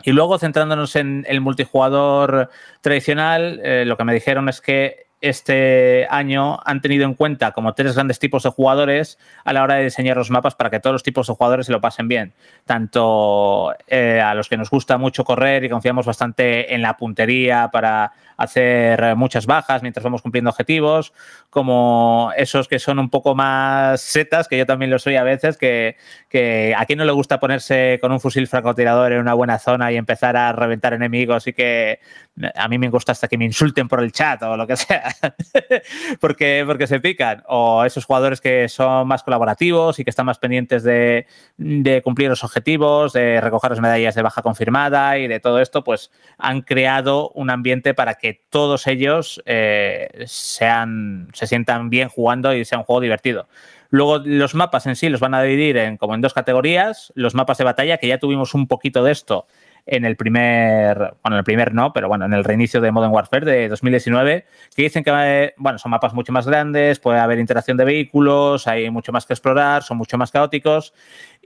[0.04, 2.50] Y luego, centrándonos en el multijugador
[2.80, 7.74] tradicional, eh, lo que me dijeron es que este año han tenido en cuenta como
[7.74, 10.94] tres grandes tipos de jugadores a la hora de diseñar los mapas para que todos
[10.94, 12.32] los tipos de jugadores se lo pasen bien.
[12.64, 17.68] Tanto eh, a los que nos gusta mucho correr y confiamos bastante en la puntería
[17.72, 21.12] para hacer muchas bajas mientras vamos cumpliendo objetivos,
[21.50, 25.56] como esos que son un poco más setas, que yo también lo soy a veces,
[25.56, 25.96] que,
[26.28, 29.90] que a quien no le gusta ponerse con un fusil francotirador en una buena zona
[29.90, 32.00] y empezar a reventar enemigos y que
[32.54, 35.14] a mí me gusta hasta que me insulten por el chat o lo que sea,
[36.20, 40.38] porque, porque se pican, o esos jugadores que son más colaborativos y que están más
[40.38, 41.26] pendientes de,
[42.04, 46.10] cumplir los objetivos, de recoger las medallas de baja confirmada y de todo esto, pues
[46.38, 52.64] han creado un ambiente para que todos ellos eh, sean, se sientan bien jugando y
[52.64, 53.48] sea un juego divertido.
[53.88, 57.34] Luego los mapas en sí los van a dividir en, como en dos categorías, los
[57.34, 59.46] mapas de batalla, que ya tuvimos un poquito de esto
[59.86, 63.12] en el primer, bueno, en el primer no, pero bueno, en el reinicio de Modern
[63.12, 64.44] Warfare de 2019,
[64.74, 68.66] que dicen que, eh, bueno, son mapas mucho más grandes, puede haber interacción de vehículos,
[68.66, 70.92] hay mucho más que explorar, son mucho más caóticos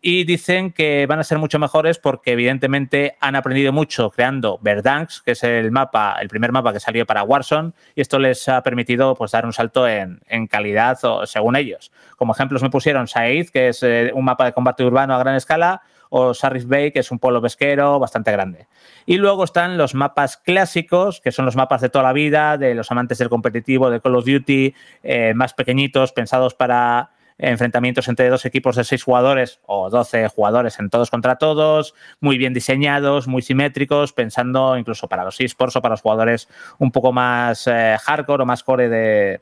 [0.02, 5.24] y dicen que van a ser mucho mejores porque evidentemente han aprendido mucho creando Verdansk,
[5.24, 8.62] que es el mapa, el primer mapa que salió para Warzone, y esto les ha
[8.62, 11.92] permitido pues dar un salto en, en calidad o, según ellos.
[12.16, 15.34] Como ejemplos me pusieron Said, que es eh, un mapa de combate urbano a gran
[15.34, 18.66] escala, o Sarris Bay, que es un pueblo pesquero bastante grande.
[19.06, 22.74] Y luego están los mapas clásicos, que son los mapas de toda la vida, de
[22.74, 28.28] los amantes del competitivo, de Call of Duty, eh, más pequeñitos, pensados para enfrentamientos entre
[28.28, 33.28] dos equipos de seis jugadores o 12 jugadores en todos contra todos, muy bien diseñados,
[33.28, 37.96] muy simétricos, pensando incluso para los esports o para los jugadores un poco más eh,
[37.98, 39.40] hardcore o más core de,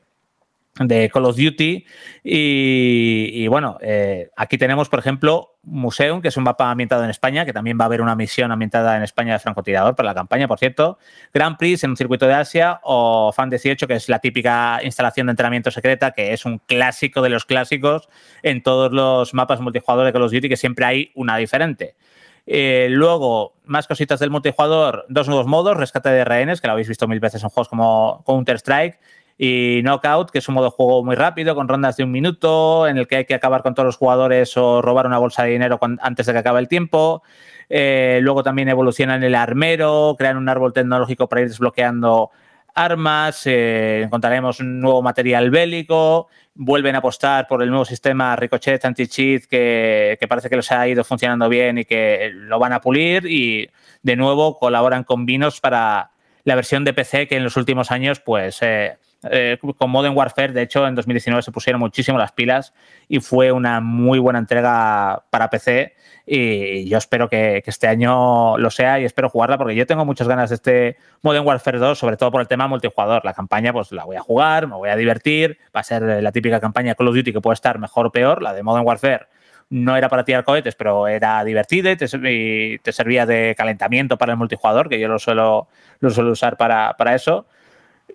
[0.79, 1.85] de Call of Duty.
[2.23, 7.45] Y, bueno, eh, aquí tenemos, por ejemplo, Museum, que es un mapa ambientado en España,
[7.45, 10.47] que también va a haber una misión ambientada en España de francotirador para la campaña,
[10.47, 10.97] por cierto.
[11.33, 15.27] Grand Prix en un circuito de Asia o Fan 18, que es la típica instalación
[15.27, 18.09] de entrenamiento secreta, que es un clásico de los clásicos
[18.43, 21.95] en todos los mapas multijugador de Call of Duty, que siempre hay una diferente.
[22.51, 26.87] Eh, luego, más cositas del multijugador, dos nuevos modos, rescate de rehenes, que lo habéis
[26.87, 28.97] visto mil veces en juegos como Counter-Strike,
[29.41, 32.85] y Knockout, que es un modo de juego muy rápido, con rondas de un minuto,
[32.89, 35.51] en el que hay que acabar con todos los jugadores o robar una bolsa de
[35.51, 37.23] dinero antes de que acabe el tiempo.
[37.69, 42.31] Eh, luego también evolucionan el armero, crean un árbol tecnológico para ir desbloqueando
[42.75, 48.83] armas, eh, encontraremos un nuevo material bélico, vuelven a apostar por el nuevo sistema Ricochet
[48.83, 53.25] Anti-Cheat que, parece que les ha ido funcionando bien y que lo van a pulir
[53.25, 53.69] y
[54.03, 56.11] de nuevo colaboran con Vinos para
[56.43, 60.53] la versión de PC que en los últimos años pues eh, eh, con Modern Warfare,
[60.53, 62.73] de hecho, en 2019 se pusieron muchísimo las pilas
[63.07, 65.95] y fue una muy buena entrega para PC.
[66.25, 70.05] Y yo espero que, que, este año lo sea y espero jugarla porque yo tengo
[70.05, 73.25] muchas ganas de este Modern Warfare 2, sobre todo por el tema multijugador.
[73.25, 75.57] La campaña, pues la voy a jugar, me voy a divertir.
[75.75, 78.41] Va a ser la típica campaña Call of Duty que puede estar mejor o peor.
[78.41, 79.27] La de Modern Warfare
[79.69, 84.17] no era para tirar cohetes, pero era divertida y te, y te servía de calentamiento
[84.17, 85.67] para el multijugador, que yo lo suelo,
[85.99, 87.45] lo suelo usar para, para eso.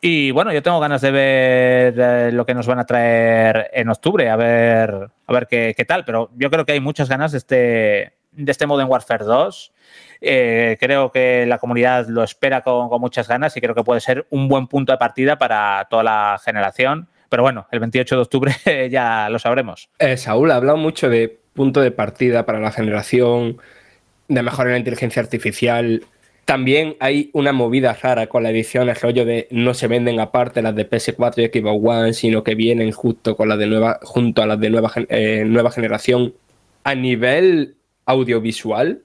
[0.00, 4.28] Y bueno, yo tengo ganas de ver lo que nos van a traer en octubre,
[4.28, 6.04] a ver, a ver qué, qué tal.
[6.04, 9.72] Pero yo creo que hay muchas ganas de este, de este Modern Warfare 2.
[10.20, 14.00] Eh, creo que la comunidad lo espera con, con, muchas ganas y creo que puede
[14.00, 17.08] ser un buen punto de partida para toda la generación.
[17.28, 18.54] Pero bueno, el 28 de octubre
[18.90, 19.88] ya lo sabremos.
[19.98, 23.58] Eh, Saúl ha hablado mucho de punto de partida para la generación,
[24.28, 26.04] de mejorar la inteligencia artificial.
[26.44, 30.60] También hay una movida rara con la edición, el rollo de no se venden aparte
[30.60, 34.42] las de PS4 y Xbox One, sino que vienen justo con las de nueva, junto
[34.42, 36.34] a las de nueva, eh, nueva generación.
[36.82, 39.02] A nivel audiovisual,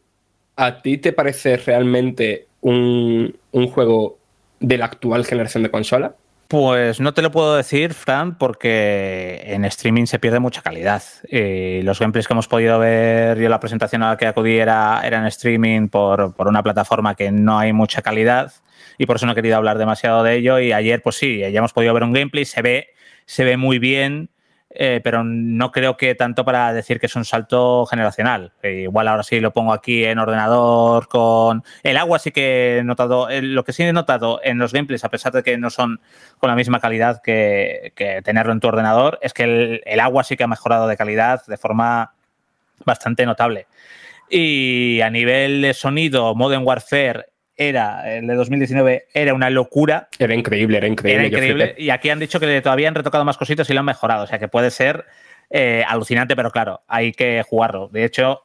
[0.57, 4.17] ¿a ti te parece realmente un, un juego
[4.59, 6.15] de la actual generación de consola?
[6.49, 11.03] Pues no te lo puedo decir, Fran, porque en streaming se pierde mucha calidad.
[11.30, 14.99] Eh, los gameplays que hemos podido ver, yo la presentación a la que acudí era,
[15.03, 18.51] era en streaming por, por, una plataforma que no hay mucha calidad
[18.97, 20.59] y por eso no he querido hablar demasiado de ello.
[20.59, 22.95] Y ayer, pues sí, ya hemos podido ver un gameplay, se ve,
[23.27, 24.31] se ve muy bien.
[24.71, 28.53] Eh, pero no creo que tanto para decir que es un salto generacional.
[28.61, 33.29] Igual ahora sí lo pongo aquí en ordenador con el agua, sí que he notado,
[33.29, 35.99] eh, lo que sí he notado en los gameplays, a pesar de que no son
[36.37, 40.37] con la misma calidad que, que tenerlo en tu ordenador, es que el, agua sí
[40.37, 42.13] que ha mejorado de calidad de forma
[42.85, 43.65] bastante notable.
[44.29, 47.28] Y a nivel de sonido, Modern Warfare
[47.60, 50.07] era, el de 2019, era una locura.
[50.18, 51.27] Era increíble, era increíble.
[51.27, 51.76] Era increíble.
[51.77, 54.23] Y aquí han dicho que todavía han retocado más cositas y lo han mejorado.
[54.23, 55.06] O sea que puede ser
[55.49, 57.90] eh, alucinante, pero claro, hay que jugarlo.
[57.90, 58.44] De hecho,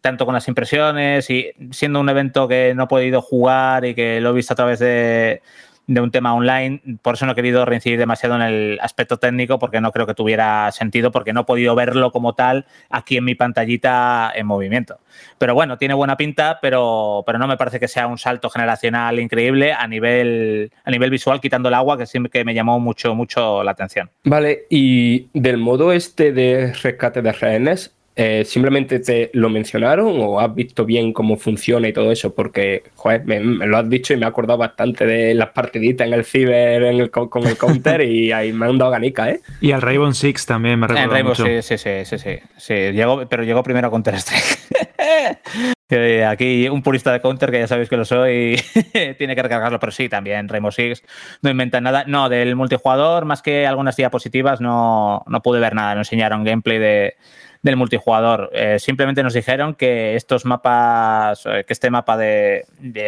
[0.00, 4.20] tanto con las impresiones y siendo un evento que no he podido jugar y que
[4.20, 5.42] lo he visto a través de,
[5.86, 6.80] de un tema online.
[7.02, 10.14] Por eso no he querido reincidir demasiado en el aspecto técnico, porque no creo que
[10.14, 14.98] tuviera sentido, porque no he podido verlo como tal aquí en mi pantallita en movimiento.
[15.38, 19.18] Pero bueno, tiene buena pinta, pero, pero no me parece que sea un salto generacional
[19.18, 23.14] increíble a nivel, a nivel visual, quitando el agua, que siempre que me llamó mucho,
[23.14, 24.10] mucho la atención.
[24.24, 30.38] Vale, y del modo este de rescate de rehenes, eh, ¿Simplemente te lo mencionaron o
[30.38, 32.32] has visto bien cómo funciona y todo eso?
[32.32, 36.06] Porque, joder, me, me, lo has dicho y me he acordado bastante de las partiditas
[36.06, 39.30] en el ciber en el, con, con, el counter y ahí me han dado ganica,
[39.30, 39.40] ¿eh?
[39.60, 41.44] Y al Rainbow Six también me recuerda Rainbow mucho.
[41.44, 42.74] sí, sí, sí, sí, sí, sí.
[42.92, 45.74] Llegó, pero llegó primero a Counter Strike.
[46.28, 48.60] Aquí un purista de Counter, que ya sabéis que lo soy,
[49.18, 51.02] tiene que recargarlo, pero sí, también Rainbow Six
[51.42, 52.04] no inventan nada.
[52.06, 55.94] No, del multijugador, más que algunas diapositivas, no, no pude ver nada.
[55.94, 57.16] No enseñaron gameplay de
[57.64, 58.50] del multijugador.
[58.52, 62.66] Eh, simplemente nos dijeron que estos mapas, eh, que este mapa de,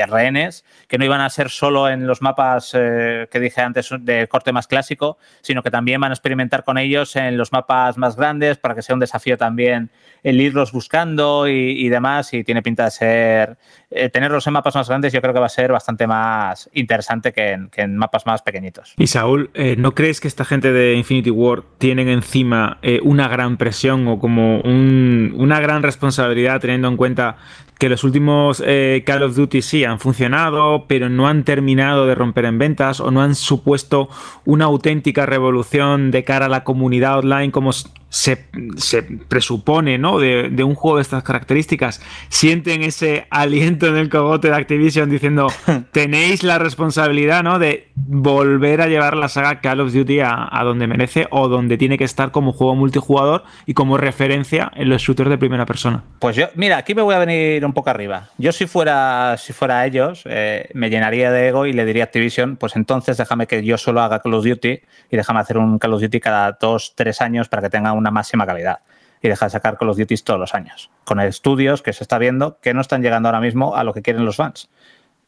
[0.08, 4.26] rehenes, que no iban a ser solo en los mapas eh, que dije antes de
[4.28, 8.16] corte más clásico, sino que también van a experimentar con ellos en los mapas más
[8.16, 9.90] grandes para que sea un desafío también
[10.26, 12.34] el irlos buscando y, demás.
[12.34, 13.58] Y tiene pinta de ser
[13.90, 17.32] eh, tenerlos en mapas más grandes, yo creo que va a ser bastante más interesante
[17.32, 18.94] que en, mapas más pequeñitos.
[18.98, 23.28] Y Saúl, eh, ¿no crees que esta gente de Infinity War tienen encima eh, una
[23.28, 27.36] gran presión o como un, una gran responsabilidad teniendo en cuenta
[27.78, 28.64] que los últimos
[29.04, 33.10] Call of Duty sí han funcionado, pero no han terminado de romper en ventas o
[33.10, 34.08] no han supuesto
[34.46, 37.72] una auténtica revolución de cara a la comunidad online como
[38.16, 38.46] se,
[38.78, 40.18] se presupone ¿no?
[40.18, 42.00] de, de, un juego de estas características.
[42.30, 45.48] Sienten ese aliento en el cogote de Activision diciendo
[45.92, 47.58] tenéis la responsabilidad ¿no?
[47.58, 51.76] de volver a llevar la saga Call of Duty a, a donde merece o donde
[51.76, 56.02] tiene que estar como juego multijugador y como referencia en los shooters de primera persona.
[56.18, 58.30] Pues yo, mira, aquí me voy a venir un poco arriba.
[58.38, 62.06] Yo si fuera, si fuera ellos, eh, me llenaría de ego y le diría a
[62.06, 64.80] Activision, pues entonces déjame que yo solo haga Call of Duty
[65.10, 68.05] y déjame hacer un Call of Duty cada dos, tres años para que tenga una
[68.10, 68.80] máxima calidad.
[69.22, 70.90] Y deja de sacar Call of Duty todos los años.
[71.04, 74.02] Con estudios que se está viendo que no están llegando ahora mismo a lo que
[74.02, 74.68] quieren los fans.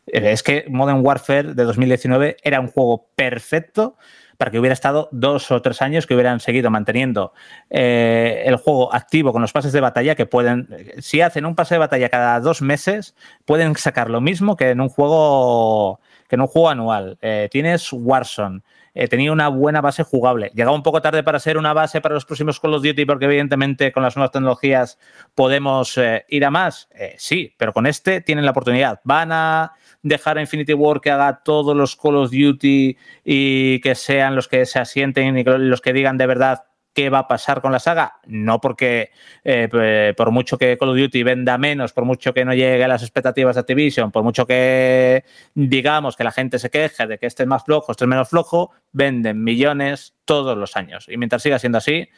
[0.06, 3.96] Es que Modern Warfare de 2019 era un juego perfecto
[4.38, 7.34] para que hubiera estado dos o tres años que hubieran seguido manteniendo
[7.70, 10.68] eh, el juego activo con los pases de batalla que pueden,
[10.98, 14.80] si hacen un pase de batalla cada dos meses, pueden sacar lo mismo que en
[14.80, 17.18] un juego, que en un juego anual.
[17.20, 18.62] Eh, tienes Warzone.
[19.00, 20.50] Eh, tenía una buena base jugable.
[20.56, 23.26] Llegaba un poco tarde para ser una base para los próximos Call of Duty, porque
[23.26, 24.98] evidentemente con las nuevas tecnologías
[25.36, 26.88] podemos eh, ir a más.
[26.96, 28.98] Eh, sí, pero con este tienen la oportunidad.
[29.04, 29.72] Van a
[30.02, 34.48] dejar a Infinity War que haga todos los Call of Duty y que sean los
[34.48, 36.64] que se asienten y los que digan de verdad
[36.98, 38.18] qué va a pasar con la saga.
[38.26, 39.12] No porque
[39.44, 42.88] eh, por mucho que Call of Duty venda menos, por mucho que no llegue a
[42.88, 47.26] las expectativas de Activision, por mucho que digamos que la gente se queje de que
[47.26, 51.06] este es más flojo, este es menos flojo, venden millones todos los años.
[51.08, 52.08] Y mientras siga siendo así,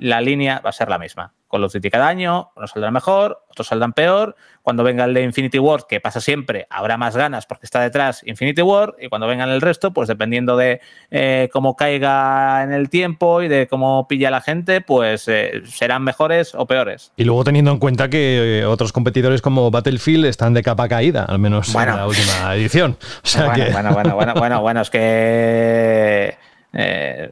[0.00, 1.32] la línea va a ser la misma.
[1.50, 4.36] Call of Duty cada año, unos saldrán mejor, otros saldrán peor.
[4.62, 8.22] Cuando venga el de Infinity War, que pasa siempre, habrá más ganas porque está detrás
[8.24, 8.94] Infinity War.
[9.00, 13.48] Y cuando vengan el resto, pues dependiendo de eh, cómo caiga en el tiempo y
[13.48, 17.12] de cómo pilla la gente, pues eh, serán mejores o peores.
[17.16, 21.24] Y luego teniendo en cuenta que eh, otros competidores como Battlefield están de capa caída,
[21.24, 21.92] al menos bueno.
[21.92, 22.96] en la última edición.
[23.22, 23.72] O sea bueno, que...
[23.72, 26.36] bueno, bueno, bueno, bueno, bueno, es que
[26.72, 27.30] eh,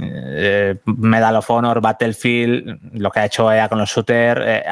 [0.00, 4.64] eh, Medal of Honor, Battlefield, lo que ha hecho EA con los shooters, eh,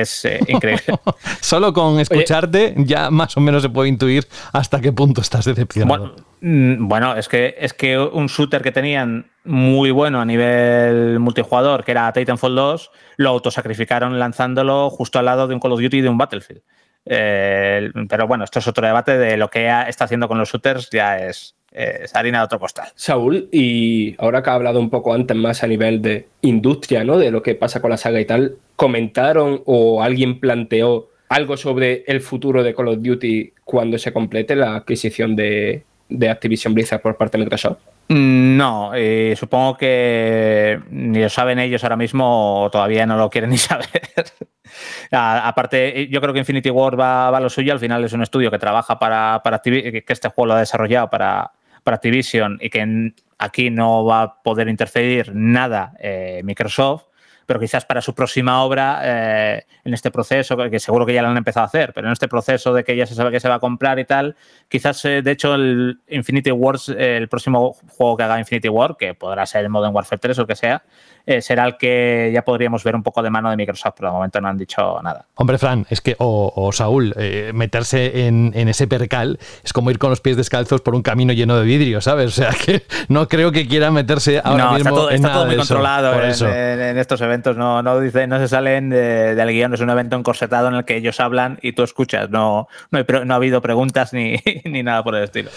[0.00, 0.82] es increíble.
[1.40, 5.44] Solo con escucharte Oye, ya más o menos se puede intuir hasta qué punto estás
[5.44, 6.16] decepcionado.
[6.40, 11.84] Bueno, bueno, es que es que un shooter que tenían muy bueno a nivel multijugador,
[11.84, 15.98] que era Titanfall 2, lo autosacrificaron lanzándolo justo al lado de un Call of Duty
[15.98, 16.62] y de un Battlefield.
[17.04, 20.90] Pero bueno, esto es otro debate de lo que EA está haciendo con los shooters,
[20.90, 22.88] ya es, es harina de otro costal.
[22.94, 27.18] Saúl, y ahora que ha hablado un poco antes más a nivel de industria, ¿no?
[27.18, 32.04] De lo que pasa con la saga y tal, ¿comentaron o alguien planteó algo sobre
[32.06, 37.00] el futuro de Call of Duty cuando se complete la adquisición de, de Activision Blizzard
[37.00, 37.78] por parte de Microsoft?
[38.08, 43.48] No, eh, supongo que ni lo saben ellos ahora mismo o todavía no lo quieren
[43.48, 43.88] ni saber.
[45.10, 47.72] aparte, yo creo que Infinity War va, va, a lo suyo.
[47.72, 50.60] Al final es un estudio que trabaja para, para Activision, que este juego lo ha
[50.60, 57.04] desarrollado para, para Activision y que aquí no va a poder interferir nada eh, Microsoft
[57.46, 61.28] pero quizás para su próxima obra, eh, en este proceso, que seguro que ya lo
[61.28, 63.48] han empezado a hacer, pero en este proceso de que ya se sabe que se
[63.48, 64.36] va a comprar y tal,
[64.68, 69.14] quizás, eh, de hecho, el Infinity Wars, el próximo juego que haga Infinity War, que
[69.14, 70.84] podrá ser el Modern Warfare 3 o el que sea,
[71.40, 74.40] será el que ya podríamos ver un poco de mano de Microsoft, pero de momento
[74.40, 75.26] no han dicho nada.
[75.34, 77.14] Hombre, Fran, es que, o, o Saúl,
[77.54, 81.32] meterse en, en, ese percal es como ir con los pies descalzos por un camino
[81.32, 82.26] lleno de vidrio, ¿sabes?
[82.26, 85.28] O sea, que no creo que quiera meterse ahora no, mismo está todo, en está
[85.28, 86.48] nada todo muy controlado en, eso.
[86.48, 89.90] en, en estos eventos no, no, dice, no se salen de, del guion, es un
[89.90, 93.36] evento encorsetado en el que ellos hablan y tú escuchas, no, no, hay, no ha
[93.36, 95.50] habido preguntas ni, ni, nada por el estilo.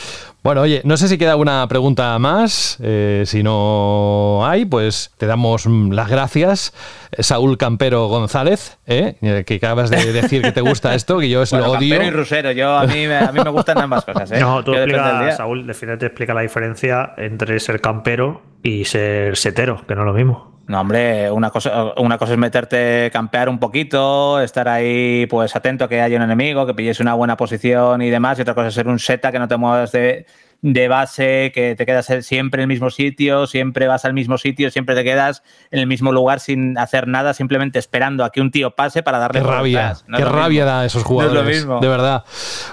[0.44, 5.26] Bueno, oye, no sé si queda alguna pregunta más, eh, si no hay, pues te
[5.26, 6.74] damos las gracias.
[7.20, 9.44] Saúl Campero González, ¿eh?
[9.46, 11.96] que acabas de decir que te gusta esto, que yo es bueno, lo odio.
[11.96, 14.32] Campero y Rusero, yo, a, mí, a mí me gustan ambas cosas.
[14.32, 14.40] ¿eh?
[14.40, 19.86] No, tú yo explica, Saúl, defínete, explica la diferencia entre ser campero y ser setero,
[19.88, 20.56] que no es lo mismo.
[20.68, 25.86] No, hombre, una cosa, una cosa es meterte, campear un poquito, estar ahí pues atento
[25.86, 28.70] a que haya un enemigo, que pilles una buena posición y demás, y otra cosa
[28.70, 30.26] es ser un seta que no te muevas de,
[30.68, 34.72] de base, que te quedas siempre en el mismo sitio, siempre vas al mismo sitio,
[34.72, 38.50] siempre te quedas en el mismo lugar sin hacer nada, simplemente esperando a que un
[38.50, 40.66] tío pase para darle Qué rabia, no qué rabia mismo.
[40.78, 41.58] da esos No es lo jugadores.
[41.58, 41.80] mismo.
[41.82, 42.24] De verdad.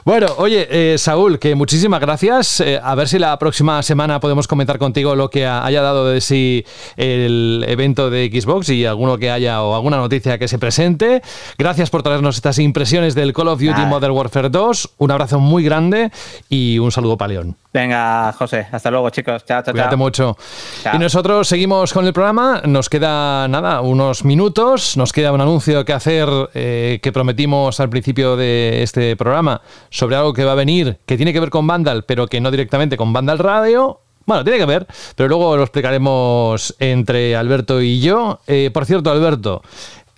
[0.06, 2.60] Bueno, oye, eh, Saúl, que muchísimas gracias.
[2.60, 6.06] Eh, a ver si la próxima semana podemos comentar contigo lo que ha- haya dado
[6.08, 6.64] de sí
[6.96, 11.20] el evento de Xbox y alguno que haya o alguna noticia que se presente.
[11.58, 13.82] Gracias por traernos estas impresiones del Call of Duty.
[13.84, 14.94] Modern Warfare 2.
[14.96, 16.10] Un abrazo muy grande
[16.48, 17.56] y un saludo para León.
[17.72, 19.46] Venga, José, hasta luego, chicos.
[19.46, 19.98] Chao, chao, Cuídate chao.
[19.98, 20.36] mucho.
[20.82, 20.94] Chao.
[20.94, 22.60] Y nosotros seguimos con el programa.
[22.66, 24.96] Nos queda nada, unos minutos.
[24.98, 30.16] Nos queda un anuncio que hacer eh, que prometimos al principio de este programa sobre
[30.16, 32.98] algo que va a venir, que tiene que ver con Vandal, pero que no directamente
[32.98, 34.00] con Vandal Radio.
[34.26, 34.86] Bueno, tiene que ver,
[35.16, 38.40] pero luego lo explicaremos entre Alberto y yo.
[38.46, 39.62] Eh, por cierto, Alberto,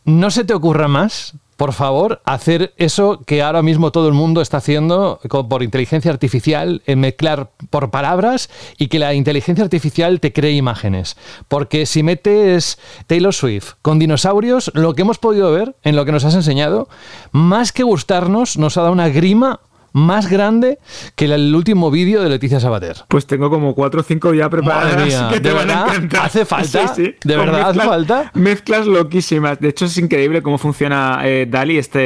[0.05, 4.40] no se te ocurra más, por favor, hacer eso que ahora mismo todo el mundo
[4.40, 10.32] está haciendo por inteligencia artificial, en mezclar por palabras y que la inteligencia artificial te
[10.32, 11.16] cree imágenes.
[11.48, 16.12] Porque si metes Taylor Swift con dinosaurios, lo que hemos podido ver en lo que
[16.12, 16.89] nos has enseñado,
[17.32, 19.60] más que gustarnos, nos ha dado una grima
[19.95, 20.79] más grande
[21.15, 22.97] que el último vídeo de Leticia Sabater.
[23.09, 25.89] Pues tengo como cuatro o cinco ya preparadas mía, que te ¿de van verdad?
[25.89, 26.27] a encantar.
[26.27, 26.95] ¿Hace falta?
[26.97, 28.31] ¿De Con verdad hace falta?
[28.35, 29.61] Mezclas loquísimas.
[29.61, 32.01] De hecho, es increíble cómo funciona eh, DALI, este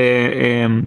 [0.65, 0.83] eh,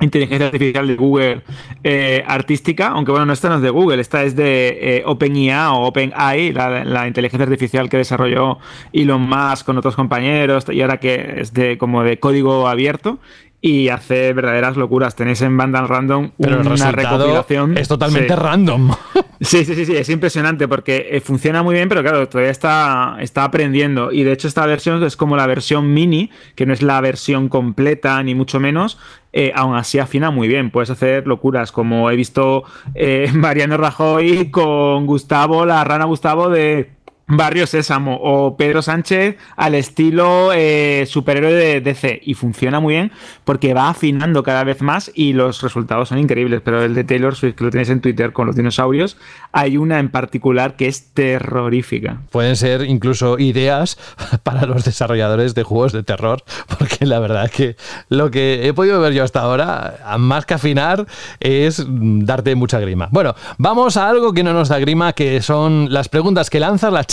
[0.00, 1.42] inteligencia artificial de Google
[1.82, 2.88] eh, artística.
[2.88, 6.52] Aunque bueno, no esta no es de Google, esta es de eh, OpenIA o OpenAI,
[6.52, 8.58] la, la inteligencia artificial que desarrolló
[8.92, 13.18] Elon Musk con otros compañeros y ahora que es de como de código abierto.
[13.66, 15.16] Y hace verdaderas locuras.
[15.16, 17.78] Tenéis en Vandal Random Pero una recopilación.
[17.78, 18.34] es totalmente Sí.
[18.38, 18.90] random.
[19.40, 23.16] Sí, sí, sí, sí, es impresionante porque eh, funciona muy bien, pero claro, todavía está,
[23.20, 24.10] está aprendiendo.
[24.12, 27.48] Y de hecho, esta versión es como la versión mini, que no es la versión
[27.50, 28.96] completa, ni mucho menos.
[29.32, 30.70] eh, aún así afina muy bien.
[30.70, 32.62] Puedes hacer locuras, como he visto
[32.94, 36.92] eh, Mariano Rajoy con Gustavo, la rana Gustavo de.
[37.26, 43.12] Barrio Sésamo o Pedro Sánchez al estilo eh, superhéroe de DC y funciona muy bien
[43.44, 46.60] porque va afinando cada vez más y los resultados son increíbles.
[46.64, 49.16] Pero el de Taylor Swift, que lo tenéis en Twitter con los dinosaurios,
[49.52, 52.20] hay una en particular que es terrorífica.
[52.30, 53.98] Pueden ser incluso ideas
[54.42, 56.42] para los desarrolladores de juegos de terror,
[56.78, 57.76] porque la verdad que
[58.08, 61.06] lo que he podido ver yo hasta ahora, más que afinar,
[61.40, 63.08] es darte mucha grima.
[63.10, 66.92] Bueno, vamos a algo que no nos da grima, que son las preguntas que lanzas,
[66.92, 67.04] la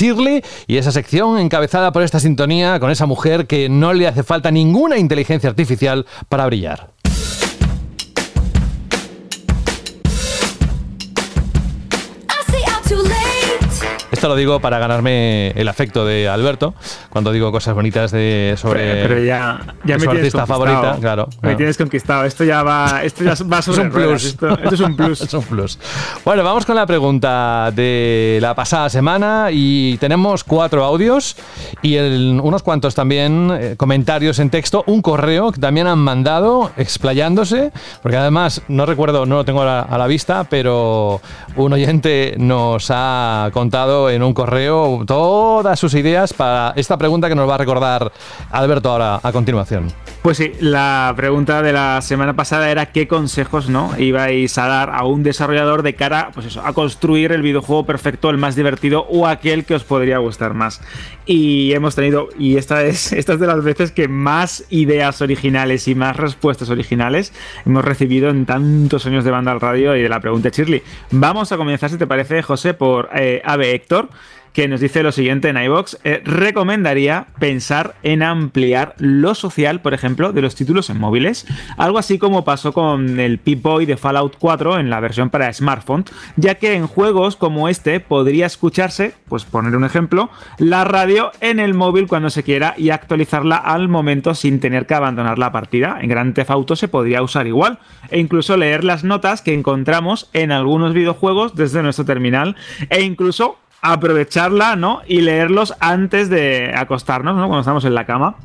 [0.68, 4.50] Y esa sección encabezada por esta sintonía con esa mujer que no le hace falta
[4.50, 6.90] ninguna inteligencia artificial para brillar.
[14.12, 16.74] Esto lo digo para ganarme el afecto de Alberto,
[17.10, 21.28] cuando digo cosas bonitas de sobre Pero ya, ya me su artista favorita, claro.
[21.36, 21.58] Me claro.
[21.58, 22.26] tienes conquistado.
[22.26, 24.10] Esto ya va, esto ya va sobre es un ruedas.
[24.22, 24.26] plus.
[24.26, 25.22] Esto, esto es un plus.
[25.32, 25.80] Es un plus.
[26.26, 31.36] Bueno, vamos con la pregunta de la pasada semana y tenemos cuatro audios
[31.82, 36.72] y el- unos cuantos también eh, comentarios en texto, un correo que también han mandado
[36.78, 37.72] explayándose,
[38.02, 41.22] porque además no recuerdo, no lo tengo a la, a la vista, pero
[41.56, 47.36] un oyente nos ha contado en un correo todas sus ideas para esta pregunta que
[47.36, 48.12] nos va a recordar
[48.52, 49.88] Alberto ahora a continuación.
[50.22, 54.92] Pues sí, la pregunta de la semana pasada era qué consejos no ibais a dar
[54.92, 59.08] a un desarrollador de cara pues eso, a construir el videojuego perfecto, el más divertido
[59.10, 60.80] o aquel que os podría gustar más.
[61.26, 65.88] Y hemos tenido, y esta es, esta es de las veces que más ideas originales
[65.88, 67.34] y más respuestas originales
[67.66, 70.84] hemos recibido en tantos años de banda al radio y de la pregunta de Shirley.
[71.12, 73.74] Vamos a comenzar, si te parece, José, por eh, Ave
[74.54, 75.98] Que nos dice lo siguiente en iBox.
[76.04, 81.46] eh, recomendaría pensar en ampliar lo social, por ejemplo, de los títulos en móviles.
[81.78, 86.04] Algo así como pasó con el Pip-Boy de Fallout 4 en la versión para smartphone,
[86.36, 91.62] ya que en juegos como este podría escucharse, pues poner un ejemplo, la radio en
[91.62, 96.00] el móvil cuando se quiera y actualizarla al momento sin tener que abandonar la partida.
[96.02, 100.30] En Grand Theft Auto se podría usar igual e incluso leer las notas que encontramos
[100.34, 102.58] en algunos videojuegos desde nuestro terminal
[102.90, 105.02] e incluso aprovecharla, ¿no?
[105.08, 107.48] Y leerlos antes de acostarnos, ¿no?
[107.48, 108.36] Cuando estamos en la cama.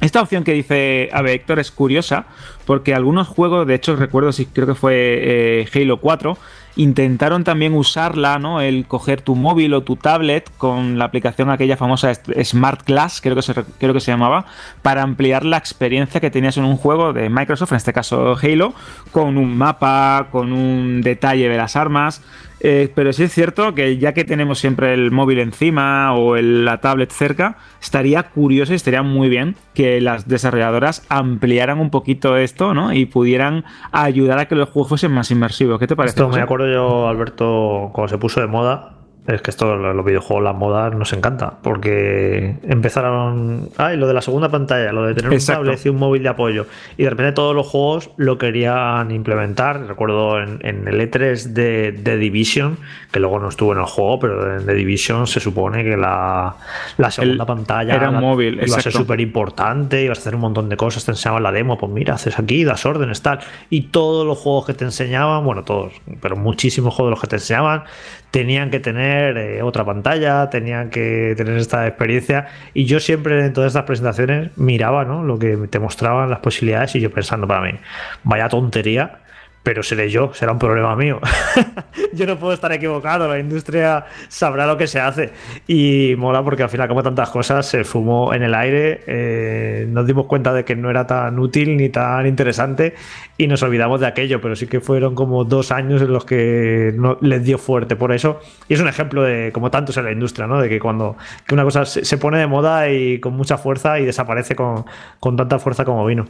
[0.00, 2.26] Esta opción que dice Ave Héctor es curiosa
[2.64, 6.36] porque algunos juegos, de hecho recuerdo si creo que fue eh, Halo 4,
[6.76, 8.60] intentaron también usarla, ¿no?
[8.60, 13.34] El coger tu móvil o tu tablet con la aplicación aquella famosa Smart Glass, creo
[13.34, 14.46] que se, creo que se llamaba,
[14.82, 18.74] para ampliar la experiencia que tenías en un juego de Microsoft, en este caso Halo,
[19.10, 22.22] con un mapa, con un detalle de las armas.
[22.60, 26.64] Eh, pero sí es cierto que ya que tenemos siempre el móvil encima o el-
[26.64, 32.38] la tablet cerca, estaría curioso y estaría muy bien que las desarrolladoras ampliaran un poquito
[32.38, 32.94] esto, ¿no?
[32.94, 35.78] Y pudieran ayudar a que los juegos fuesen más inmersivos.
[35.78, 36.14] ¿Qué te parece?
[36.14, 38.95] Esto me acuerdo yo, Alberto, cuando se puso de moda.
[39.26, 41.54] Es que esto, los videojuegos, las modas, nos encanta.
[41.62, 43.70] Porque empezaron.
[43.76, 45.62] Ay, lo de la segunda pantalla, lo de tener Exacto.
[45.62, 46.66] un tablet y un móvil de apoyo.
[46.96, 49.86] Y de repente todos los juegos lo querían implementar.
[49.86, 52.78] Recuerdo en, en el E3 de, de Division,
[53.10, 56.54] que luego no estuvo en el juego, pero en The Division se supone que la,
[56.98, 60.20] la segunda El- pantalla era un la- móvil, iba a ser súper importante, ibas a
[60.20, 63.22] hacer un montón de cosas, te enseñaban la demo, pues mira, haces aquí, das órdenes,
[63.22, 63.40] tal.
[63.70, 67.26] Y todos los juegos que te enseñaban, bueno, todos, pero muchísimos juegos de los que
[67.26, 67.84] te enseñaban,
[68.30, 72.46] tenían que tener eh, otra pantalla, tenían que tener esta experiencia.
[72.74, 75.22] Y yo siempre en todas estas presentaciones miraba ¿no?
[75.22, 77.78] lo que te mostraban, las posibilidades, y yo pensando para mí,
[78.24, 79.20] vaya tontería.
[79.62, 81.18] Pero seré yo, será un problema mío.
[82.12, 85.32] yo no puedo estar equivocado, la industria sabrá lo que se hace.
[85.66, 90.06] Y mola porque al final, como tantas cosas, se fumó en el aire, eh, nos
[90.06, 92.94] dimos cuenta de que no era tan útil ni tan interesante
[93.38, 96.92] y nos olvidamos de aquello, pero sí que fueron como dos años en los que
[96.96, 98.40] no, les dio fuerte por eso.
[98.68, 100.60] Y es un ejemplo de, como tantos en la industria, ¿no?
[100.60, 104.00] de que cuando que una cosa se, se pone de moda y con mucha fuerza
[104.00, 104.84] y desaparece con,
[105.20, 106.26] con tanta fuerza como vino.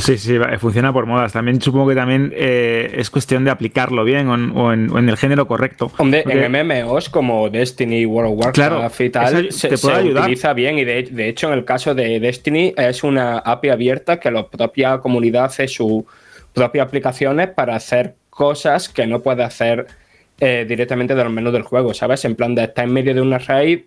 [0.00, 1.32] Sí, sí, funciona por modas.
[1.34, 4.98] También supongo que también eh, es cuestión de aplicarlo bien o en, o en- o
[4.98, 5.92] en el género correcto.
[5.98, 9.94] Hombre, Porque- en MMOs como Destiny, World of Warcraft Claro, y tal, se, te puede
[9.96, 10.22] se ayudar.
[10.24, 10.78] utiliza bien.
[10.78, 14.46] Y de, de hecho, en el caso de Destiny, es una API abierta que la
[14.48, 16.04] propia comunidad hace sus
[16.58, 19.86] propias aplicaciones para hacer cosas que no puede hacer
[20.40, 22.24] eh, directamente de los menús del juego, ¿sabes?
[22.24, 23.80] En plan de estar en medio de una raid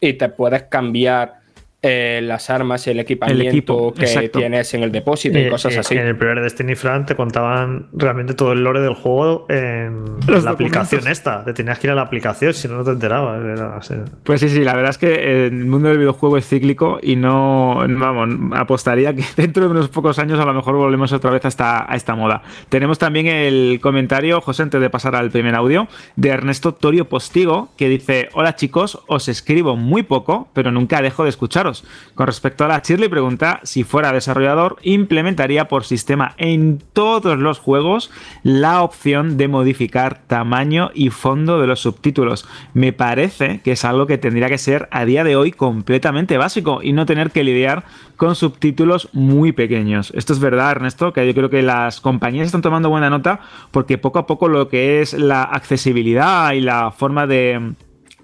[0.00, 1.40] y te puedes cambiar
[1.86, 4.38] eh, las armas y el equipamiento equipo, que exacto.
[4.38, 5.94] tienes en el depósito y Eh, cosas eh, así.
[5.96, 10.44] En el primer Destiny Fran te contaban realmente todo el lore del juego en Los
[10.44, 11.44] la aplicación esta.
[11.44, 13.42] Te tenías que ir a la aplicación, si no, no te enterabas.
[13.44, 13.94] Era así.
[14.24, 17.84] Pues sí, sí, la verdad es que el mundo del videojuego es cíclico y no,
[17.88, 21.48] vamos, apostaría que dentro de unos pocos años a lo mejor volvemos otra vez a
[21.48, 22.42] esta, a esta moda.
[22.68, 27.68] Tenemos también el comentario, José, antes de pasar al primer audio, de Ernesto Torio Postigo,
[27.76, 31.75] que dice, hola chicos, os escribo muy poco, pero nunca dejo de escucharos.
[32.14, 37.58] Con respecto a la Shirley, pregunta si fuera desarrollador, implementaría por sistema en todos los
[37.58, 38.10] juegos
[38.42, 42.48] la opción de modificar tamaño y fondo de los subtítulos.
[42.74, 46.80] Me parece que es algo que tendría que ser a día de hoy completamente básico
[46.82, 47.84] y no tener que lidiar
[48.16, 50.12] con subtítulos muy pequeños.
[50.14, 53.40] Esto es verdad, Ernesto, que yo creo que las compañías están tomando buena nota
[53.70, 57.74] porque poco a poco lo que es la accesibilidad y la forma de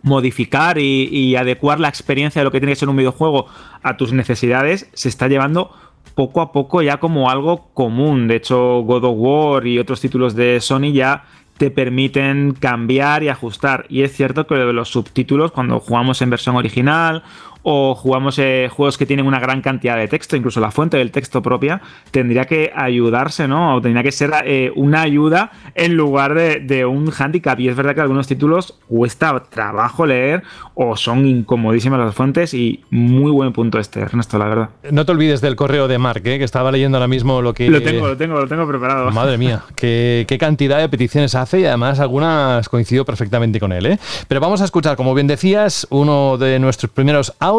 [0.03, 3.47] modificar y, adecuar la experiencia de lo que tiene que ser un videojuego
[3.83, 5.73] a tus necesidades se está llevando
[6.15, 8.29] poco a poco ya como algo común.
[8.29, 11.25] De hecho, God of War y otros títulos de Sony ya
[11.57, 13.87] te permiten cambiar y ajustar.
[13.89, 17.23] Y es cierto que los subtítulos, cuando jugamos en versión original
[17.63, 21.11] o jugamos eh, juegos que tienen una gran cantidad de texto, incluso la fuente del
[21.11, 21.81] texto propia,
[22.11, 23.77] tendría que ayudarse, ¿no?
[23.77, 27.59] O tendría que ser eh, una ayuda en lugar de, de un handicap.
[27.61, 30.43] Y es verdad que algunos títulos cuesta trabajo leer
[30.75, 34.69] o son incomodísimas las fuentes y muy buen punto este, Ernesto, la verdad.
[34.91, 36.39] No te olvides del correo de Mark, ¿eh?
[36.39, 37.69] que estaba leyendo ahora mismo lo que...
[37.69, 39.11] Lo tengo, lo tengo, lo tengo preparado.
[39.11, 43.87] Madre mía, qué, qué cantidad de peticiones hace y además algunas coincido perfectamente con él.
[43.87, 43.99] ¿eh?
[44.29, 47.52] Pero vamos a escuchar, como bien decías, uno de nuestros primeros audios.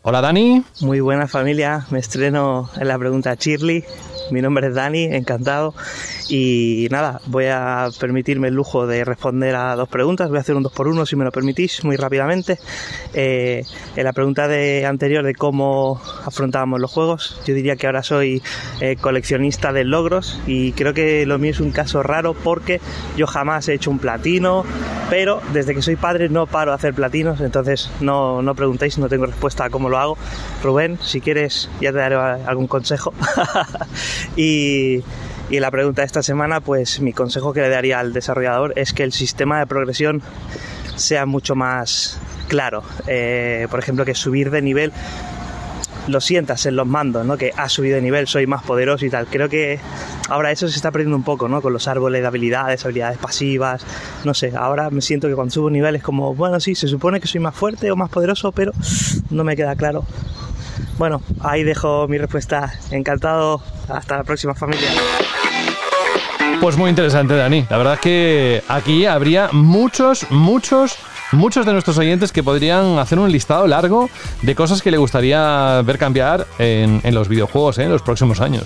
[0.00, 0.64] Hola Dani.
[0.80, 3.84] Muy buena familia, me estreno en la pregunta Shirley.
[4.30, 5.74] Mi nombre es Dani, encantado.
[6.28, 10.28] Y nada, voy a permitirme el lujo de responder a dos preguntas.
[10.28, 12.58] Voy a hacer un dos por uno si me lo permitís, muy rápidamente.
[13.14, 13.64] Eh,
[13.96, 18.42] en la pregunta de, anterior de cómo afrontábamos los juegos, yo diría que ahora soy
[18.80, 22.80] eh, coleccionista de logros y creo que lo mío es un caso raro porque
[23.16, 24.64] yo jamás he hecho un platino,
[25.08, 29.08] pero desde que soy padre no paro a hacer platinos, entonces no, no preguntéis, no
[29.08, 30.18] tengo respuesta a cómo lo hago.
[30.62, 33.12] Rubén, si quieres ya te daré algún consejo.
[34.36, 35.02] y,
[35.50, 39.02] la pregunta de esta semana, pues mi consejo que le daría al desarrollador es que
[39.02, 40.22] el sistema de progresión
[40.94, 42.82] sea mucho más claro.
[43.06, 44.92] Eh, por ejemplo, que subir de nivel
[46.06, 47.36] lo sientas en los mandos, ¿no?
[47.36, 49.26] Que has subido de nivel, soy más poderoso y tal.
[49.26, 49.78] Creo que
[50.28, 51.62] ahora eso se está perdiendo un poco, ¿no?
[51.62, 53.84] Con los árboles de habilidades, habilidades pasivas,
[54.24, 54.52] no sé.
[54.56, 57.40] Ahora me siento que cuando subo nivel es como, bueno, sí, se supone que soy
[57.40, 58.72] más fuerte o más poderoso, pero
[59.30, 60.04] no me queda claro.
[60.98, 62.74] Bueno, ahí dejo mi respuesta.
[62.90, 63.62] Encantado.
[63.90, 64.88] Hasta la próxima familia.
[66.60, 67.66] Pues muy interesante, Dani.
[67.70, 70.98] La verdad es que aquí habría muchos, muchos,
[71.32, 74.10] muchos de nuestros oyentes que podrían hacer un listado largo
[74.42, 77.84] de cosas que le gustaría ver cambiar en, los videojuegos ¿eh?
[77.84, 78.64] en los próximos años.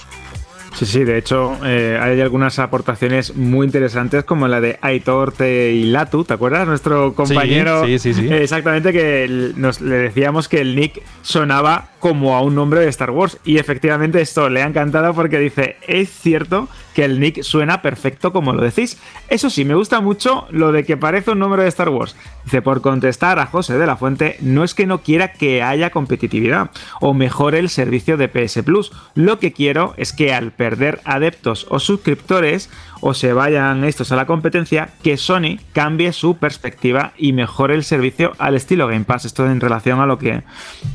[0.74, 5.72] Sí, sí, de hecho eh, hay algunas aportaciones muy interesantes como la de Aitor Te
[5.72, 6.66] y Latu, ¿te acuerdas?
[6.66, 7.86] Nuestro compañero.
[7.86, 8.28] sí, sí, sí.
[8.28, 13.10] Exactamente, que nos, le decíamos que el nick sonaba como a un nombre de Star
[13.10, 17.80] Wars y efectivamente esto le ha encantado porque dice, es cierto que el nick suena
[17.80, 18.98] perfecto como lo decís.
[19.28, 22.14] Eso sí, me gusta mucho lo de que parece un nombre de Star Wars.
[22.44, 25.90] Dice, por contestar a José de la Fuente, no es que no quiera que haya
[25.90, 26.70] competitividad
[27.00, 28.92] o mejore el servicio de PS Plus.
[29.14, 32.70] Lo que quiero es que al perder adeptos o suscriptores
[33.02, 37.84] o se vayan estos a la competencia, que Sony cambie su perspectiva y mejore el
[37.84, 39.26] servicio al estilo Game Pass.
[39.26, 40.42] Esto en relación a lo que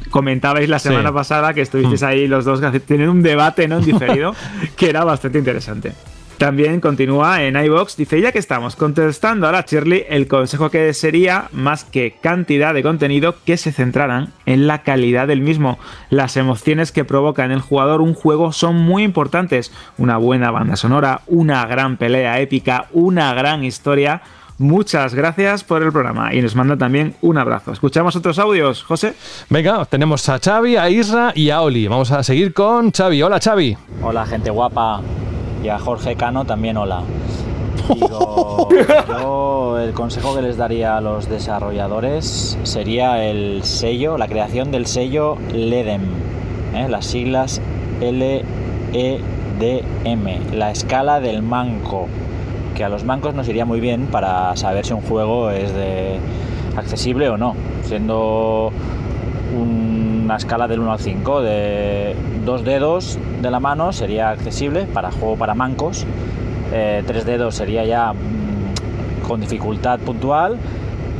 [0.09, 0.89] comentabais la Sí.
[0.89, 4.33] semana pasada, que estuvisteis ahí los dos teniendo un debate no diferido,
[4.75, 5.93] que era bastante interesante.
[6.39, 10.93] También continúa en iBox, dice ya que estamos contestando a la Shirley, el consejo que
[10.93, 15.77] sería más que cantidad de contenido que se centraran en la calidad del mismo.
[16.09, 19.73] Las emociones que provoca en el jugador un juego son muy importantes.
[19.97, 24.21] Una buena banda sonora, una gran pelea épica, una gran historia.
[24.57, 27.73] Muchas gracias por el programa y nos manda también un abrazo.
[27.73, 29.13] ¿Escuchamos otros audios, José?
[29.49, 31.89] Venga, tenemos a Xavi, a Isra y a Oli.
[31.89, 33.21] Vamos a seguir con Xavi.
[33.23, 33.75] Hola, Xavi.
[34.01, 35.01] Hola gente guapa
[35.63, 37.01] y a Jorge Cano también hola.
[37.93, 38.69] Digo,
[39.07, 44.85] yo el consejo que les daría a los desarrolladores sería el sello, la creación del
[44.85, 46.01] sello LEDEM,
[46.75, 46.87] ¿eh?
[46.89, 47.61] las siglas
[48.01, 48.41] L-E-D-M,
[50.53, 52.07] la escala del manco,
[52.75, 56.19] que a los mancos nos iría muy bien para saber si un juego es de
[56.77, 58.71] accesible o no, siendo
[60.29, 62.15] una escala del 1 al 5 de
[62.45, 66.05] dos dedos de la mano sería accesible para juego para mancos
[66.71, 70.59] eh, tres dedos sería ya mm, con dificultad puntual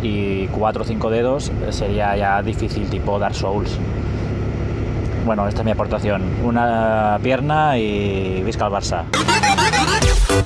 [0.04, 3.80] y cuatro o cinco dedos sería ya difícil tipo Dark Souls
[5.26, 9.06] bueno esta es mi aportación una pierna y visca al Barça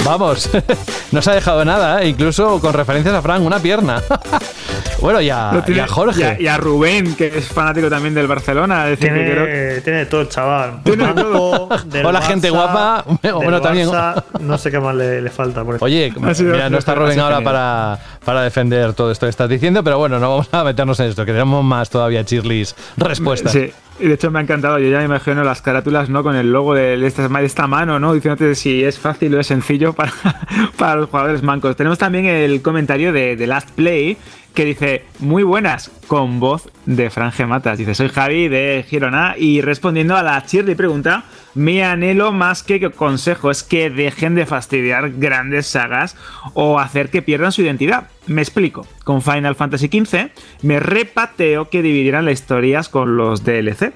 [0.06, 0.49] Vamos,
[1.11, 2.07] no se ha dejado nada, ¿eh?
[2.07, 4.02] incluso con referencias a Frank, una pierna.
[5.04, 6.20] bueno, y a, Lo y tiene- a Jorge.
[6.20, 8.90] Y a, y a Rubén, que es fanático también del Barcelona.
[8.90, 10.82] Es decir, que creo- Tiene, todo el chaval.
[10.84, 11.06] Tiene
[11.86, 13.06] del Hola, gente guapa.
[13.34, 15.64] Bueno, también- Barça, no sé qué más le, le falta.
[15.64, 19.84] Por Oye, mira, no está Rubén ahora para, para defender todo esto que estás diciendo,
[19.84, 23.52] pero bueno, no vamos a meternos en esto, que tenemos más todavía Chirlis respuestas.
[23.52, 24.80] Sí, y de hecho me ha encantado.
[24.80, 26.24] Yo ya me imagino las carátulas, ¿no?
[26.24, 28.14] Con el logo de esta, de esta mano, ¿no?
[28.14, 30.12] Diciéndote si es fácil o es sencillo para,
[30.78, 31.76] para los jugadores mancos.
[31.76, 34.18] Tenemos también el comentario de, de Last Play
[34.54, 37.78] que dice, muy buenas, con voz de Franje Matas.
[37.78, 41.26] Dice, soy Javi de Girona y respondiendo a la Shirley pregunta,
[41.56, 46.16] mi anhelo más que consejo es que dejen de fastidiar grandes sagas
[46.54, 48.10] o hacer que pierdan su identidad.
[48.28, 48.88] Me explico.
[49.04, 50.30] Con Final Fantasy XV
[50.62, 53.94] me repateo que dividieran las historias con los DLC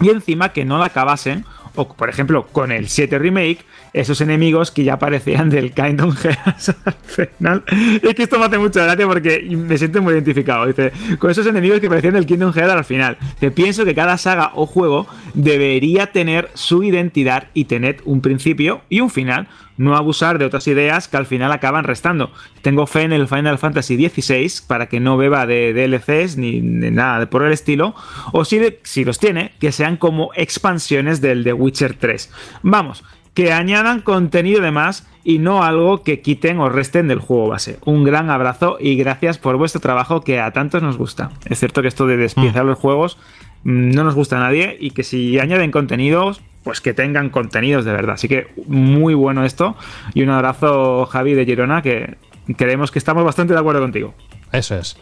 [0.00, 1.44] y encima que no la acabasen
[1.76, 3.64] o por ejemplo con el 7 remake
[3.94, 7.64] esos enemigos que ya aparecían del Kingdom Hearts al final.
[8.02, 10.66] Es que esto me hace mucha gracia porque me siento muy identificado.
[10.66, 13.16] Dice con esos enemigos que aparecían del Kingdom Hearts al final.
[13.40, 18.82] Que pienso que cada saga o juego debería tener su identidad y tener un principio
[18.88, 19.48] y un final.
[19.76, 22.30] No abusar de otras ideas que al final acaban restando.
[22.62, 26.92] Tengo fe en el Final Fantasy XVI para que no beba de DLCs ni de
[26.92, 27.92] nada de por el estilo,
[28.32, 32.30] o si, de- si los tiene, que sean como expansiones del The Witcher 3.
[32.62, 33.02] Vamos,
[33.34, 37.78] que añadan contenido de más y no algo que quiten o resten del juego base.
[37.84, 41.30] Un gran abrazo y gracias por vuestro trabajo que a tantos nos gusta.
[41.46, 43.18] Es cierto que esto de despiezar los juegos
[43.64, 47.84] mm, no nos gusta a nadie y que si añaden contenidos, pues que tengan contenidos
[47.84, 48.14] de verdad.
[48.14, 49.76] Así que muy bueno esto
[50.14, 52.16] y un abrazo Javi de Girona que
[52.56, 54.14] creemos que estamos bastante de acuerdo contigo.
[54.52, 54.96] Eso es.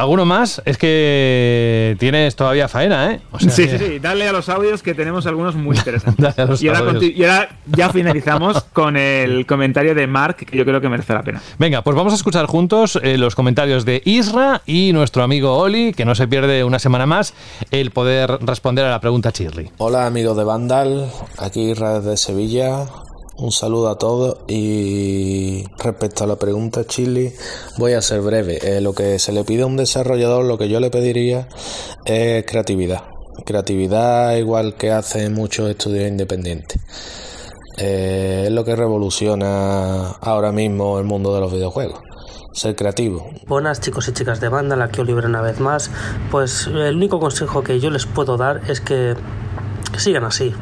[0.00, 0.62] ¿Alguno más?
[0.64, 3.20] Es que tienes todavía faena, ¿eh?
[3.32, 6.16] O sea sí, que- sí, sí, dale a los audios que tenemos algunos muy interesantes.
[6.36, 6.94] Dale a los y, ahora audios.
[7.02, 11.12] conti- y ahora ya finalizamos con el comentario de Mark que yo creo que merece
[11.12, 11.42] la pena.
[11.58, 15.92] Venga, pues vamos a escuchar juntos eh, los comentarios de Isra y nuestro amigo Oli,
[15.92, 17.34] que no se pierde una semana más
[17.70, 19.70] el poder responder a la pregunta Chirly.
[19.78, 22.86] Hola amigos de Vandal, aquí Ra de Sevilla.
[23.40, 27.32] Un saludo a todos y respecto a la pregunta Chili
[27.78, 28.58] voy a ser breve.
[28.62, 31.48] Eh, lo que se le pide a un desarrollador, lo que yo le pediría
[32.04, 33.04] es creatividad.
[33.46, 36.82] Creatividad igual que hacen muchos estudios independientes.
[37.78, 41.98] Eh, es lo que revoluciona ahora mismo el mundo de los videojuegos.
[42.52, 43.26] Ser creativo.
[43.46, 45.90] Buenas chicos y chicas de banda, aquí Oliver una vez más.
[46.30, 49.14] Pues el único consejo que yo les puedo dar es que,
[49.92, 50.52] que sigan así,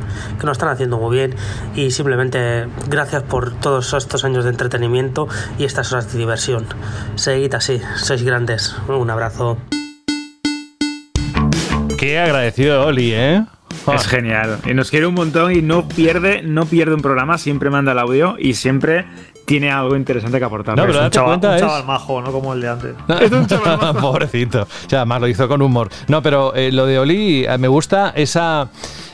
[0.40, 1.34] que lo están haciendo muy bien
[1.74, 5.28] y simplemente gracias por todos estos años de entretenimiento
[5.58, 6.66] y estas horas de diversión.
[7.16, 8.74] Seguid así, sois grandes.
[8.88, 9.58] Un abrazo.
[11.98, 13.44] Qué agradecido Oli, ¿eh?
[13.92, 14.58] Es genial.
[14.66, 17.98] Y nos quiere un montón y no pierde, no pierde un programa, siempre manda el
[17.98, 19.06] audio y siempre
[19.46, 20.76] tiene algo interesante que aportar.
[20.76, 22.94] No, pero un date chaval, cuenta, un es- chaval majo, no como el de antes.
[24.00, 24.62] Pobrecito.
[24.62, 25.88] O sea, además lo hizo con humor.
[26.06, 28.68] No, pero eh, lo de Oli, eh, me gusta esa,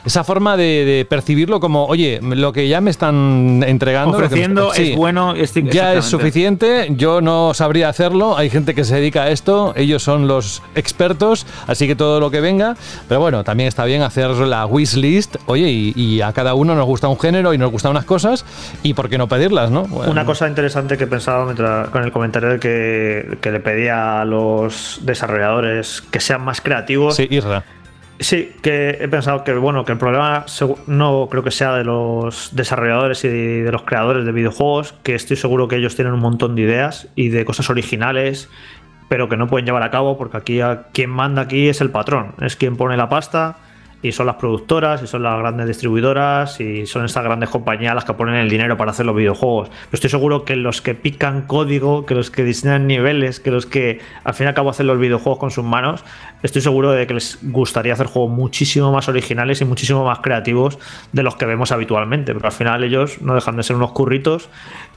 [0.05, 4.19] esa forma de, de percibirlo como, oye, lo que ya me están entregando.
[4.19, 5.35] me- Ofreciendo sí, es bueno.
[5.35, 9.73] estoy- Ya es suficiente, yo no sabría hacerlo, hay gente que se dedica a esto,
[9.77, 12.77] ellos son los expertos, así que todo lo que venga,
[13.09, 16.75] pero bueno, también está bien hacer la wish list, oye, y, y a cada uno
[16.75, 18.45] nos gusta un género y nos gustan unas cosas,
[18.83, 19.85] y por qué no pedirlas, ¿no?
[19.85, 24.21] Bueno, Una cosa interesante que pensaba mientras- con el comentario de que, que le pedía
[24.21, 27.17] a los desarrolladores que sean más creativos.
[27.17, 27.65] Sí, Isra.
[28.21, 30.47] Sí, que he pensado que bueno, que el problema
[30.87, 35.37] no creo que sea de los desarrolladores y de los creadores de videojuegos, que estoy
[35.37, 38.49] seguro que ellos tienen un montón de ideas y de cosas originales,
[39.09, 41.91] pero que no pueden llevar a cabo porque aquí a- quien manda aquí es el
[41.91, 43.57] patrón, es quien pone la pasta
[44.05, 48.05] y son las productoras y son las grandes distribuidoras y son estas grandes compañías las
[48.05, 49.71] que ponen el dinero para hacer los videojuegos.
[49.71, 53.65] Pero estoy seguro que los que pican código, que los que diseñan niveles, que los
[53.65, 56.05] que al fin y al cabo hacen los videojuegos con sus manos,
[56.43, 60.79] estoy seguro de que les gustaría hacer juegos muchísimo más originales y muchísimo más creativos
[61.13, 62.35] de los que vemos habitualmente.
[62.35, 64.51] Pero al final ellos no dejan de ser unos curritos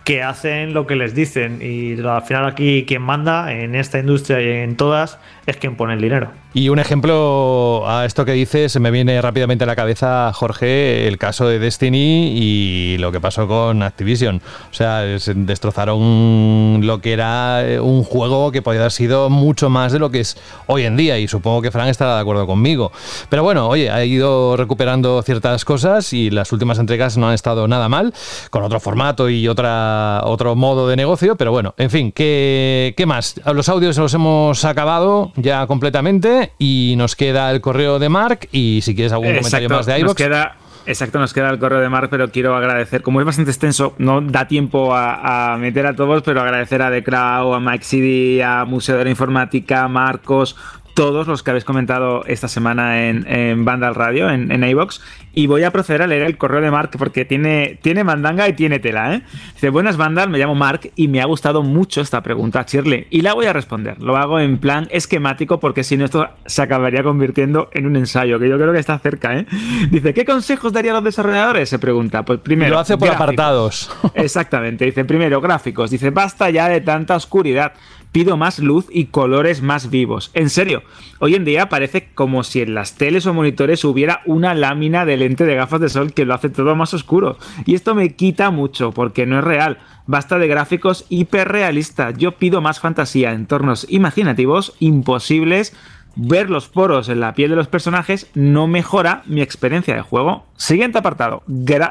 [0.08, 4.42] que hacen lo que les dicen y al final aquí quien manda en esta industria
[4.42, 6.32] y en todas es quien pone el dinero.
[6.54, 11.18] Y un ejemplo a esto que dices, me viene rápidamente a la cabeza, Jorge, el
[11.18, 14.42] caso de Destiny y lo que pasó con Activision.
[14.72, 19.70] O sea, es- destrozaron lo que era eh, un juego que podía haber sido mucho
[19.70, 22.48] más de lo que es hoy en día y supongo que Frank estará de acuerdo
[22.48, 22.92] conmigo.
[23.30, 27.68] Pero bueno, oye, ha ido recuperando ciertas cosas y las últimas entregas no han estado
[27.68, 28.14] nada mal,
[28.50, 33.06] con otro formato y otra, otro modo de negocio, pero bueno, en fin, ¿qué, qué
[33.06, 33.40] más?
[33.54, 38.82] Los audios los hemos acabado ya completamente y nos queda el correo de Mark y
[38.82, 40.16] si quieres algún comentario más de nos iVoox.
[40.16, 40.56] queda,
[40.86, 44.22] exacto, nos queda el correo de Mark, pero quiero agradecer, como es bastante extenso, no
[44.22, 48.44] da tiempo a, a meter a todos, pero agradecer a The Crow, a Mike CD,
[48.44, 50.56] a Museo de la Informática, a Marcos,
[50.98, 55.00] todos los que habéis comentado esta semana en, en Vandal Radio, en, en iVoox.
[55.32, 58.54] Y voy a proceder a leer el correo de Mark porque tiene, tiene mandanga y
[58.54, 59.22] tiene tela, ¿eh?
[59.54, 63.06] Dice, buenas Vandal, me llamo Mark y me ha gustado mucho esta pregunta, Shirley.
[63.12, 64.02] Y la voy a responder.
[64.02, 68.40] Lo hago en plan esquemático porque si no esto se acabaría convirtiendo en un ensayo,
[68.40, 69.46] que yo creo que está cerca, ¿eh?
[69.92, 71.70] Dice, ¿qué consejos daría a los desarrolladores?
[71.70, 72.26] Se pregunta.
[72.26, 72.72] Pues primero...
[72.72, 73.24] Lo hace por gráficos.
[73.24, 73.92] apartados.
[74.16, 74.86] Exactamente.
[74.86, 75.92] Dice, primero, gráficos.
[75.92, 77.74] Dice, basta ya de tanta oscuridad.
[78.12, 80.32] Pido más luz y colores más vivos.
[80.34, 80.84] En serio,
[81.20, 85.18] hoy en día parece como si en las teles o monitores hubiera una lámina de
[85.18, 87.38] lente de gafas de sol que lo hace todo más oscuro.
[87.66, 89.78] Y esto me quita mucho porque no es real.
[90.08, 92.18] Basta de gráficos hiperrealistas.
[92.18, 95.76] Yo pido más fantasía, entornos imaginativos, imposibles.
[96.16, 100.48] Ver los poros en la piel de los personajes no mejora mi experiencia de juego.
[100.56, 101.44] Siguiente apartado,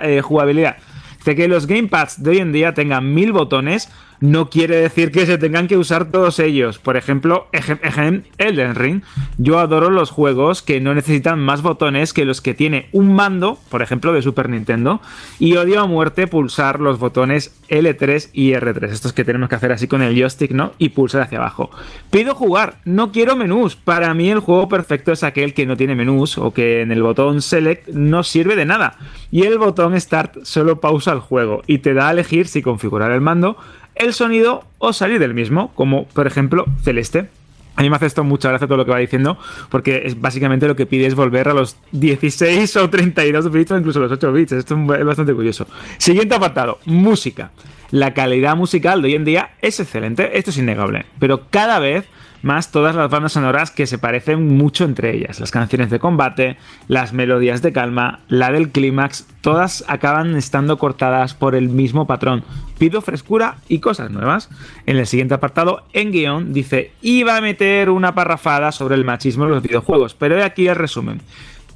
[0.02, 0.78] eh, jugabilidad.
[1.18, 3.88] Dice que los gamepads de hoy en día tengan mil botones
[4.20, 6.78] no quiere decir que se tengan que usar todos ellos.
[6.78, 9.02] Por ejemplo, ejem, Elden Ring.
[9.38, 13.58] Yo adoro los juegos que no necesitan más botones que los que tiene un mando,
[13.70, 15.00] por ejemplo, de Super Nintendo.
[15.38, 18.90] Y odio a muerte pulsar los botones L3 y R3.
[18.90, 20.72] Estos que tenemos que hacer así con el joystick, ¿no?
[20.78, 21.70] Y pulsar hacia abajo.
[22.10, 23.76] Pido jugar, no quiero menús.
[23.76, 27.02] Para mí el juego perfecto es aquel que no tiene menús o que en el
[27.02, 28.96] botón Select no sirve de nada.
[29.30, 33.10] Y el botón Start solo pausa el juego y te da a elegir si configurar
[33.10, 33.56] el mando
[33.96, 37.28] el sonido o salir del mismo, como por ejemplo Celeste.
[37.74, 39.36] A mí me hace esto mucha gracia todo lo que va diciendo,
[39.68, 43.78] porque es básicamente lo que pide es volver a los 16 o 32 bits o
[43.78, 44.52] incluso los 8 bits.
[44.52, 45.66] Esto es bastante curioso.
[45.98, 47.50] Siguiente apartado, música.
[47.90, 52.06] La calidad musical de hoy en día es excelente, esto es innegable, pero cada vez
[52.46, 55.40] más todas las bandas sonoras que se parecen mucho entre ellas.
[55.40, 56.56] Las canciones de combate,
[56.86, 62.44] las melodías de calma, la del clímax, todas acaban estando cortadas por el mismo patrón.
[62.78, 64.48] Pido frescura y cosas nuevas.
[64.86, 69.44] En el siguiente apartado, en guion, dice, iba a meter una parrafada sobre el machismo
[69.44, 71.22] en los videojuegos, pero he aquí el resumen.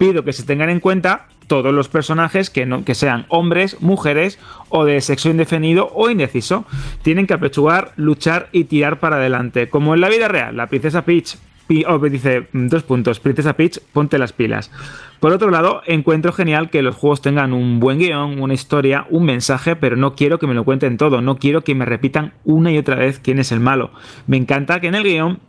[0.00, 4.38] Pido que se tengan en cuenta todos los personajes que, no, que sean hombres, mujeres
[4.70, 6.64] o de sexo indefinido o indeciso.
[7.02, 9.68] Tienen que apechugar, luchar y tirar para adelante.
[9.68, 11.36] Como en la vida real, la princesa Peach
[11.86, 14.70] oh, dice dos puntos, princesa Peach, ponte las pilas.
[15.20, 19.24] Por otro lado, encuentro genial que los juegos tengan un buen guion, una historia, un
[19.26, 22.72] mensaje, pero no quiero que me lo cuenten todo, no quiero que me repitan una
[22.72, 23.90] y otra vez quién es el malo.
[24.26, 25.40] Me encanta que en el guion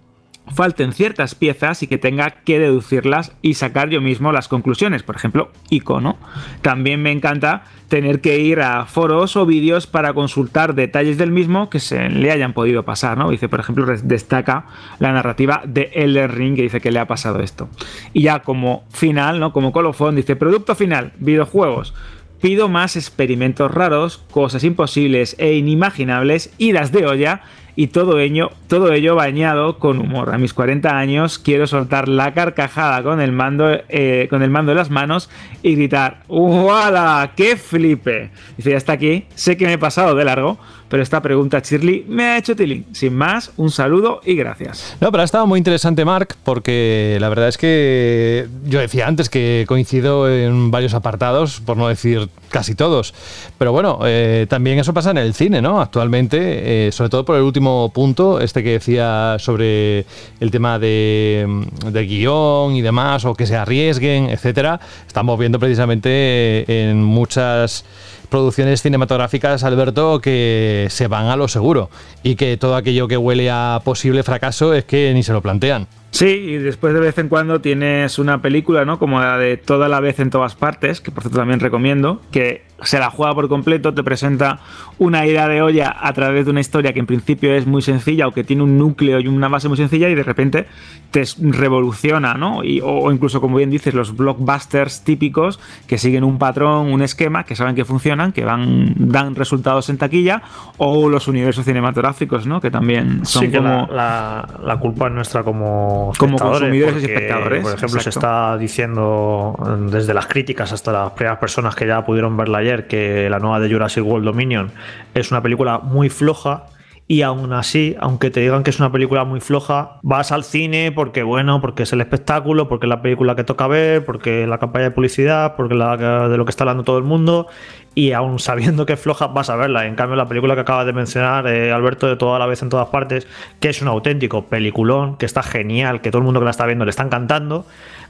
[0.47, 5.03] falten ciertas piezas y que tenga que deducirlas y sacar yo mismo las conclusiones.
[5.03, 6.17] Por ejemplo, icono.
[6.61, 11.69] También me encanta tener que ir a foros o vídeos para consultar detalles del mismo
[11.69, 13.29] que se le hayan podido pasar, ¿no?
[13.29, 14.65] Dice, por ejemplo, destaca
[14.99, 17.69] la narrativa de Elden Ring que dice que le ha pasado esto.
[18.13, 19.53] Y ya como final, ¿no?
[19.53, 21.93] Como colofón, dice, producto final, videojuegos.
[22.41, 27.41] Pido más experimentos raros, cosas imposibles e inimaginables, idas de olla
[27.75, 30.33] y todo ello, todo ello bañado con humor.
[30.33, 34.71] A mis 40 años quiero soltar la carcajada con el mando, eh, con el mando
[34.71, 35.29] en las manos
[35.63, 37.31] y gritar ¡Wala!
[37.35, 38.31] ¡Qué flipe!
[38.57, 40.59] Dice, ya está aquí, sé que me he pasado de largo,
[40.91, 42.85] pero esta pregunta, Shirley, me ha hecho tilín.
[42.91, 44.97] Sin más, un saludo y gracias.
[44.99, 49.29] No, pero ha estado muy interesante, Mark, porque la verdad es que yo decía antes
[49.29, 53.13] que coincido en varios apartados, por no decir casi todos.
[53.57, 55.79] Pero bueno, eh, también eso pasa en el cine, ¿no?
[55.79, 60.05] Actualmente, eh, sobre todo por el último punto, este que decía sobre
[60.41, 64.81] el tema de, de guion y demás, o que se arriesguen, etcétera.
[65.07, 67.85] Estamos viendo precisamente en muchas
[68.31, 71.91] producciones cinematográficas, Alberto, que se van a lo seguro
[72.23, 75.87] y que todo aquello que huele a posible fracaso es que ni se lo plantean.
[76.11, 78.99] Sí, y después de vez en cuando tienes una película, ¿no?
[78.99, 82.63] Como la de Toda la vez en todas partes, que por cierto también recomiendo, que
[82.83, 84.59] se la juega por completo, te presenta
[84.97, 88.27] una ida de olla a través de una historia que en principio es muy sencilla
[88.27, 90.67] o que tiene un núcleo y una base muy sencilla y de repente
[91.11, 92.63] te revoluciona, ¿no?
[92.63, 97.43] Y, o incluso, como bien dices, los blockbusters típicos que siguen un patrón, un esquema,
[97.43, 100.41] que saben que funcionan, que van, dan resultados en taquilla,
[100.77, 102.61] o los universos cinematográficos, ¿no?
[102.61, 103.87] Que también son sí, que como...
[103.91, 108.57] la, la, la culpa es nuestra como, Como consumidores y espectadores, Por ejemplo, se está
[108.57, 113.29] diciendo mm, desde las críticas hasta las primeras personas que ya pudieron verla ayer que
[113.29, 114.71] la nueva de Jurassic World Dominion
[115.13, 116.65] es una película muy floja.
[117.11, 120.93] Y aún así, aunque te digan que es una película muy floja, vas al cine
[120.93, 124.59] porque, bueno, porque es el espectáculo, porque es la película que toca ver, porque la
[124.59, 125.97] campaña de publicidad, porque la,
[126.29, 127.47] de lo que está hablando todo el mundo.
[127.95, 129.87] Y aún sabiendo que es floja, vas a verla.
[129.87, 132.69] En cambio, la película que acabas de mencionar, eh, Alberto, de toda la vez en
[132.69, 133.27] todas partes,
[133.59, 136.65] que es un auténtico peliculón, que está genial, que todo el mundo que la está
[136.65, 137.65] viendo le está encantando,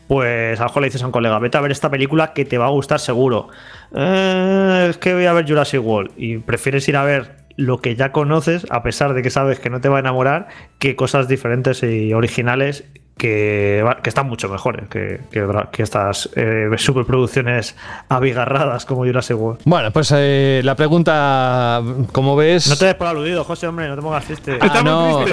[0.07, 2.45] pues a lo mejor le dices a un colega, vete a ver esta película que
[2.45, 3.47] te va a gustar seguro.
[3.95, 6.11] Eh, es que voy a ver Jurassic World.
[6.17, 9.69] Y prefieres ir a ver lo que ya conoces, a pesar de que sabes que
[9.69, 10.47] no te va a enamorar,
[10.79, 12.85] que cosas diferentes y originales
[13.21, 17.75] que, están mucho mejores que, que, que estas eh, superproducciones
[18.09, 19.61] abigarradas como Jurassic World.
[19.65, 21.81] Bueno, pues eh, la pregunta,
[22.11, 22.67] como ves...
[22.67, 24.57] No te des por aludido, José, hombre, no te pongas triste.
[24.59, 25.23] Ah, no,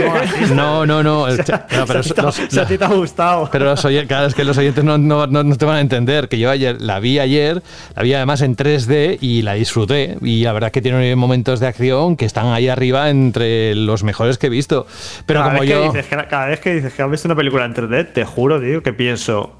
[0.55, 1.25] no, no, no.
[1.27, 3.49] a- no, pero ti te- los- si a ti te ha gustado.
[3.51, 5.81] Pero los oyen- claro, es que los oyentes no, no- no- no te van a
[5.81, 6.29] entender.
[6.29, 7.63] Que yo ayer la vi ayer,
[7.97, 10.19] la vi además en 3D y la disfruté.
[10.21, 14.05] Y la verdad es que tiene momentos de acción que están ahí arriba entre los
[14.05, 14.87] mejores que he visto.
[15.25, 15.81] Pero cada como vez yo.
[15.93, 18.25] Que dices que, cada vez que dices que has visto una película en 3D, te
[18.25, 19.55] juro, tío, que pienso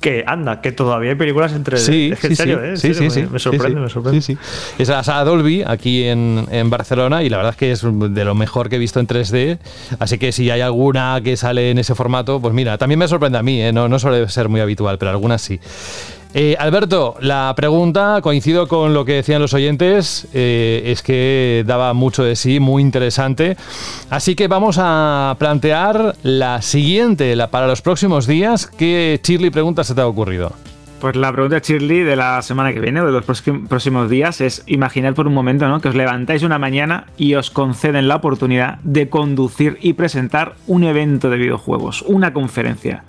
[0.00, 1.76] que anda, que todavía hay películas en 3D.
[1.76, 2.76] Sí, es que sí, en serio, sí, ¿eh?
[2.76, 4.22] Sí, serio, sí, me, sí, me sorprende, me sorprende.
[4.22, 4.36] Sí.
[4.78, 8.24] Es la sala Dolby aquí en, en Barcelona y la verdad es que es de
[8.24, 9.58] lo mejor que he visto en 3D.
[9.98, 13.36] Así que si hay alguna que sale en ese formato, pues mira, también me sorprende
[13.38, 13.72] a mí, ¿eh?
[13.72, 15.60] no, no suele ser muy habitual, pero algunas sí.
[16.32, 21.92] Eh, Alberto, la pregunta, coincido con lo que decían los oyentes, eh, es que daba
[21.92, 23.56] mucho de sí, muy interesante.
[24.10, 28.68] Así que vamos a plantear la siguiente, la, para los próximos días.
[28.68, 30.52] ¿Qué Shirley pregunta se te ha ocurrido?
[31.00, 34.62] Pues la pregunta Shirley de la semana que viene, de los próxim- próximos días, es
[34.66, 35.80] imaginad por un momento ¿no?
[35.80, 40.84] que os levantáis una mañana y os conceden la oportunidad de conducir y presentar un
[40.84, 43.02] evento de videojuegos, una conferencia.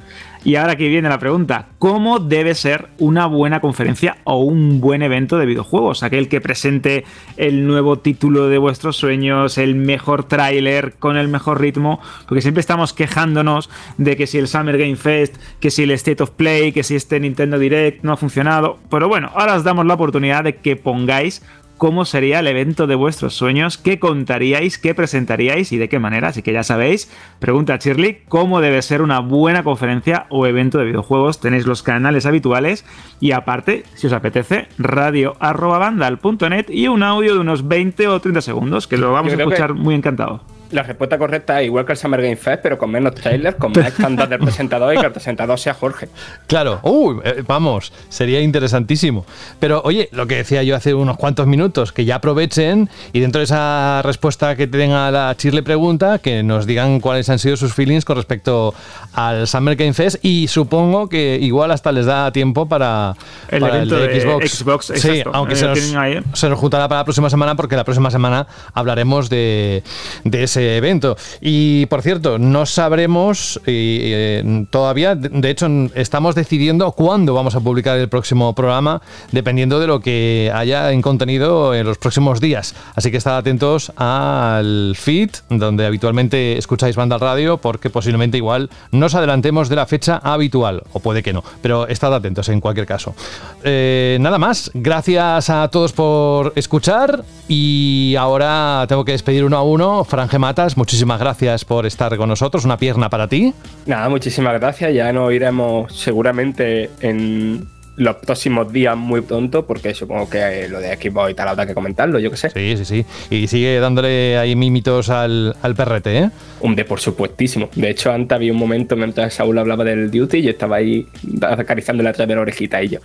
[0.44, 5.04] Y ahora aquí viene la pregunta, ¿cómo debe ser una buena conferencia o un buen
[5.04, 6.02] evento de videojuegos?
[6.02, 7.06] Aquel que presente
[7.38, 12.62] el nuevo título de vuestros sueños, el mejor tráiler con el mejor ritmo, porque siempre
[12.62, 13.70] estamos quejándonos
[14.00, 16.96] de que si el Summer Game Fest, que si el State of Play, que si
[16.96, 18.80] este Nintendo Direct no ha funcionado.
[18.90, 21.44] Pero bueno, ahora os damos la oportunidad de que pongáis
[21.82, 26.28] cómo sería el evento de vuestros sueños, qué contaríais, qué presentaríais y de qué manera.
[26.28, 30.86] Así que ya sabéis, pregunta Shirley, cómo debe ser una buena conferencia o evento de
[30.86, 31.40] videojuegos.
[31.40, 32.86] Tenéis los canales habituales
[33.20, 38.86] y aparte, si os apetece, radio.bandal.net y un audio de unos 20 o 30 segundos,
[38.88, 40.44] que lo vamos a que- escuchar muy encantado.
[40.72, 43.72] La respuesta correcta es igual que el Summer Game Fest, pero con menos trailers, con
[43.74, 46.08] más estándar del presentador y que el presentador sea Jorge.
[46.48, 49.26] Claro, uh, eh, vamos, sería interesantísimo.
[49.60, 53.40] Pero oye, lo que decía yo hace unos cuantos minutos, que ya aprovechen y dentro
[53.40, 57.74] de esa respuesta que tenga la Chirle pregunta, que nos digan cuáles han sido sus
[57.74, 58.74] feelings con respecto
[59.14, 63.16] al Summer Game Fest y supongo que igual hasta les da tiempo para
[63.50, 65.32] El para evento de Xbox, sí, exacto.
[65.34, 66.20] aunque Eh, se, nos, ahí.
[66.34, 69.84] se nos juntará para la próxima semana porque la próxima semana hablaremos de,
[70.24, 71.18] de ese evento.
[71.40, 77.98] Y por cierto, no sabremos eh, todavía, de hecho, estamos decidiendo cuándo vamos a publicar
[77.98, 79.02] el próximo programa,
[79.32, 82.76] dependiendo de lo que haya en contenido en los próximos días.
[82.96, 89.16] Así que estad atentos al feed, donde habitualmente escucháis Banda Radio, porque posiblemente igual nos
[89.16, 93.16] adelantemos de la fecha habitual, o puede que no, pero estad atentos en cualquier caso.
[93.64, 99.64] Eh, nada más, gracias a todos por escuchar y ahora tengo que despedir uno a
[99.64, 100.04] uno.
[100.04, 103.54] Franje Matas, muchísimas gracias por estar con nosotros, una pierna para ti.
[103.86, 104.94] Nada, muchísimas gracias.
[104.94, 107.66] Ya nos iremos seguramente en
[107.98, 111.74] los próximos días muy pronto, porque supongo que lo de Xbox y tal habrá que
[111.74, 112.50] comentarlo, yo qué sé.
[112.50, 113.06] Sí, sí, sí.
[113.30, 116.30] Y sigue dándole ahí mimitos al, al perrete, ¿eh?
[116.62, 117.70] Hombre, por supuestísimo.
[117.76, 121.08] De hecho, antes había un momento mientras Saúl hablaba del Duty y yo estaba ahí
[121.42, 123.00] acariciándole atrás de la orejita y yo.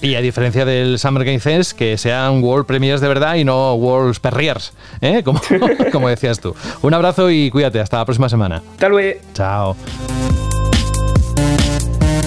[0.00, 3.74] Y a diferencia del Summer Game Fest, que sean World Premiers de verdad y no
[3.74, 5.22] World Perriers, ¿eh?
[5.24, 5.40] Como,
[5.92, 6.54] como decías tú.
[6.82, 7.80] Un abrazo y cuídate.
[7.80, 8.62] Hasta la próxima semana.
[8.72, 9.20] Hasta luego.
[9.34, 9.76] Chao.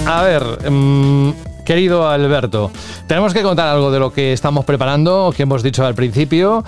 [0.05, 1.31] A ver, mm,
[1.65, 2.71] querido Alberto,
[3.07, 6.63] tenemos que contar algo de lo que estamos preparando, que hemos dicho al principio.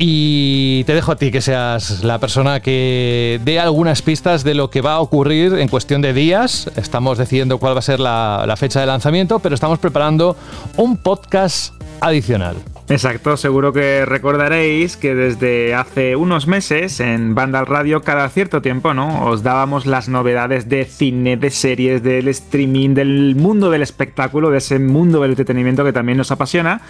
[0.00, 4.70] Y te dejo a ti que seas la persona que dé algunas pistas de lo
[4.70, 6.70] que va a ocurrir en cuestión de días.
[6.76, 10.36] Estamos decidiendo cuál va a ser la, fecha de lanzamiento, pero estamos preparando
[10.76, 12.54] un podcast adicional.
[12.90, 18.94] Exacto, seguro que recordaréis que desde hace unos meses en Vandal Radio cada cierto tiempo,
[18.94, 19.26] ¿no?
[19.26, 24.56] Os dábamos las novedades de cine, de series, del streaming, del mundo del espectáculo, de
[24.58, 26.80] ese mundo del entretenimiento que también nos apasiona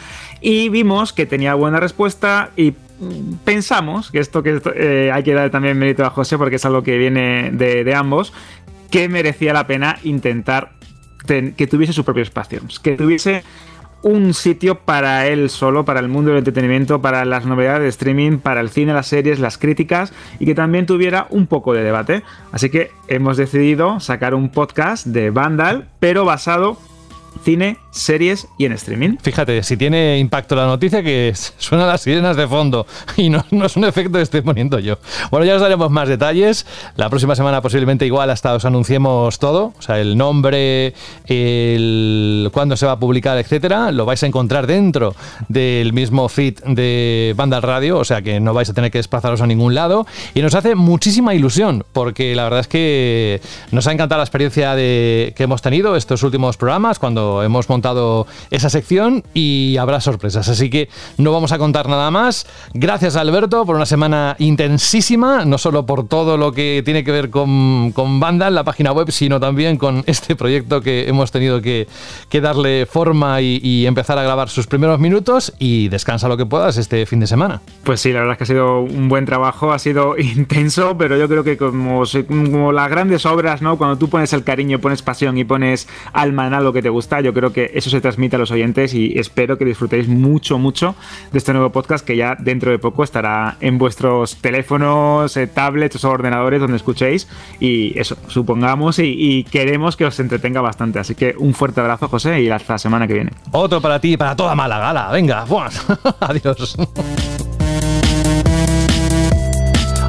[0.40, 2.70] y vimos que tenía buena respuesta y
[3.00, 6.64] mm, pensamos que esto que eh, hay que dar también mérito a José porque es
[6.64, 8.32] algo que viene de, ambos,
[8.92, 10.70] que merecía la pena intentar
[11.26, 13.42] ten- que tuviese su propio espacio, que tuviese
[14.02, 18.38] un sitio para él solo, para el mundo del entretenimiento, para las novedades de streaming,
[18.38, 22.22] para el cine, las series, las críticas y que también tuviera un poco de debate.
[22.52, 26.78] Así que hemos decidido sacar un podcast de Vandal, pero basado
[27.44, 29.16] cine, series y en streaming.
[29.20, 32.86] Fíjate, si tiene impacto la noticia que suenan las sirenas de fondo
[33.16, 34.98] y no, es un efecto que estoy poniendo yo.
[35.30, 36.66] Bueno, ya os daremos más detalles.
[36.96, 40.94] La próxima semana posiblemente igual hasta os anunciemos todo, o sea, el nombre,
[41.26, 43.90] el cuándo se va a publicar, etcétera.
[43.92, 45.14] Lo vais a encontrar dentro
[45.48, 49.40] del mismo feed de Banda Radio, o sea que no vais a tener que desplazaros
[49.40, 50.06] a ningún lado.
[50.34, 53.40] Y nos hace muchísima ilusión, porque la verdad es que
[53.70, 58.26] nos ha encantado la experiencia de, que hemos tenido estos últimos programas cuando hemos montado
[58.50, 60.48] esa sección y habrá sorpresas.
[60.48, 62.46] Así que no vamos a contar nada más.
[62.74, 67.30] Gracias Alberto por una semana intensísima, no solo por todo lo que tiene que ver
[67.30, 71.86] con, con Banda, la página web, sino también con este proyecto que hemos tenido que,
[72.40, 77.04] darle forma y, empezar a grabar sus primeros minutos y descansa lo que puedas este
[77.06, 77.60] fin de semana.
[77.84, 81.16] Pues sí, la verdad es que ha sido un buen trabajo, ha sido intenso, pero
[81.16, 83.76] yo creo que como las grandes obras, ¿no?
[83.76, 87.07] Cuando tú pones el cariño, pones pasión y pones alma en algo que te gusta,
[87.22, 90.94] yo creo que eso se transmite a los oyentes y espero que disfrutéis mucho, mucho
[91.32, 96.04] de este nuevo podcast que ya dentro de poco estará en vuestros teléfonos, eh, tablets
[96.04, 97.28] o ordenadores donde escuchéis
[97.60, 100.98] y eso, supongamos y, queremos que os entretenga bastante.
[100.98, 103.32] Así que un fuerte abrazo, José, y hasta la semana que viene.
[103.52, 104.90] Otro para ti y para toda Málaga.
[104.90, 105.10] ¡Hala!
[105.10, 105.70] Venga, ¡buah!
[106.20, 106.76] adiós.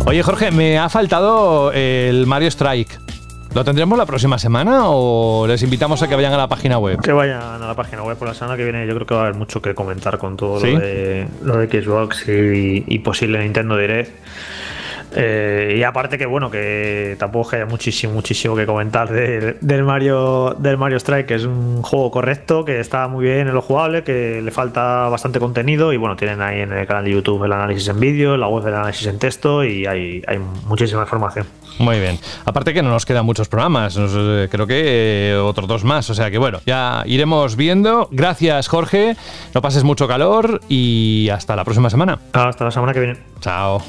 [0.06, 3.09] Oye, Jorge, me ha faltado el Mario Strike.
[3.54, 7.02] ¿Lo tendremos la próxima semana o les invitamos a que vayan a la página web?
[7.02, 8.86] Que vayan a la página web por la semana que viene.
[8.86, 10.72] Yo creo que va a haber mucho que comentar con todo ¿Sí?
[10.72, 14.12] lo, de, lo de Xbox y, y posible Nintendo Direct.
[15.16, 20.56] Eh, y aparte que bueno, que tampoco haya muchísimo, muchísimo que comentar de- del Mario
[20.60, 24.04] del Mario Strike, que es un juego correcto, que está muy bien en lo jugable,
[24.04, 27.54] que le falta bastante contenido y bueno, tienen ahí en el canal de YouTube el
[27.54, 30.38] análisis en vídeo, la web del análisis en texto y hay, hay
[30.68, 31.48] muchísima información.
[31.80, 32.20] Muy bien.
[32.46, 36.14] Aparte que no nos quedan muchos programas, eh, creo que eh, otros dos más, o
[36.14, 38.10] sea que bueno, ya iremos viendo.
[38.12, 39.16] Gracias Jorge,
[39.56, 42.20] no pases mucho calor y hasta la próxima semana.
[42.34, 43.18] Hasta la semana que viene.
[43.40, 43.82] Chao.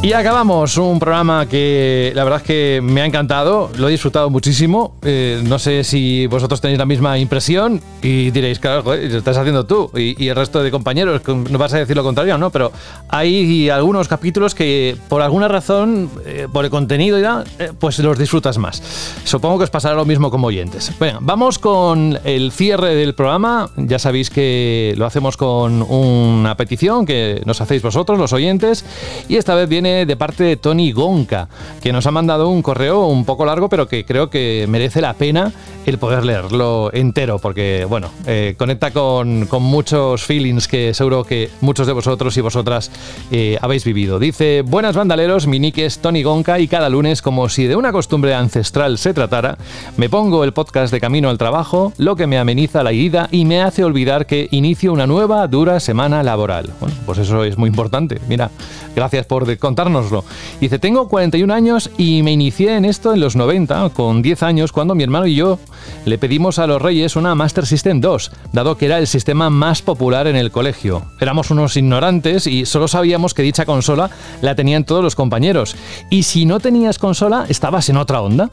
[0.00, 4.30] Y acabamos un programa que la verdad es que me ha encantado, lo he disfrutado
[4.30, 4.94] muchísimo.
[5.02, 9.36] Eh, no sé si vosotros tenéis la misma impresión y diréis, claro, joder, lo estás
[9.36, 12.50] haciendo tú y, y el resto de compañeros, no vas a decir lo contrario, ¿no?
[12.50, 12.70] Pero
[13.08, 17.98] hay algunos capítulos que por alguna razón, eh, por el contenido y tal, eh, pues
[17.98, 18.80] los disfrutas más.
[19.24, 20.92] Supongo que os pasará lo mismo como oyentes.
[21.00, 23.68] Bueno, vamos con el cierre del programa.
[23.76, 28.84] Ya sabéis que lo hacemos con una petición que nos hacéis vosotros, los oyentes,
[29.28, 31.48] y esta vez viene de parte de Tony Gonca,
[31.82, 35.14] que nos ha mandado un correo un poco largo, pero que creo que merece la
[35.14, 35.52] pena
[35.86, 41.48] el poder leerlo entero, porque, bueno, eh, conecta con, con muchos feelings que seguro que
[41.62, 42.90] muchos de vosotros y vosotras
[43.30, 44.18] eh, habéis vivido.
[44.18, 47.90] Dice, buenas bandaleros, mi nick es Tony Gonca y cada lunes, como si de una
[47.90, 49.56] costumbre ancestral se tratara,
[49.96, 53.46] me pongo el podcast de camino al trabajo, lo que me ameniza la ida y
[53.46, 56.68] me hace olvidar que inicio una nueva dura semana laboral.
[56.80, 58.20] Bueno, pues eso es muy importante.
[58.28, 58.50] Mira,
[58.94, 60.24] gracias por de- contárnoslo.
[60.60, 64.72] Dice, tengo 41 años y me inicié en esto en los 90, con 10 años,
[64.72, 65.60] cuando mi hermano y yo
[66.04, 69.80] le pedimos a los Reyes una Master System 2, dado que era el sistema más
[69.80, 71.04] popular en el colegio.
[71.20, 74.10] Éramos unos ignorantes y solo sabíamos que dicha consola
[74.42, 75.76] la tenían todos los compañeros.
[76.10, 78.50] Y si no tenías consola, estabas en otra onda.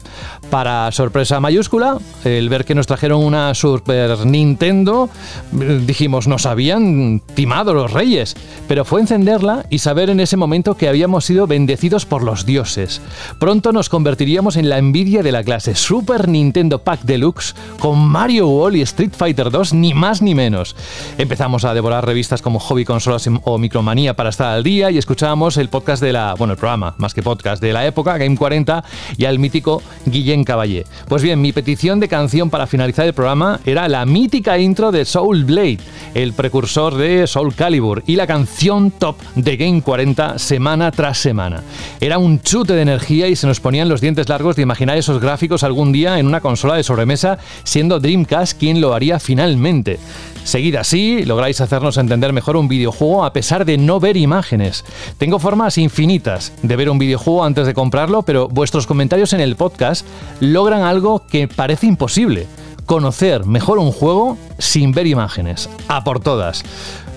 [0.48, 5.10] Para sorpresa mayúscula, el ver que nos trajeron una Super Nintendo,
[5.50, 8.36] dijimos, nos habían timado los reyes.
[8.68, 13.00] Pero fue encenderla y saber en ese momento que habíamos sido bendecidos por los dioses.
[13.38, 18.48] Pronto nos convertiríamos en la envidia de la clase Super Nintendo Pack Deluxe con Mario
[18.48, 20.76] Wall y Street Fighter 2, ni más ni menos.
[21.18, 25.56] Empezamos a devorar revistas como Hobby Consolas o Micromanía para estar al día y escuchábamos
[25.56, 28.84] el podcast de la, bueno, el programa, más que podcast, de la época, Game 40,
[29.16, 30.86] y al mítico Guillén Caballé.
[31.08, 35.04] Pues bien, mi petición de canción para finalizar el programa era la mítica intro de
[35.04, 35.78] Soul Blade,
[36.14, 41.62] el precursor de Soul Calibur, y la canción top de Game 40 semana tras semana.
[42.00, 45.20] Era un chute de energía y se nos ponían los dientes largos de imaginar esos
[45.20, 49.98] gráficos algún día en una consola de sobremesa, siendo Dreamcast quien lo haría finalmente.
[50.44, 54.84] Seguid así, lográis hacernos entender mejor un videojuego a pesar de no ver imágenes.
[55.18, 59.56] Tengo formas infinitas de ver un videojuego antes de comprarlo, pero vuestros comentarios en el
[59.56, 60.06] podcast
[60.38, 62.46] logran algo que parece imposible.
[62.86, 65.68] Conocer mejor un juego sin ver imágenes.
[65.88, 66.62] A por todas.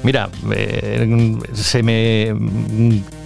[0.01, 2.33] Mira, eh, se me,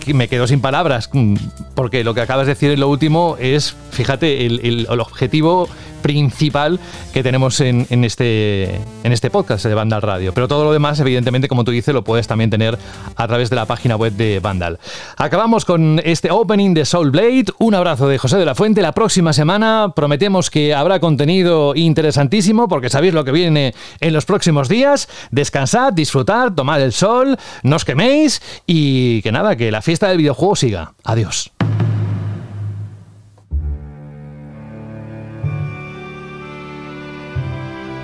[0.07, 1.35] me quedo sin palabras, mm,
[1.75, 5.69] porque lo que acabas de decir en lo último es, fíjate, el, el- el objetivo
[6.01, 6.81] principal
[7.13, 8.75] que tenemos en, en este,
[9.05, 10.33] en este podcast de Vandal Radio.
[10.33, 12.77] Pero todo lo demás, evidentemente, como tú dices, lo puedes también tener
[13.15, 14.79] a través de la página web de Vandal.
[15.15, 17.45] Acabamos con este opening de Soul Blade.
[17.57, 18.81] Un abrazo de José de la Fuente.
[18.81, 24.25] La próxima semana prometemos que habrá contenido interesantísimo, porque sabéis lo que viene en los
[24.25, 25.07] próximos días.
[25.31, 30.17] Descansad, disfrutar, tomad el sol, no os queméis y que nada, que la fiesta del
[30.17, 30.93] videojuego siga.
[31.03, 31.51] Adiós.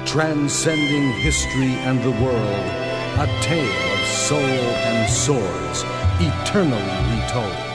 [0.06, 2.66] transcending history and the world,
[3.20, 5.84] a tale of soul and swords,
[6.20, 7.69] eternally retold.